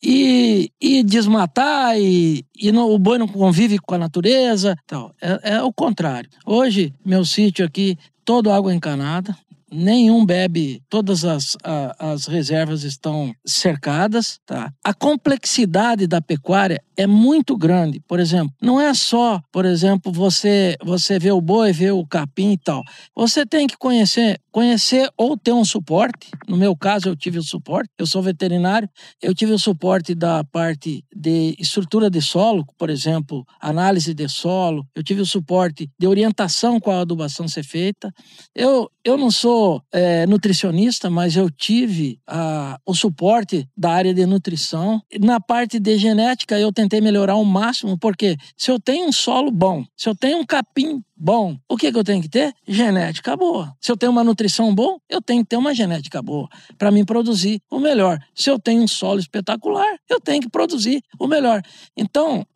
E, 0.02 0.70
e 0.78 1.02
desmatar, 1.02 1.98
e, 1.98 2.44
e 2.54 2.70
o 2.70 2.98
boi 2.98 3.16
não 3.16 3.26
convive 3.26 3.78
com 3.78 3.94
a 3.94 3.98
natureza. 3.98 4.76
É, 5.22 5.54
é 5.54 5.62
o 5.62 5.72
contrário. 5.72 6.28
Hoje, 6.44 6.92
meu 7.02 7.24
sítio 7.24 7.64
aqui, 7.64 7.96
todo 8.26 8.52
água 8.52 8.74
encanada, 8.74 9.34
nenhum 9.74 10.24
bebe, 10.24 10.82
todas 10.88 11.24
as, 11.24 11.56
a, 11.64 12.12
as 12.12 12.26
reservas 12.26 12.84
estão 12.84 13.34
cercadas. 13.44 14.38
Tá? 14.46 14.72
A 14.82 14.94
complexidade 14.94 16.06
da 16.06 16.22
pecuária 16.22 16.80
é 16.96 17.06
muito 17.06 17.56
grande. 17.56 18.00
Por 18.06 18.20
exemplo, 18.20 18.54
não 18.62 18.80
é 18.80 18.94
só, 18.94 19.40
por 19.52 19.64
exemplo, 19.64 20.12
você 20.12 20.76
você 20.82 21.18
vê 21.18 21.32
o 21.32 21.40
boi, 21.40 21.72
vê 21.72 21.90
o 21.90 22.06
capim 22.06 22.52
e 22.52 22.58
tal. 22.58 22.84
Você 23.14 23.44
tem 23.44 23.66
que 23.66 23.76
conhecer, 23.76 24.40
conhecer 24.54 25.10
ou 25.16 25.36
ter 25.36 25.52
um 25.52 25.64
suporte. 25.64 26.30
No 26.46 26.56
meu 26.56 26.76
caso, 26.76 27.08
eu 27.08 27.16
tive 27.16 27.40
o 27.40 27.42
suporte. 27.42 27.90
Eu 27.98 28.06
sou 28.06 28.22
veterinário. 28.22 28.88
Eu 29.20 29.34
tive 29.34 29.52
o 29.52 29.58
suporte 29.58 30.14
da 30.14 30.44
parte 30.44 31.04
de 31.12 31.56
estrutura 31.58 32.08
de 32.08 32.22
solo, 32.22 32.64
por 32.78 32.88
exemplo, 32.88 33.44
análise 33.60 34.14
de 34.14 34.28
solo. 34.28 34.86
Eu 34.94 35.02
tive 35.02 35.20
o 35.20 35.26
suporte 35.26 35.90
de 35.98 36.06
orientação 36.06 36.78
com 36.78 36.92
a 36.92 37.00
adubação 37.00 37.48
ser 37.48 37.64
feita. 37.64 38.14
Eu 38.54 38.88
eu 39.04 39.18
não 39.18 39.30
sou 39.30 39.82
é, 39.92 40.26
nutricionista, 40.26 41.10
mas 41.10 41.36
eu 41.36 41.50
tive 41.50 42.18
a, 42.26 42.78
o 42.86 42.94
suporte 42.94 43.68
da 43.76 43.90
área 43.90 44.14
de 44.14 44.24
nutrição. 44.24 45.02
Na 45.20 45.38
parte 45.38 45.78
de 45.78 45.98
genética, 45.98 46.58
eu 46.58 46.72
tentei 46.72 47.02
melhorar 47.02 47.34
ao 47.34 47.44
máximo, 47.44 47.98
porque 47.98 48.38
se 48.56 48.70
eu 48.70 48.80
tenho 48.80 49.06
um 49.06 49.12
solo 49.12 49.50
bom, 49.50 49.84
se 49.94 50.08
eu 50.08 50.14
tenho 50.14 50.38
um 50.38 50.46
capim 50.46 51.02
bom, 51.16 51.56
o 51.68 51.76
que, 51.76 51.90
que 51.90 51.98
eu 51.98 52.04
tenho 52.04 52.22
que 52.22 52.28
ter? 52.28 52.52
Genética 52.66 53.36
boa. 53.36 53.74
Se 53.80 53.90
eu 53.90 53.96
tenho 53.96 54.12
uma 54.12 54.24
nutrição 54.24 54.74
boa, 54.74 54.98
eu 55.08 55.20
tenho 55.20 55.42
que 55.42 55.48
ter 55.48 55.56
uma 55.56 55.74
genética 55.74 56.20
boa 56.22 56.48
para 56.76 56.90
mim 56.90 57.04
produzir 57.04 57.60
o 57.70 57.78
melhor. 57.78 58.18
Se 58.34 58.50
eu 58.50 58.58
tenho 58.58 58.82
um 58.82 58.88
solo 58.88 59.20
espetacular, 59.20 59.98
eu 60.08 60.20
tenho 60.20 60.42
que 60.42 60.48
produzir 60.48 61.02
o 61.18 61.26
melhor. 61.26 61.62
Então, 61.96 62.46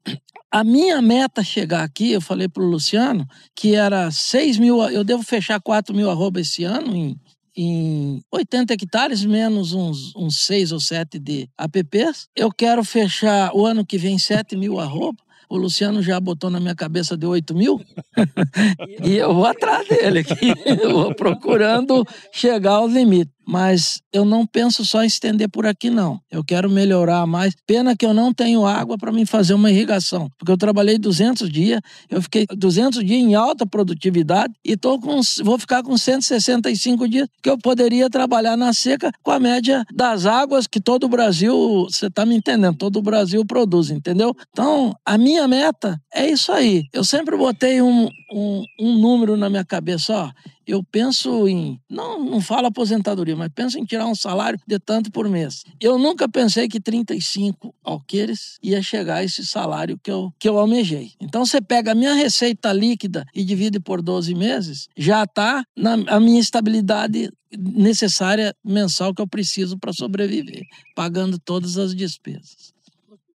a 0.51 0.64
minha 0.64 1.03
meta 1.03 1.44
chegar 1.44 1.83
aqui, 1.83 2.12
eu 2.12 2.21
falei 2.21 2.49
para 2.49 2.62
o 2.62 2.66
Luciano, 2.66 3.27
que 3.55 3.75
era 3.75 4.11
6 4.11 4.59
mil, 4.59 4.83
eu 4.90 5.05
devo 5.05 5.23
fechar 5.23 5.61
4 5.61 5.94
mil 5.94 6.11
arroba 6.11 6.40
esse 6.40 6.64
ano 6.64 6.97
em, 6.97 7.21
em 7.55 8.23
80 8.33 8.73
hectares, 8.73 9.25
menos 9.25 9.75
uns, 9.75 10.14
uns 10.16 10.47
6 10.47 10.73
ou 10.73 10.81
7 10.81 11.18
de 11.18 11.51
apps. 11.59 12.29
Eu 12.35 12.51
quero 12.51 12.83
fechar 12.83 13.55
o 13.55 13.66
ano 13.66 13.85
que 13.85 13.99
vem 13.99 14.18
7 14.18 14.57
mil 14.57 14.81
arroba. 14.81 15.18
O 15.49 15.57
Luciano 15.57 16.03
já 16.03 16.21
botou 16.21 16.51
na 16.51 16.61
minha 16.61 16.75
cabeça 16.75 17.17
de 17.17 17.27
8 17.27 17.55
mil? 17.55 17.81
E 19.05 19.17
eu 19.17 19.33
vou 19.33 19.47
atrás 19.47 19.87
dele 19.89 20.21
aqui, 20.21 20.53
eu 20.67 20.93
vou 20.93 21.15
procurando 21.15 22.05
chegar 22.33 22.73
ao 22.73 22.89
limite 22.89 23.31
mas 23.49 24.03
eu 24.13 24.27
não 24.27 24.45
penso 24.45 24.85
só 24.85 25.03
em 25.03 25.07
estender 25.07 25.49
por 25.49 25.65
aqui, 25.65 25.89
não. 25.89 26.21
Eu 26.31 26.45
quero 26.45 26.69
melhorar 26.69 27.27
mais. 27.27 27.55
Pena 27.67 27.97
que 27.97 28.05
eu 28.05 28.13
não 28.13 28.31
tenho 28.31 28.67
água 28.67 28.99
para 28.99 29.11
me 29.11 29.25
fazer 29.25 29.55
uma 29.55 29.71
irrigação, 29.71 30.31
porque 30.39 30.53
eu 30.53 30.59
trabalhei 30.59 30.99
200 30.99 31.49
dias, 31.49 31.81
eu 32.11 32.21
fiquei 32.21 32.45
200 32.47 33.03
dias 33.03 33.19
em 33.19 33.35
alta 33.35 33.65
produtividade 33.65 34.53
e 34.63 34.77
tô 34.77 35.01
com, 35.01 35.19
vou 35.43 35.59
ficar 35.59 35.83
com 35.83 35.97
165 35.97 37.09
dias 37.09 37.27
que 37.43 37.49
eu 37.49 37.57
poderia 37.57 38.11
trabalhar 38.11 38.55
na 38.55 38.75
seca 38.75 39.11
com 39.23 39.31
a 39.31 39.41
média 39.41 39.83
das 39.95 40.27
águas 40.27 40.67
que 40.67 40.79
todo 40.79 41.05
o 41.05 41.09
Brasil, 41.09 41.87
você 41.89 42.09
está 42.09 42.27
me 42.27 42.37
entendendo, 42.37 42.77
todo 42.77 42.99
o 42.99 43.03
Brasil 43.03 43.43
produz, 43.47 43.89
entendeu? 43.89 44.37
Então, 44.51 44.95
a 45.07 45.17
minha 45.17 45.49
meta 45.49 45.99
é 46.13 46.29
isso 46.29 46.53
aí. 46.53 46.85
Eu 46.93 47.03
sempre 47.03 47.35
botei 47.35 47.81
um, 47.81 48.11
um, 48.31 48.63
um 48.79 48.99
número 48.99 49.39
na 49.39 49.49
minha 49.49 49.65
cabeça, 49.65 50.13
ó 50.13 50.58
eu 50.69 50.85
penso 50.85 51.49
em, 51.49 51.81
não, 51.89 52.23
não 52.23 52.41
falo 52.43 52.67
aposentadoria, 52.67 53.35
mas 53.35 53.51
penso 53.55 53.79
em 53.79 53.85
tirar 53.87 54.07
um 54.07 54.15
salário 54.15 54.61
de 54.67 54.79
tanto 54.79 55.11
por 55.11 55.27
mês. 55.27 55.65
Eu 55.81 55.99
nunca 55.99 56.29
pensei 56.29 56.69
que 56.69 56.79
35 56.79 57.75
alqueires 57.83 58.59
ia 58.63 58.83
chegar 58.83 59.17
a 59.17 59.25
esse 59.25 59.47
salário 59.47 59.99
que 60.03 60.11
eu, 60.11 60.31
que 60.39 60.47
eu 60.47 60.59
almejei. 60.59 61.13
Então 61.19 61.47
você 61.47 61.61
pega 61.61 61.93
a 61.93 61.95
minha 61.95 62.13
receita 62.13 62.71
líquida 62.71 63.25
e 63.35 63.43
divide 63.43 63.81
por 63.81 64.03
12 64.03 64.35
meses, 64.35 64.89
já 64.95 65.25
está 65.25 65.65
a 66.07 66.21
minha 66.21 66.41
estabilidade 66.41 67.31
necessária 67.57 68.55
mensal 68.63 69.15
que 69.15 69.23
eu 69.23 69.27
preciso 69.27 69.79
para 69.79 69.93
sobreviver, 69.93 70.65
pagando 70.95 71.39
todas 71.39 71.79
as 71.79 71.95
despesas. 71.95 72.75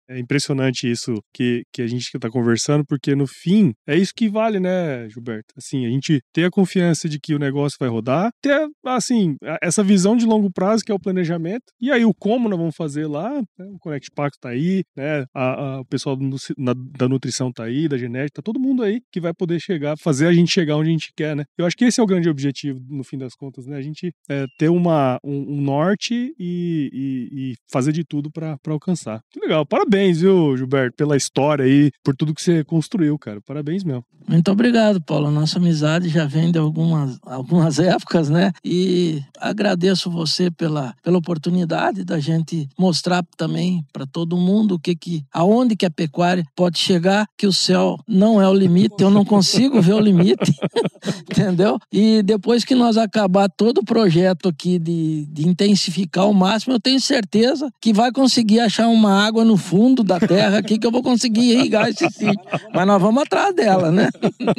É 0.09 0.19
impressionante 0.19 0.91
isso 0.91 1.15
que, 1.33 1.63
que 1.73 1.83
a 1.83 1.87
gente 1.87 2.03
está 2.03 2.29
conversando, 2.29 2.85
porque 2.87 3.15
no 3.15 3.27
fim 3.27 3.73
é 3.87 3.97
isso 3.97 4.13
que 4.15 4.29
vale, 4.29 4.59
né, 4.61 5.09
Gilberto? 5.09 5.55
Assim, 5.57 5.87
a 5.87 5.91
gente 5.91 6.21
ter 6.33 6.45
a 6.45 6.51
confiança 6.51 7.09
de 7.09 7.19
que 7.21 7.35
o 7.35 7.39
negócio 7.39 7.77
vai 7.79 7.89
rodar, 7.89 8.31
ter, 8.43 8.69
assim, 8.85 9.37
essa 9.63 9.83
visão 9.83 10.17
de 10.17 10.27
longo 10.27 10.51
prazo 10.53 10.85
que 10.85 10.93
é 10.93 10.95
o 10.95 11.01
planejamento, 11.01 11.65
e 11.81 11.91
aí 11.91 12.05
o 12.05 12.15
como 12.15 12.49
nós 12.49 12.59
vamos 12.59 12.77
fazer 12.77 13.07
lá, 13.07 13.31
né? 13.59 13.67
o 13.73 13.79
Connect 13.79 14.11
Pacto 14.15 14.39
tá 14.41 14.51
aí, 14.51 14.83
né, 14.97 15.25
a, 15.35 15.45
a, 15.45 15.81
o 15.81 15.85
pessoal 15.85 16.17
do, 16.17 16.37
na, 16.59 16.75
da 16.75 17.09
nutrição 17.09 17.53
tá 17.53 17.65
aí, 17.65 17.89
da 17.89 17.97
genética, 17.97 18.43
tá 18.43 18.43
todo 18.43 18.61
mundo 18.61 18.83
aí 18.83 19.01
que 19.11 19.21
vai 19.21 19.33
poder 19.33 19.61
chegar, 19.61 19.97
fazer 19.97 20.27
a 20.27 20.33
gente 20.33 20.51
chegar 20.51 20.77
onde 20.77 20.89
a 20.89 20.93
gente 20.93 21.13
quer, 21.17 21.37
né? 21.37 21.45
Eu 21.57 21.67
acho 21.67 21.77
que 21.77 21.85
esse 21.85 22.01
é 22.01 22.03
o 22.03 22.07
grande 22.07 22.29
objetivo, 22.29 22.81
no 22.89 23.05
fim 23.05 23.19
das 23.19 23.35
contas, 23.35 23.67
né? 23.67 23.77
A 23.77 23.83
gente 23.83 24.13
é, 24.29 24.47
ter 24.59 24.69
uma, 24.69 25.19
um, 25.25 25.57
um 25.57 25.61
norte 25.61 26.35
e, 26.39 26.91
e, 26.93 27.29
e, 27.33 27.55
fazer 27.71 27.93
de 27.93 28.05
tudo 28.05 28.31
para 28.31 28.59
alcançar. 28.67 29.21
Que 29.31 29.41
legal, 29.41 29.65
parabéns 29.67 29.92
parabéns, 29.93 30.23
viu, 30.23 30.57
Gilberto, 30.57 30.97
pela 30.97 31.19
história 31.19 31.67
aí, 31.67 31.91
por 32.03 32.17
tudo 32.17 32.35
que 32.35 32.41
você 32.41 32.65
construiu, 32.65 33.19
cara. 33.19 33.43
Parabéns 33.43 33.85
mesmo. 33.85 34.05
Muito 34.27 34.51
obrigado, 34.51 35.03
Paulo. 35.03 35.31
Nossa 35.31 35.59
amizade 35.59 36.09
já 36.09 36.25
vem 36.25 36.51
de 36.51 36.59
algumas, 36.59 37.19
algumas 37.27 37.79
épocas, 37.79 38.31
né? 38.31 38.53
E 38.65 39.21
agradeço 39.39 40.11
você 40.11 40.51
pela, 40.51 40.95
pela 41.03 41.19
oportunidade 41.19 42.05
da 42.05 42.19
gente 42.21 42.69
mostrar 42.79 43.23
também 43.37 43.85
para 43.93 44.07
todo 44.07 44.37
mundo 44.37 44.77
o 44.77 44.79
que 44.79 44.95
que, 44.95 45.25
aonde 45.33 45.77
que 45.77 45.85
a 45.85 45.91
pecuária 45.91 46.45
pode 46.57 46.79
chegar, 46.79 47.27
que 47.37 47.47
o 47.47 47.53
céu 47.53 47.99
não 48.09 48.41
é 48.41 48.49
o 48.49 48.55
limite, 48.55 48.95
eu 49.01 49.11
não 49.11 49.25
consigo 49.25 49.83
ver 49.83 49.95
o 49.95 50.01
limite, 50.01 50.53
entendeu? 51.31 51.79
E 51.93 52.23
depois 52.23 52.65
que 52.65 52.75
nós 52.75 52.97
acabar 52.97 53.49
todo 53.49 53.79
o 53.79 53.85
projeto 53.85 54.49
aqui 54.49 54.79
de, 54.79 55.27
de 55.27 55.49
intensificar 55.49 56.25
ao 56.25 56.33
máximo, 56.33 56.75
eu 56.75 56.81
tenho 56.81 57.01
certeza 57.01 57.69
que 57.81 57.93
vai 57.93 58.13
conseguir 58.13 58.61
achar 58.61 58.89
uma 58.89 59.13
água 59.13 59.45
no 59.45 59.57
fundo 59.57 59.82
da 60.05 60.21
terra 60.21 60.59
aqui 60.59 60.79
que 60.79 60.87
eu 60.87 60.91
vou 60.91 61.03
conseguir 61.03 61.53
irrigar 61.53 61.89
esse 61.89 62.09
sítio. 62.11 62.41
Mas 62.73 62.87
nós 62.87 63.03
vamos 63.03 63.23
atrás 63.23 63.55
dela, 63.55 63.91
né? 63.91 64.09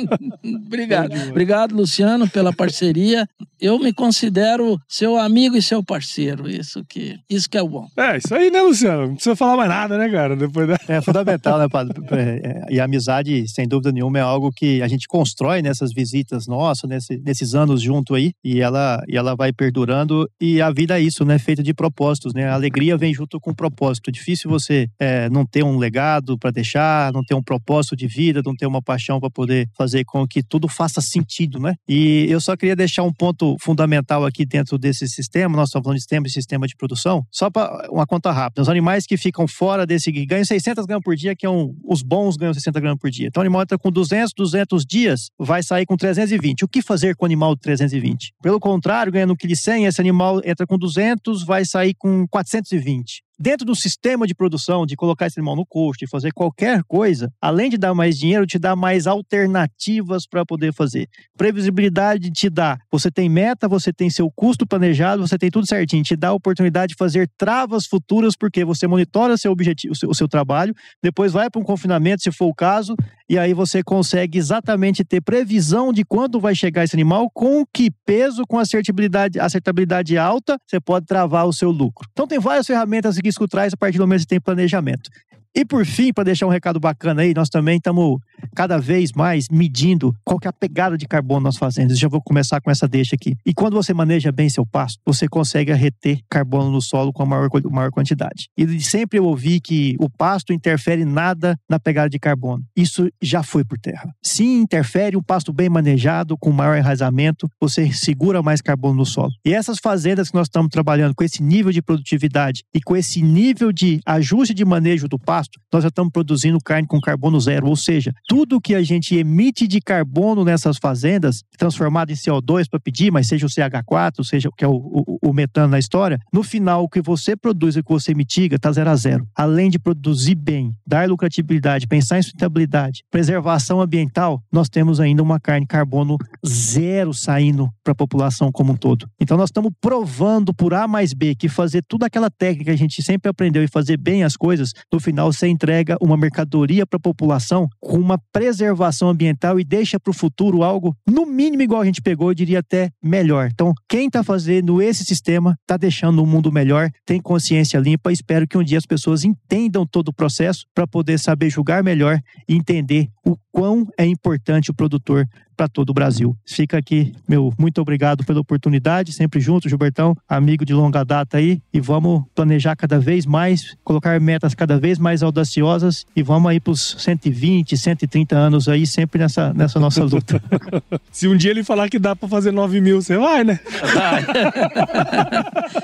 Obrigado. 0.66 1.14
Obrigado, 1.30 1.76
Luciano, 1.76 2.30
pela 2.30 2.52
parceria. 2.52 3.28
Eu 3.60 3.80
me 3.80 3.94
considero 3.94 4.78
seu 4.88 5.18
amigo 5.18 5.56
e 5.56 5.62
seu 5.62 5.82
parceiro. 5.82 6.50
Isso 6.50 6.84
que, 6.88 7.18
isso 7.30 7.50
que 7.50 7.58
é 7.58 7.64
bom. 7.64 7.88
É, 7.98 8.18
isso 8.18 8.36
aí, 8.36 8.52
né, 8.52 8.62
Luciano? 8.62 9.08
Não 9.08 9.16
precisa 9.16 9.36
falar 9.36 9.56
mais 9.56 9.70
nada, 9.70 9.98
né, 9.98 10.10
cara? 10.10 10.36
Depois 10.36 10.68
da... 10.68 10.78
É 10.88 11.02
fundamental, 11.02 11.58
né, 11.58 11.68
Padre? 11.70 11.94
É, 12.12 12.66
e 12.70 12.80
a 12.80 12.84
amizade, 12.84 13.48
sem 13.48 13.68
dúvida 13.68 13.92
nenhuma, 13.92 14.20
é 14.20 14.22
algo 14.22 14.52
que 14.52 14.82
a 14.82 14.88
gente 14.88 15.08
constrói 15.08 15.62
nessas 15.62 15.94
visitas 15.94 16.46
nossas, 16.48 16.90
nesse, 16.90 17.18
nesses 17.20 17.56
anos 17.56 17.82
junto 17.82 18.16
aí, 18.16 18.34
e 18.44 18.60
ela, 18.60 19.02
e 19.08 19.16
ela 19.16 19.36
vai 19.36 19.54
perdurando. 19.54 20.30
E 20.42 20.62
a 20.62 20.70
vida 20.72 21.00
é 21.00 21.02
isso, 21.02 21.24
né? 21.24 21.40
Feita 21.40 21.64
de 21.64 21.74
propósitos, 21.74 22.34
né? 22.34 22.50
A 22.50 22.54
alegria 22.54 22.98
vem 22.98 23.14
junto 23.14 23.40
com 23.40 23.52
o 23.52 23.56
propósito. 23.56 24.10
É 24.10 24.12
difícil 24.12 24.50
você 24.50 24.88
é, 25.00 25.13
não 25.30 25.46
ter 25.46 25.64
um 25.64 25.78
legado 25.78 26.38
para 26.38 26.52
deixar, 26.52 27.12
não 27.14 27.24
ter 27.24 27.34
um 27.34 27.42
propósito 27.44 27.96
de 27.96 28.08
vida, 28.08 28.42
não 28.46 28.56
ter 28.56 28.66
uma 28.66 28.82
paixão 28.82 29.20
para 29.20 29.30
poder 29.30 29.70
fazer 29.78 30.04
com 30.06 30.28
que 30.28 30.44
tudo 30.44 30.68
faça 30.68 31.02
sentido, 31.02 31.60
né? 31.60 31.76
E 31.88 32.26
eu 32.30 32.40
só 32.40 32.56
queria 32.56 32.76
deixar 32.76 33.04
um 33.04 33.14
ponto 33.14 33.56
fundamental 33.60 34.26
aqui 34.26 34.46
dentro 34.46 34.78
desse 34.78 35.08
sistema, 35.08 35.56
nós 35.56 35.70
estamos 35.70 35.86
falando 35.86 35.98
de 35.98 36.02
sistema, 36.02 36.26
de 36.26 36.34
sistema 36.34 36.68
de 36.68 36.76
produção, 36.76 37.26
só 37.32 37.50
para 37.50 37.90
uma 37.92 38.06
conta 38.06 38.32
rápida. 38.32 38.62
Os 38.62 38.70
animais 38.70 39.06
que 39.06 39.18
ficam 39.18 39.48
fora 39.48 39.86
desse, 39.86 40.12
ganham 40.26 40.46
600 40.46 40.86
gramas 40.86 41.04
por 41.04 41.16
dia, 41.16 41.36
que 41.36 41.46
é 41.46 41.50
um, 41.50 41.76
os 41.84 42.02
bons 42.02 42.38
ganham 42.38 42.54
60 42.54 42.80
gramas 42.80 43.00
por 43.00 43.10
dia. 43.10 43.28
Então 43.28 43.42
o 43.42 43.44
animal 43.46 43.62
entra 43.64 43.78
com 43.78 43.92
200, 43.92 44.34
200 44.36 44.86
dias, 44.86 45.30
vai 45.40 45.64
sair 45.64 45.86
com 45.86 45.96
320. 45.96 46.64
O 46.64 46.68
que 46.68 46.82
fazer 46.82 47.16
com 47.16 47.26
o 47.26 47.28
animal 47.28 47.56
de 47.56 47.62
320? 47.62 48.34
Pelo 48.42 48.60
contrário, 48.60 49.12
ganhando 49.12 49.36
1,1 49.36 49.88
esse 49.88 50.02
animal 50.02 50.42
entra 50.44 50.66
com 50.66 50.78
200, 50.78 51.44
vai 51.44 51.66
sair 51.66 51.94
com 51.94 52.28
420 52.28 53.24
dentro 53.40 53.66
do 53.66 53.76
sistema 53.76 54.26
de 54.28 54.36
produção, 54.36 54.86
de 54.86 54.96
colocar 54.96 55.28
esse 55.28 55.40
animal 55.40 55.56
no 55.56 55.66
custo, 55.66 56.06
de 56.06 56.10
fazer 56.10 56.32
qualquer 56.32 56.84
coisa, 56.84 57.32
além 57.42 57.70
de 57.70 57.78
dar 57.78 57.94
mais 57.94 58.18
dinheiro, 58.18 58.46
te 58.46 58.60
dá 58.60 58.76
mais 58.76 59.08
alternativas 59.08 60.28
para 60.28 60.46
poder 60.46 60.74
fazer. 60.74 61.08
Previsibilidade 61.38 62.32
te 62.32 62.50
dá. 62.50 62.78
Você 62.92 63.12
tem 63.12 63.30
meta, 63.30 63.68
você 63.68 63.92
tem 63.92 64.10
seu 64.10 64.30
custo 64.32 64.66
planejado, 64.66 65.26
você 65.26 65.38
tem 65.38 65.50
tudo 65.50 65.68
certinho. 65.68 66.04
Te 66.04 66.16
dá 66.16 66.30
a 66.30 66.34
oportunidade 66.34 66.92
de 66.92 66.96
fazer 66.96 67.30
travas 67.38 67.86
futuras, 67.86 68.36
porque 68.36 68.64
você 68.64 68.88
monitora 68.88 69.38
seu 69.38 69.52
objetivo, 69.52 69.94
o 69.94 69.96
seu, 69.96 70.10
o 70.10 70.16
seu 70.16 70.28
trabalho, 70.28 70.74
depois 71.02 71.34
vai 71.34 71.50
para 71.50 71.62
um 71.62 71.64
confinamento, 71.64 72.24
se 72.24 72.32
for 72.32 72.48
o 72.48 72.54
caso, 72.54 72.96
e 73.30 73.38
aí 73.38 73.54
você 73.54 73.82
consegue 73.82 74.38
exatamente 74.38 75.04
ter 75.04 75.22
previsão 75.22 75.92
de 75.92 76.04
quando 76.04 76.40
vai 76.40 76.54
chegar 76.54 76.84
esse 76.84 76.96
animal, 76.96 77.30
com 77.34 77.66
que 77.66 77.90
peso, 78.06 78.44
com 78.48 78.60
acertabilidade, 78.60 79.40
acertabilidade 79.40 80.18
alta, 80.18 80.58
você 80.68 80.80
pode 80.80 81.06
travar 81.06 81.48
o 81.48 81.54
seu 81.54 81.72
lucro. 81.72 82.08
Então 82.12 82.28
tem 82.28 82.40
várias 82.40 82.68
ferramentas 82.68 83.18
que 83.24 83.30
isso 83.30 83.48
traz 83.48 83.74
a 83.74 83.78
partir 83.78 83.98
do 83.98 84.02
momento 84.04 84.20
que 84.20 84.24
você 84.24 84.30
tem 84.30 84.42
planejamento. 84.42 85.10
E 85.56 85.64
por 85.64 85.86
fim, 85.86 86.12
para 86.12 86.24
deixar 86.24 86.48
um 86.48 86.50
recado 86.50 86.80
bacana 86.80 87.22
aí, 87.22 87.34
nós 87.36 87.48
também 87.50 87.78
estamos 87.78 88.20
cada 88.56 88.80
vez 88.80 89.12
mais 89.12 89.48
medindo 89.50 90.16
qual 90.24 90.40
que 90.40 90.48
é 90.48 90.50
a 90.50 90.54
pegada 90.54 90.98
de 90.98 91.08
carbono 91.08 91.42
nas 91.42 91.58
fazendas. 91.58 92.00
Já 92.00 92.08
vou 92.08 92.22
começar 92.22 92.60
com 92.60 92.72
essa 92.72 92.88
deixa 92.88 93.16
aqui. 93.16 93.36
E 93.46 93.54
quando 93.54 93.76
você 93.76 93.94
maneja 93.94 94.32
bem 94.32 94.50
seu 94.50 94.66
pasto, 94.66 95.00
você 95.06 95.28
consegue 95.28 95.72
reter 95.74 96.20
carbono 96.30 96.72
no 96.72 96.82
solo 96.82 97.14
com 97.14 97.24
a 97.24 97.26
maior, 97.26 97.50
maior 97.70 97.92
quantidade. 97.92 98.50
E 98.58 98.82
sempre 98.82 99.20
eu 99.20 99.26
ouvi 99.26 99.60
que 99.60 99.96
o 100.00 100.10
pasto 100.10 100.54
interfere 100.54 101.06
nada 101.06 101.58
na 101.70 101.80
pegada 101.80 102.10
de 102.10 102.18
carbono. 102.18 102.64
Isso 102.76 103.10
já 103.22 103.44
foi 103.44 103.64
por 103.64 103.78
terra. 103.78 104.14
Sim, 104.24 104.62
interfere 104.62 105.16
um 105.16 105.22
pasto 105.22 105.54
bem 105.54 105.70
manejado, 105.70 106.38
com 106.38 106.52
maior 106.52 106.78
enraizamento, 106.78 107.50
você 107.60 107.92
segura 107.92 108.42
mais 108.42 108.62
carbono 108.62 108.96
no 108.96 109.06
solo. 109.06 109.32
E 109.46 109.54
essas 109.54 109.78
fazendas 109.78 110.30
que 110.30 110.36
nós 110.36 110.48
estamos 110.48 110.70
trabalhando 110.70 111.14
com 111.14 111.24
esse 111.24 111.44
nível 111.44 111.72
de 111.72 111.82
produtividade 111.82 112.64
e 112.74 112.82
com 112.82 112.96
esse 112.96 113.22
nível 113.22 113.72
de 113.72 114.00
ajuste 114.06 114.54
de 114.54 114.66
manejo 114.66 115.08
do 115.08 115.20
pasto, 115.20 115.43
pasto, 115.44 115.60
nós 115.72 115.84
já 115.84 115.90
estamos 115.90 116.12
produzindo 116.12 116.58
carne 116.64 116.88
com 116.88 117.00
carbono 117.00 117.40
zero. 117.40 117.68
Ou 117.68 117.76
seja, 117.76 118.14
tudo 118.28 118.62
que 118.62 118.76
a 118.76 118.84
gente 118.84 119.16
emite 119.16 119.68
de 119.68 119.82
carbono 119.82 120.44
nessas 120.44 120.78
fazendas, 120.78 121.44
transformado 121.58 122.12
em 122.12 122.16
CO2 122.16 122.68
para 122.70 122.80
pedir, 122.80 123.12
mas 123.12 123.28
seja 123.28 123.46
o 123.46 123.50
CH4, 123.50 124.24
seja 124.24 124.50
o 124.50 124.52
que 124.52 124.64
é 124.64 124.68
o, 124.68 124.74
o, 124.74 125.20
o, 125.22 125.34
metano 125.34 125.70
na 125.70 125.80
história, 125.80 126.20
no 126.32 126.44
final 126.44 126.84
o 126.84 126.90
que 126.90 127.02
você 127.02 127.36
produz 127.36 127.76
e 127.76 127.80
o 127.80 127.84
que 127.84 127.92
você 127.92 128.14
mitiga 128.14 128.56
está 128.56 128.72
zero 128.72 128.90
a 128.90 128.96
zero. 128.96 129.28
Além 129.36 129.70
de 129.70 129.80
produzir 129.80 130.36
bem, 130.36 130.74
dar 130.86 131.10
lucratividade, 131.10 131.88
pensar 131.88 132.20
em 132.20 132.22
sustentabilidade, 132.22 133.04
preservação 133.12 133.82
ambiental, 133.82 134.42
nós 134.52 134.70
temos 134.70 135.00
ainda 135.00 135.22
uma 135.22 135.40
carne 135.40 135.66
carbono 135.66 136.18
zero 136.46 137.14
saindo 137.14 137.70
para 137.84 137.92
a 137.92 137.96
população 137.96 138.52
como 138.52 138.74
um 138.74 138.78
todo. 138.78 139.08
Então 139.20 139.38
nós 139.38 139.50
estamos 139.50 139.72
provando 139.82 140.54
por 140.54 140.74
A 140.74 140.88
mais 140.88 141.14
B 141.14 141.36
que 141.36 141.50
fazer 141.50 141.84
toda 141.84 142.06
aquela 142.06 142.30
técnica 142.30 142.66
que 142.66 142.72
a 142.72 142.78
gente 142.78 143.02
sempre 143.02 143.30
aprendeu 143.30 143.64
e 143.64 143.68
fazer 143.68 143.98
bem 143.98 144.24
as 144.24 144.38
coisas, 144.38 144.72
no 144.92 145.00
final 145.00 145.33
você 145.34 145.48
entrega 145.48 145.98
uma 146.00 146.16
mercadoria 146.16 146.86
para 146.86 146.98
a 146.98 147.02
população 147.02 147.68
com 147.80 147.98
uma 147.98 148.18
preservação 148.32 149.10
ambiental 149.10 149.60
e 149.60 149.64
deixa 149.64 150.00
para 150.00 150.12
o 150.12 150.14
futuro 150.14 150.64
algo, 150.64 150.96
no 151.08 151.26
mínimo, 151.26 151.64
igual 151.64 151.82
a 151.82 151.86
gente 151.86 152.02
pegou, 152.02 152.30
eu 152.30 152.36
diria 152.36 152.60
até 152.60 152.90
melhor. 153.02 153.50
Então, 153.52 153.74
quem 153.90 154.08
está 154.08 154.24
fazendo 154.24 154.82
esse 154.82 155.04
sistema 155.04 155.58
está 155.62 155.78
deixando 155.78 156.20
o 156.20 156.24
um 156.24 156.28
mundo 156.28 156.52
melhor, 156.52 156.90
tem 157.06 157.20
consciência 157.20 157.78
limpa. 157.80 158.12
Espero 158.12 158.48
que 158.48 158.58
um 158.58 158.64
dia 158.64 158.78
as 158.78 158.86
pessoas 158.86 159.24
entendam 159.24 159.86
todo 159.86 160.10
o 160.10 160.14
processo 160.14 160.66
para 160.74 160.88
poder 160.88 161.20
saber 161.20 161.50
julgar 161.50 161.84
melhor 161.84 162.20
e 162.48 162.56
entender 162.56 163.10
o 163.26 163.38
quão 163.52 163.88
é 163.98 164.06
importante 164.06 164.72
o 164.72 164.74
produtor 164.74 165.28
para 165.56 165.68
todo 165.68 165.92
o 165.92 165.94
Brasil. 165.94 166.36
Fica 166.46 166.78
aqui, 166.78 167.14
meu, 167.28 167.54
muito 167.58 167.80
obrigado 167.80 168.26
pela 168.26 168.40
oportunidade, 168.40 169.14
sempre 169.14 169.40
junto, 169.40 169.70
Gilbertão, 169.70 170.16
amigo 170.28 170.66
de 170.66 170.74
longa 170.74 171.04
data 171.04 171.38
aí, 171.38 171.62
e 171.72 171.80
vamos 171.80 172.24
planejar 172.36 172.76
cada 172.76 173.00
vez 173.00 173.26
mais, 173.26 173.76
colocar 173.84 174.20
metas 174.20 174.56
cada 174.56 174.80
vez 174.80 174.98
mais 174.98 175.23
audaciosas 175.24 176.06
e 176.16 176.22
vamos 176.22 176.50
aí 176.50 176.60
para 176.60 176.72
os 176.72 176.96
120, 177.00 177.78
130 177.78 178.36
anos 178.36 178.68
aí, 178.68 178.86
sempre 178.86 179.20
nessa, 179.20 179.54
nessa 179.54 179.80
nossa 179.80 180.04
luta. 180.04 180.42
Se 181.12 181.28
um 181.28 181.36
dia 181.36 181.52
ele 181.52 181.64
falar 181.64 181.90
que 181.90 182.00
dá 182.00 182.16
para 182.16 182.28
fazer 182.28 182.52
9 182.52 182.82
mil, 182.82 183.02
você 183.02 183.18
vai, 183.18 183.44
né? 183.44 183.60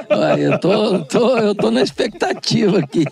Vai. 0.10 0.44
eu, 0.44 0.60
tô, 0.60 1.00
tô, 1.06 1.38
eu 1.38 1.56
tô 1.56 1.72
na 1.72 1.82
expectativa 1.82 2.80
aqui. 2.80 3.06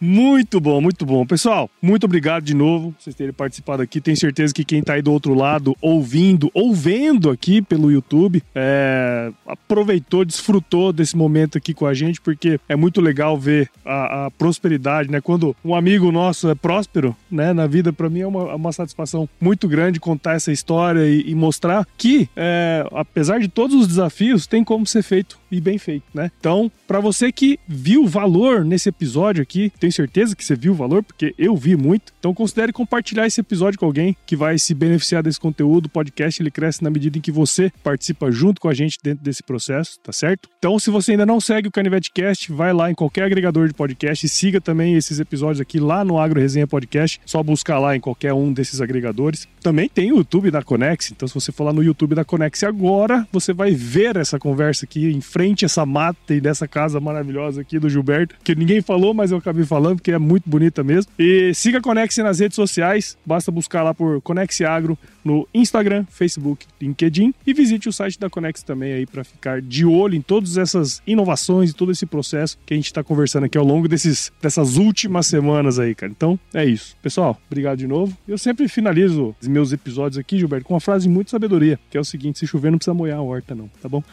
Muito 0.00 0.60
bom, 0.60 0.80
muito 0.80 1.06
bom. 1.06 1.24
Pessoal, 1.24 1.70
muito 1.80 2.04
obrigado 2.04 2.44
de 2.44 2.54
novo 2.54 2.92
por 2.92 3.02
vocês 3.02 3.16
terem 3.16 3.32
participado 3.32 3.82
aqui. 3.82 4.00
Tenho 4.00 4.16
certeza 4.16 4.52
que 4.52 4.64
quem 4.64 4.80
está 4.80 4.94
aí 4.94 5.02
do 5.02 5.12
outro 5.12 5.34
lado, 5.34 5.74
ouvindo 5.80 6.50
ou 6.52 6.74
vendo 6.74 7.30
aqui 7.30 7.62
pelo 7.62 7.90
YouTube, 7.90 8.42
é, 8.54 9.30
aproveitou, 9.46 10.24
desfrutou 10.24 10.92
desse 10.92 11.16
momento 11.16 11.56
aqui 11.56 11.72
com 11.72 11.86
a 11.86 11.94
gente, 11.94 12.20
porque 12.20 12.60
é 12.68 12.76
muito 12.76 13.00
legal 13.00 13.38
ver 13.38 13.70
a, 13.84 14.26
a 14.26 14.30
prosperidade, 14.30 15.10
né? 15.10 15.20
Quando 15.20 15.45
um 15.64 15.74
amigo 15.74 16.10
nosso 16.10 16.48
é 16.48 16.54
próspero, 16.54 17.14
né, 17.30 17.52
na 17.52 17.66
vida, 17.66 17.92
para 17.92 18.08
mim 18.08 18.20
é 18.20 18.26
uma, 18.26 18.54
uma, 18.54 18.72
satisfação 18.72 19.28
muito 19.40 19.68
grande 19.68 20.00
contar 20.00 20.34
essa 20.34 20.52
história 20.52 21.06
e, 21.06 21.30
e 21.30 21.34
mostrar 21.34 21.86
que, 21.96 22.28
é, 22.36 22.86
apesar 22.92 23.38
de 23.38 23.48
todos 23.48 23.76
os 23.76 23.86
desafios, 23.86 24.46
tem 24.46 24.64
como 24.64 24.86
ser 24.86 25.02
feito 25.02 25.38
e 25.50 25.60
bem 25.60 25.78
feito, 25.78 26.04
né? 26.12 26.30
Então, 26.38 26.70
para 26.86 27.00
você 27.00 27.30
que 27.30 27.58
viu 27.66 28.06
valor 28.06 28.64
nesse 28.64 28.88
episódio 28.88 29.42
aqui, 29.42 29.72
tenho 29.78 29.92
certeza 29.92 30.34
que 30.34 30.44
você 30.44 30.56
viu 30.56 30.72
o 30.72 30.74
valor, 30.74 31.02
porque 31.02 31.34
eu 31.38 31.56
vi 31.56 31.76
muito. 31.76 32.12
Então, 32.18 32.34
considere 32.34 32.72
compartilhar 32.72 33.26
esse 33.26 33.40
episódio 33.40 33.78
com 33.78 33.86
alguém 33.86 34.16
que 34.26 34.36
vai 34.36 34.58
se 34.58 34.74
beneficiar 34.74 35.22
desse 35.22 35.40
conteúdo. 35.40 35.86
O 35.86 35.90
podcast 35.90 36.42
ele 36.42 36.50
cresce 36.50 36.82
na 36.82 36.90
medida 36.90 37.18
em 37.18 37.20
que 37.20 37.32
você 37.32 37.72
participa 37.82 38.30
junto 38.30 38.60
com 38.60 38.68
a 38.68 38.74
gente 38.74 38.98
dentro 39.02 39.24
desse 39.24 39.42
processo, 39.42 39.98
tá 40.02 40.12
certo? 40.12 40.48
Então, 40.58 40.78
se 40.78 40.90
você 40.90 41.12
ainda 41.12 41.26
não 41.26 41.40
segue 41.40 41.68
o 41.68 41.72
Canivete 41.72 42.10
Cast, 42.12 42.52
vai 42.52 42.72
lá 42.72 42.90
em 42.90 42.94
qualquer 42.94 43.24
agregador 43.24 43.68
de 43.68 43.74
podcast 43.74 44.24
e 44.24 44.28
siga 44.28 44.60
também 44.60 44.94
esses 44.94 45.20
episódios 45.20 45.25
aqui 45.60 45.78
lá 45.78 46.04
no 46.04 46.18
Agro 46.18 46.40
Resenha 46.40 46.66
Podcast. 46.66 47.20
Só 47.24 47.42
buscar 47.42 47.78
lá 47.78 47.96
em 47.96 48.00
qualquer 48.00 48.32
um 48.32 48.52
desses 48.52 48.80
agregadores. 48.80 49.48
Também 49.60 49.88
tem 49.88 50.12
o 50.12 50.18
YouTube 50.18 50.50
da 50.50 50.62
Conex, 50.62 51.10
então 51.10 51.26
se 51.26 51.34
você 51.34 51.52
for 51.52 51.64
lá 51.64 51.72
no 51.72 51.82
YouTube 51.82 52.14
da 52.14 52.24
Conex 52.24 52.62
agora, 52.62 53.26
você 53.32 53.52
vai 53.52 53.72
ver 53.72 54.16
essa 54.16 54.38
conversa 54.38 54.84
aqui 54.84 55.10
em 55.10 55.20
frente 55.20 55.64
a 55.64 55.66
essa 55.66 55.84
mata 55.84 56.34
e 56.34 56.40
dessa 56.40 56.68
casa 56.68 57.00
maravilhosa 57.00 57.60
aqui 57.60 57.78
do 57.78 57.88
Gilberto, 57.88 58.36
que 58.44 58.54
ninguém 58.54 58.80
falou, 58.80 59.12
mas 59.12 59.32
eu 59.32 59.38
acabei 59.38 59.64
falando, 59.64 59.96
porque 59.96 60.12
é 60.12 60.18
muito 60.18 60.48
bonita 60.48 60.84
mesmo. 60.84 61.10
E 61.18 61.52
siga 61.54 61.78
a 61.78 61.80
Conex 61.80 62.16
nas 62.18 62.38
redes 62.38 62.56
sociais, 62.56 63.16
basta 63.24 63.50
buscar 63.50 63.82
lá 63.82 63.92
por 63.92 64.20
Conex 64.22 64.60
Agro 64.60 64.98
no 65.24 65.48
Instagram, 65.52 66.04
Facebook, 66.08 66.66
LinkedIn 66.80 67.34
e 67.46 67.52
visite 67.52 67.88
o 67.88 67.92
site 67.92 68.18
da 68.18 68.30
Conex 68.30 68.62
também 68.62 68.92
aí 68.92 69.06
para 69.06 69.24
ficar 69.24 69.60
de 69.60 69.84
olho 69.84 70.14
em 70.14 70.20
todas 70.20 70.56
essas 70.56 71.02
inovações 71.06 71.70
e 71.70 71.74
todo 71.74 71.90
esse 71.90 72.06
processo 72.06 72.56
que 72.64 72.74
a 72.74 72.76
gente 72.76 72.86
está 72.86 73.02
conversando 73.02 73.44
aqui 73.44 73.58
ao 73.58 73.64
longo 73.64 73.88
desses, 73.88 74.30
dessas 74.40 74.76
últimas 74.76 75.15
semanas 75.24 75.78
aí, 75.78 75.94
cara. 75.94 76.12
Então, 76.12 76.38
é 76.52 76.64
isso. 76.64 76.94
Pessoal, 77.00 77.40
obrigado 77.46 77.78
de 77.78 77.86
novo. 77.86 78.14
Eu 78.28 78.36
sempre 78.36 78.68
finalizo 78.68 79.34
os 79.40 79.48
meus 79.48 79.72
episódios 79.72 80.18
aqui, 80.18 80.38
Gilberto, 80.38 80.66
com 80.66 80.74
uma 80.74 80.80
frase 80.80 81.08
muito 81.08 81.30
sabedoria, 81.30 81.78
que 81.90 81.96
é 81.96 82.00
o 82.00 82.04
seguinte, 82.04 82.38
se 82.38 82.46
chover 82.46 82.70
não 82.70 82.76
precisa 82.76 82.92
molhar 82.92 83.18
a 83.18 83.22
horta 83.22 83.54
não, 83.54 83.68
tá 83.80 83.88
bom? 83.88 84.02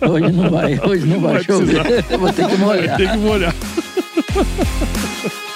Hoje 0.00 0.32
não 0.32 0.50
vai, 0.50 0.80
hoje 0.80 1.06
não, 1.06 1.16
não 1.16 1.20
vai, 1.20 1.34
vai 1.34 1.44
chover. 1.44 2.04
Eu 2.10 2.18
vou 2.18 2.32
ter 2.32 2.48
que 2.48 2.56
molhar. 2.56 2.86
Vai 2.86 2.96
ter 2.96 3.10
que 3.10 3.16
molhar. 3.18 3.54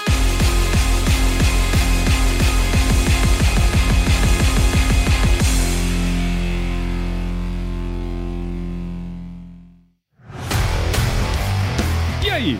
E 12.23 12.29
aí, 12.29 12.59